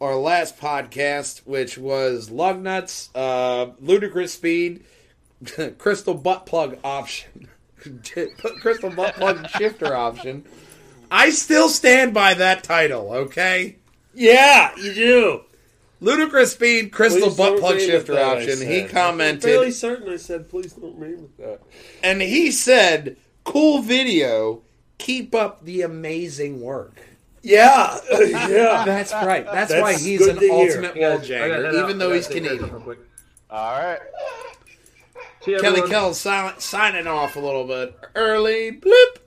our 0.00 0.16
last 0.16 0.58
podcast, 0.58 1.46
which 1.46 1.78
was 1.78 2.30
Lugnuts, 2.30 3.10
uh, 3.14 3.72
Ludicrous 3.80 4.32
Speed, 4.32 4.84
Crystal 5.78 6.14
Butt 6.14 6.46
Plug 6.46 6.78
option, 6.82 7.48
Crystal 8.60 8.90
Butt 8.90 9.14
Plug 9.14 9.48
Shifter 9.50 9.94
option. 9.94 10.44
I 11.12 11.28
still 11.30 11.68
stand 11.68 12.14
by 12.14 12.32
that 12.34 12.64
title, 12.64 13.12
okay? 13.12 13.76
Yeah, 14.14 14.74
you 14.76 14.94
do. 14.94 15.40
Ludicrous 16.00 16.52
Speed, 16.52 16.90
Crystal 16.90 17.28
Please 17.28 17.36
Butt 17.36 17.58
Plug 17.60 17.76
name 17.76 17.86
Shifter 17.86 18.18
option. 18.18 18.56
said. 18.56 18.68
He 18.68 18.96
I'm 18.96 19.18
fairly 19.40 19.70
certain 19.70 20.12
I 20.12 20.16
said, 20.16 20.48
please 20.48 20.72
don't 20.72 20.98
name 20.98 21.22
with 21.22 21.36
that. 21.36 21.60
and 22.02 22.20
he 22.20 22.50
said, 22.50 23.16
"Cool 23.44 23.82
video. 23.82 24.62
Keep 24.98 25.34
up 25.34 25.64
the 25.64 25.82
amazing 25.82 26.60
work." 26.60 27.00
Yeah, 27.42 27.98
yeah. 28.10 28.84
That's 28.84 29.12
right. 29.12 29.44
That's, 29.44 29.70
That's 29.70 29.82
why 29.82 29.94
he's 29.94 30.26
an 30.26 30.36
to 30.36 30.40
hear. 30.40 30.52
ultimate 30.52 30.96
Yeah, 30.96 31.08
wall 31.10 31.18
I 31.18 31.18
gotta 31.18 31.26
jagger, 31.26 31.84
even 31.84 31.98
though 31.98 32.12
he's 32.12 32.26
Canadian. 32.26 32.70
All 33.50 33.78
right. 33.78 33.98
See 35.44 35.52
Kelly 35.52 35.66
everyone. 35.66 35.90
Kell 35.90 36.14
silent, 36.14 36.62
signing 36.62 37.06
off 37.06 37.36
a 37.36 37.40
little 37.40 37.66
bit 37.66 37.96
early. 38.14 38.72
Bloop. 38.72 39.18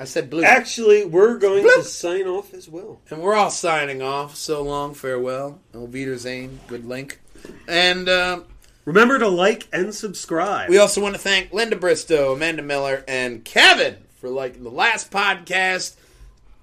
I 0.00 0.04
said 0.04 0.30
blue. 0.30 0.44
Actually, 0.44 1.04
we're 1.04 1.38
going 1.38 1.64
Bloop. 1.64 1.74
to 1.74 1.84
sign 1.84 2.26
off 2.26 2.54
as 2.54 2.68
well. 2.68 3.00
And 3.10 3.20
we're 3.20 3.34
all 3.34 3.50
signing 3.50 4.00
off. 4.00 4.36
So 4.36 4.62
long, 4.62 4.94
farewell. 4.94 5.60
Auf 5.74 5.92
Zane, 6.18 6.60
Good 6.68 6.84
link. 6.86 7.20
And 7.66 8.08
uh, 8.08 8.40
Remember 8.84 9.18
to 9.18 9.28
like 9.28 9.66
and 9.72 9.94
subscribe. 9.94 10.70
we 10.70 10.78
also 10.78 11.02
want 11.02 11.14
to 11.14 11.20
thank 11.20 11.52
Linda 11.52 11.76
Bristow, 11.76 12.32
Amanda 12.32 12.62
Miller, 12.62 13.04
and 13.06 13.44
Kevin 13.44 13.96
for 14.16 14.28
liking 14.30 14.62
the 14.64 14.70
last 14.70 15.10
podcast. 15.10 15.96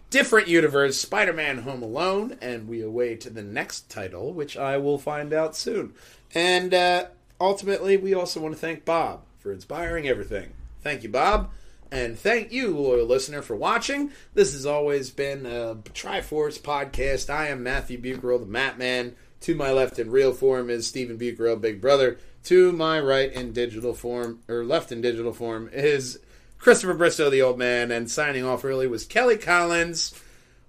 Different 0.10 0.48
universe, 0.48 0.98
Spider 0.98 1.34
Man 1.34 1.60
Home 1.60 1.84
Alone. 1.84 2.38
And 2.42 2.68
we 2.70 2.82
await 2.82 3.32
the 3.34 3.44
next 3.44 3.90
title, 3.90 4.34
which 4.34 4.56
I 4.56 4.78
will 4.78 4.98
find 4.98 5.34
out 5.34 5.56
soon. 5.56 5.94
And 6.34 6.74
uh, 6.74 7.08
ultimately, 7.40 7.98
we 7.98 8.14
also 8.14 8.40
want 8.40 8.54
to 8.56 8.60
thank 8.60 8.86
Bob 8.86 9.24
for 9.40 9.52
inspiring 9.52 10.08
everything. 10.08 10.54
Thank 10.82 11.04
you, 11.04 11.10
Bob. 11.10 11.52
And 11.96 12.20
thank 12.20 12.52
you, 12.52 12.78
loyal 12.78 13.06
listener, 13.06 13.42
for 13.42 13.56
watching. 13.56 14.12
This 14.34 14.52
has 14.52 14.66
always 14.66 15.12
been 15.12 15.46
a 15.46 15.78
Try-Force 15.94 16.58
podcast. 16.58 17.30
I 17.30 17.48
am 17.48 17.64
Matthew 17.64 17.98
Bucarell, 18.02 18.42
the 18.42 18.46
Map 18.46 18.78
Man. 18.78 19.16
To 19.42 19.56
my 19.56 19.72
left 19.72 19.98
in 19.98 20.12
real 20.12 20.34
form 20.34 20.70
is 20.70 20.86
Stephen 20.86 21.18
Bucarell, 21.18 21.62
Big 21.62 21.80
Brother. 21.80 22.18
To 22.46 22.74
my 22.74 23.00
right 23.00 23.32
in 23.32 23.54
digital 23.54 23.94
form, 23.94 24.42
or 24.50 24.66
left 24.66 24.92
in 24.92 25.00
digital 25.00 25.32
form, 25.32 25.70
is 25.72 26.20
Christopher 26.60 26.96
Bristow, 26.96 27.30
the 27.30 27.42
old 27.42 27.58
man. 27.58 27.92
And 27.92 28.12
signing 28.12 28.44
off 28.44 28.66
early 28.66 28.88
was 28.88 29.06
Kelly 29.06 29.38
Collins. 29.38 30.14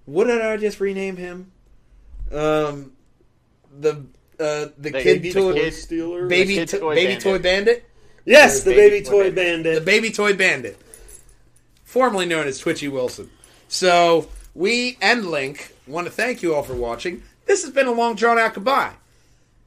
What 0.04 0.28
did 0.28 0.40
I 0.40 0.56
just 0.58 0.78
rename 0.78 1.16
him? 1.16 1.50
Um, 2.30 2.92
the 3.76 4.06
uh, 4.38 4.66
the 4.78 4.92
kid, 4.92 5.22
Baby 5.22 5.32
toy, 5.32 5.54
kid- 5.54 5.74
Stealer. 5.74 6.28
baby 6.28 6.54
kid 6.54 6.68
to- 6.68 6.78
toy 6.78 6.94
baby 6.94 7.06
bandit. 7.14 7.22
toy 7.24 7.38
bandit. 7.40 7.84
Yes, 8.24 8.62
the 8.62 8.70
Baby 8.70 8.90
baby, 8.98 9.04
toy 9.04 9.10
toy 9.10 9.24
The 9.30 9.34
bandit. 9.36 9.84
baby 9.84 10.10
toy 10.10 10.34
bandit, 10.34 10.80
formerly 11.86 12.26
known 12.26 12.46
as 12.46 12.58
Twitchy 12.58 12.88
Wilson. 12.88 13.30
So 13.68 14.28
we 14.54 14.98
and 15.00 15.26
Link 15.30 15.74
want 15.86 16.06
to 16.06 16.12
thank 16.12 16.42
you 16.42 16.54
all 16.54 16.62
for 16.62 16.74
watching. 16.74 17.22
This 17.46 17.62
has 17.62 17.72
been 17.72 17.86
a 17.86 17.92
long 17.92 18.16
drawn 18.16 18.38
out 18.38 18.52
goodbye. 18.52 18.92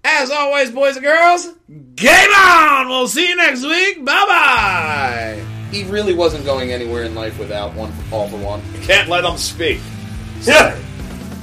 As 0.04 0.30
always, 0.30 0.70
boys 0.72 0.96
and 0.96 1.04
girls, 1.06 1.50
game 1.96 2.30
on! 2.32 2.88
We'll 2.88 3.08
see 3.08 3.28
you 3.28 3.36
next 3.36 3.64
week. 3.64 4.06
Bye 4.06 4.26
bye. 4.26 5.46
He 5.72 5.84
really 5.86 6.14
wasn't 6.14 6.46
going 6.46 6.72
anywhere 6.72 7.04
in 7.04 7.16
life 7.16 7.38
without 7.38 7.74
one 7.74 7.92
for 7.92 8.16
all 8.16 8.28
for 8.30 8.38
one. 8.38 8.62
Can't 8.82 9.10
let 9.10 9.22
them 9.22 9.38
speak. 9.38 9.80
Yeah. 10.42 10.78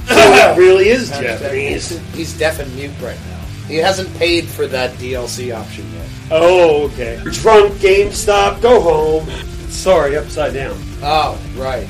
that 0.07 0.57
really 0.59 0.89
is 0.89 1.11
Japanese. 1.11 1.99
He's 2.15 2.37
deaf 2.39 2.59
and 2.59 2.75
mute 2.75 2.93
right 3.01 3.19
now. 3.29 3.41
He 3.67 3.77
hasn't 3.77 4.13
paid 4.17 4.47
for 4.47 4.67
that 4.69 4.95
DLC 4.95 5.55
option 5.55 5.93
yet. 5.93 6.09
Oh, 6.31 6.85
okay. 6.87 7.21
Drunk 7.25 7.75
GameStop, 7.75 8.63
go 8.63 8.81
home. 8.81 9.29
Sorry, 9.69 10.17
upside 10.17 10.55
down. 10.55 10.77
Oh, 11.03 11.41
right. 11.57 11.89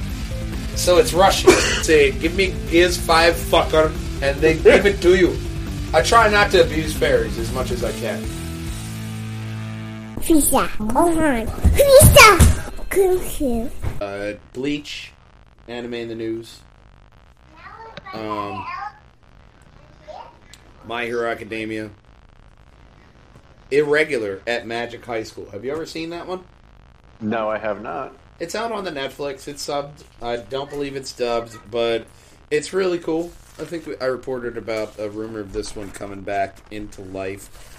So 0.77 0.99
it's 0.99 1.13
Russian. 1.13 1.51
Say, 1.83 2.13
give 2.13 2.35
me 2.37 2.55
Gears 2.71 2.97
5 2.99 3.35
fucker, 3.35 3.87
and 4.23 4.39
they 4.41 4.55
give 4.59 4.87
it 4.87 5.01
to 5.03 5.17
you. 5.17 5.37
I 5.93 6.03
try 6.03 6.29
not 6.29 6.51
to 6.51 6.63
abuse 6.65 6.95
fairies 6.95 7.39
as 7.39 7.53
much 7.53 7.71
as 7.71 7.85
I 7.85 7.93
can. 7.93 8.23
Fisa, 10.21 10.67
Gohan, 10.69 11.47
Fisa, 11.47 12.73
Goku. 12.91 13.71
Uh, 14.01 14.37
Bleach, 14.53 15.13
anime 15.69 15.95
in 15.95 16.09
the 16.09 16.15
news. 16.15 16.61
Um, 18.13 18.67
My 20.85 21.05
Hero 21.05 21.31
Academia. 21.31 21.91
Irregular 23.71 24.43
at 24.47 24.67
Magic 24.67 25.05
High 25.05 25.23
School. 25.23 25.49
Have 25.51 25.65
you 25.65 25.73
ever 25.73 25.87
seen 25.87 26.11
that 26.11 26.27
one? 26.27 26.45
No, 27.21 27.51
I 27.51 27.59
have 27.59 27.83
not. 27.83 28.15
It's 28.39 28.55
out 28.55 28.73
on 28.73 28.85
the 28.85 28.91
Netflix. 28.91 29.49
It's 29.49 29.67
subbed. 29.67 30.05
I 30.21 30.37
don't 30.37 30.69
believe 30.69 30.97
it's 30.97 31.13
dubbed, 31.13 31.59
but 31.71 32.07
it's 32.51 32.73
really 32.73 32.99
cool. 32.99 33.33
I 33.59 33.65
think 33.65 33.87
we, 33.87 33.97
I 33.99 34.07
reported 34.07 34.59
about 34.59 34.99
a 34.99 35.09
rumor 35.09 35.41
of 35.41 35.53
this 35.53 35.75
one 35.75 35.91
coming 35.91 36.21
back 36.21 36.59
into 36.71 37.01
life. 37.01 37.73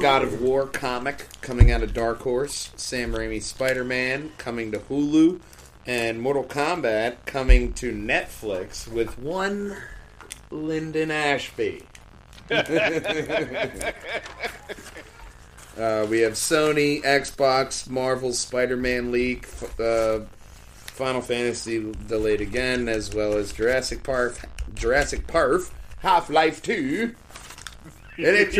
God 0.00 0.22
of 0.22 0.40
War 0.40 0.66
comic 0.66 1.26
coming 1.42 1.70
out 1.70 1.82
of 1.82 1.92
Dark 1.92 2.22
Horse. 2.22 2.70
Sam 2.76 3.12
Raimi 3.12 3.42
Spider 3.42 3.84
Man 3.84 4.32
coming 4.38 4.72
to 4.72 4.78
Hulu. 4.78 5.40
And 5.84 6.22
Mortal 6.22 6.44
Kombat 6.44 7.16
coming 7.26 7.72
to 7.74 7.92
Netflix 7.92 8.88
with 8.88 9.18
one 9.18 9.76
Linden 10.50 11.10
Ashby. 11.10 11.82
Uh, 15.78 16.06
we 16.10 16.20
have 16.20 16.34
Sony, 16.34 17.02
Xbox, 17.02 17.88
Marvel, 17.88 18.32
Spider-Man 18.32 19.10
leak, 19.10 19.44
f- 19.44 19.80
uh, 19.80 20.20
Final 20.76 21.22
Fantasy 21.22 21.92
delayed 22.06 22.40
again, 22.42 22.88
as 22.88 23.14
well 23.14 23.32
as 23.34 23.52
Jurassic 23.52 24.02
Park, 24.02 24.38
Jurassic 24.74 25.26
Park, 25.26 25.62
Half 26.00 26.28
Life 26.28 26.60
Two. 26.62 27.14
And 28.18 28.26
it's 28.26 28.54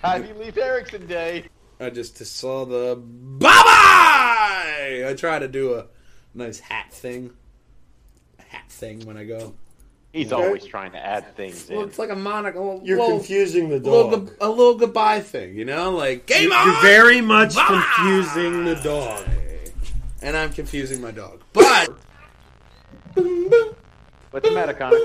Happy 0.00 0.32
Leif 0.32 0.56
Erikson 0.56 1.06
Day. 1.08 1.44
I 1.80 1.90
just 1.90 2.16
saw 2.24 2.64
the 2.64 2.94
bye 2.96 3.48
bye. 3.48 5.04
I 5.08 5.14
try 5.18 5.40
to 5.40 5.48
do 5.48 5.74
a 5.74 5.86
nice 6.32 6.60
hat 6.60 6.92
thing, 6.92 7.32
a 8.38 8.42
hat 8.42 8.70
thing 8.70 9.04
when 9.06 9.16
I 9.16 9.24
go. 9.24 9.54
He's 10.14 10.32
Okay. 10.32 10.46
always 10.46 10.64
trying 10.64 10.92
to 10.92 10.98
add 11.04 11.34
things 11.36 11.66
Well, 11.68 11.82
in. 11.82 11.88
it's 11.88 11.98
like 11.98 12.10
a 12.10 12.14
monocle. 12.14 12.80
You're 12.84 12.98
little, 13.00 13.18
confusing 13.18 13.68
the 13.68 13.78
little, 13.80 14.10
dog. 14.12 14.26
good- 14.28 14.36
a 14.40 14.48
little 14.48 14.74
goodbye 14.76 15.18
thing, 15.20 15.56
you 15.56 15.64
know, 15.64 15.90
like 15.90 16.26
game 16.26 16.50
You're 16.50 16.56
on. 16.56 16.80
very 16.82 17.20
much 17.20 17.56
Bye. 17.56 17.66
confusing 17.96 18.64
the 18.64 18.76
dog. 18.76 19.24
and 20.22 20.36
I'm 20.36 20.52
confusing 20.52 21.00
my 21.02 21.10
dog. 21.10 21.42
But 21.52 21.88
What's 24.30 24.48
the 24.48 24.54
matter, 24.54 24.72
Connor? 24.72 24.96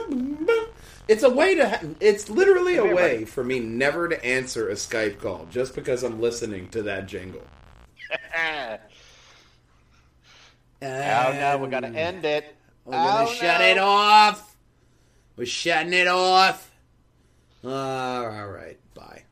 it's 1.07 1.23
a 1.23 1.29
way 1.29 1.55
to. 1.55 1.67
Ha- 1.69 1.79
it's 1.99 2.29
literally 2.29 2.77
a 2.77 2.83
here, 2.83 2.95
way 2.95 3.13
buddy. 3.15 3.25
for 3.25 3.43
me 3.43 3.59
never 3.59 4.07
to 4.09 4.23
answer 4.23 4.69
a 4.69 4.73
Skype 4.73 5.19
call 5.19 5.47
just 5.51 5.73
because 5.73 6.03
I'm 6.03 6.21
listening 6.21 6.69
to 6.69 6.83
that 6.83 7.07
jingle. 7.07 7.41
oh 8.11 8.77
no, 10.83 11.57
we're 11.59 11.67
gonna 11.69 11.89
end 11.97 12.25
it. 12.25 12.55
We're 12.85 12.93
gonna 12.93 13.29
Oh, 13.29 13.33
shut 13.33 13.59
no. 13.59 13.65
it 13.65 13.77
off. 13.79 14.48
We're 15.39 15.45
shutting 15.45 15.93
it 15.93 16.07
off. 16.07 16.69
Uh, 17.63 17.69
all 17.69 18.49
right, 18.49 18.77
bye. 18.93 19.23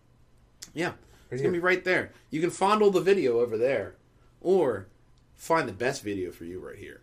Yeah, 0.73 0.93
it's 1.29 1.41
gonna 1.41 1.51
be 1.51 1.59
right 1.59 1.83
there. 1.83 2.13
You 2.29 2.39
can 2.39 2.49
fondle 2.49 2.91
the 2.91 3.01
video 3.01 3.41
over 3.41 3.57
there, 3.57 3.95
or 4.39 4.87
find 5.35 5.67
the 5.67 5.73
best 5.73 6.05
video 6.05 6.31
for 6.31 6.45
you 6.45 6.65
right 6.65 6.77
here, 6.77 7.01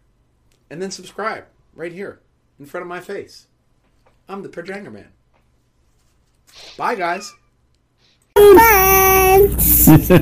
and 0.70 0.81
then 0.81 0.90
subscribe. 0.90 1.44
right 1.74 1.93
here 1.93 2.20
in 2.59 2.64
front 2.64 2.81
of 2.81 2.89
my 2.89 3.01
face. 3.01 3.47
I'm 4.26 4.43
the 4.43 4.48
Pajanger 4.48 4.90
Man. 4.90 5.12
Bye, 6.78 6.94
guys. 6.94 7.31
Bye. 8.35 9.55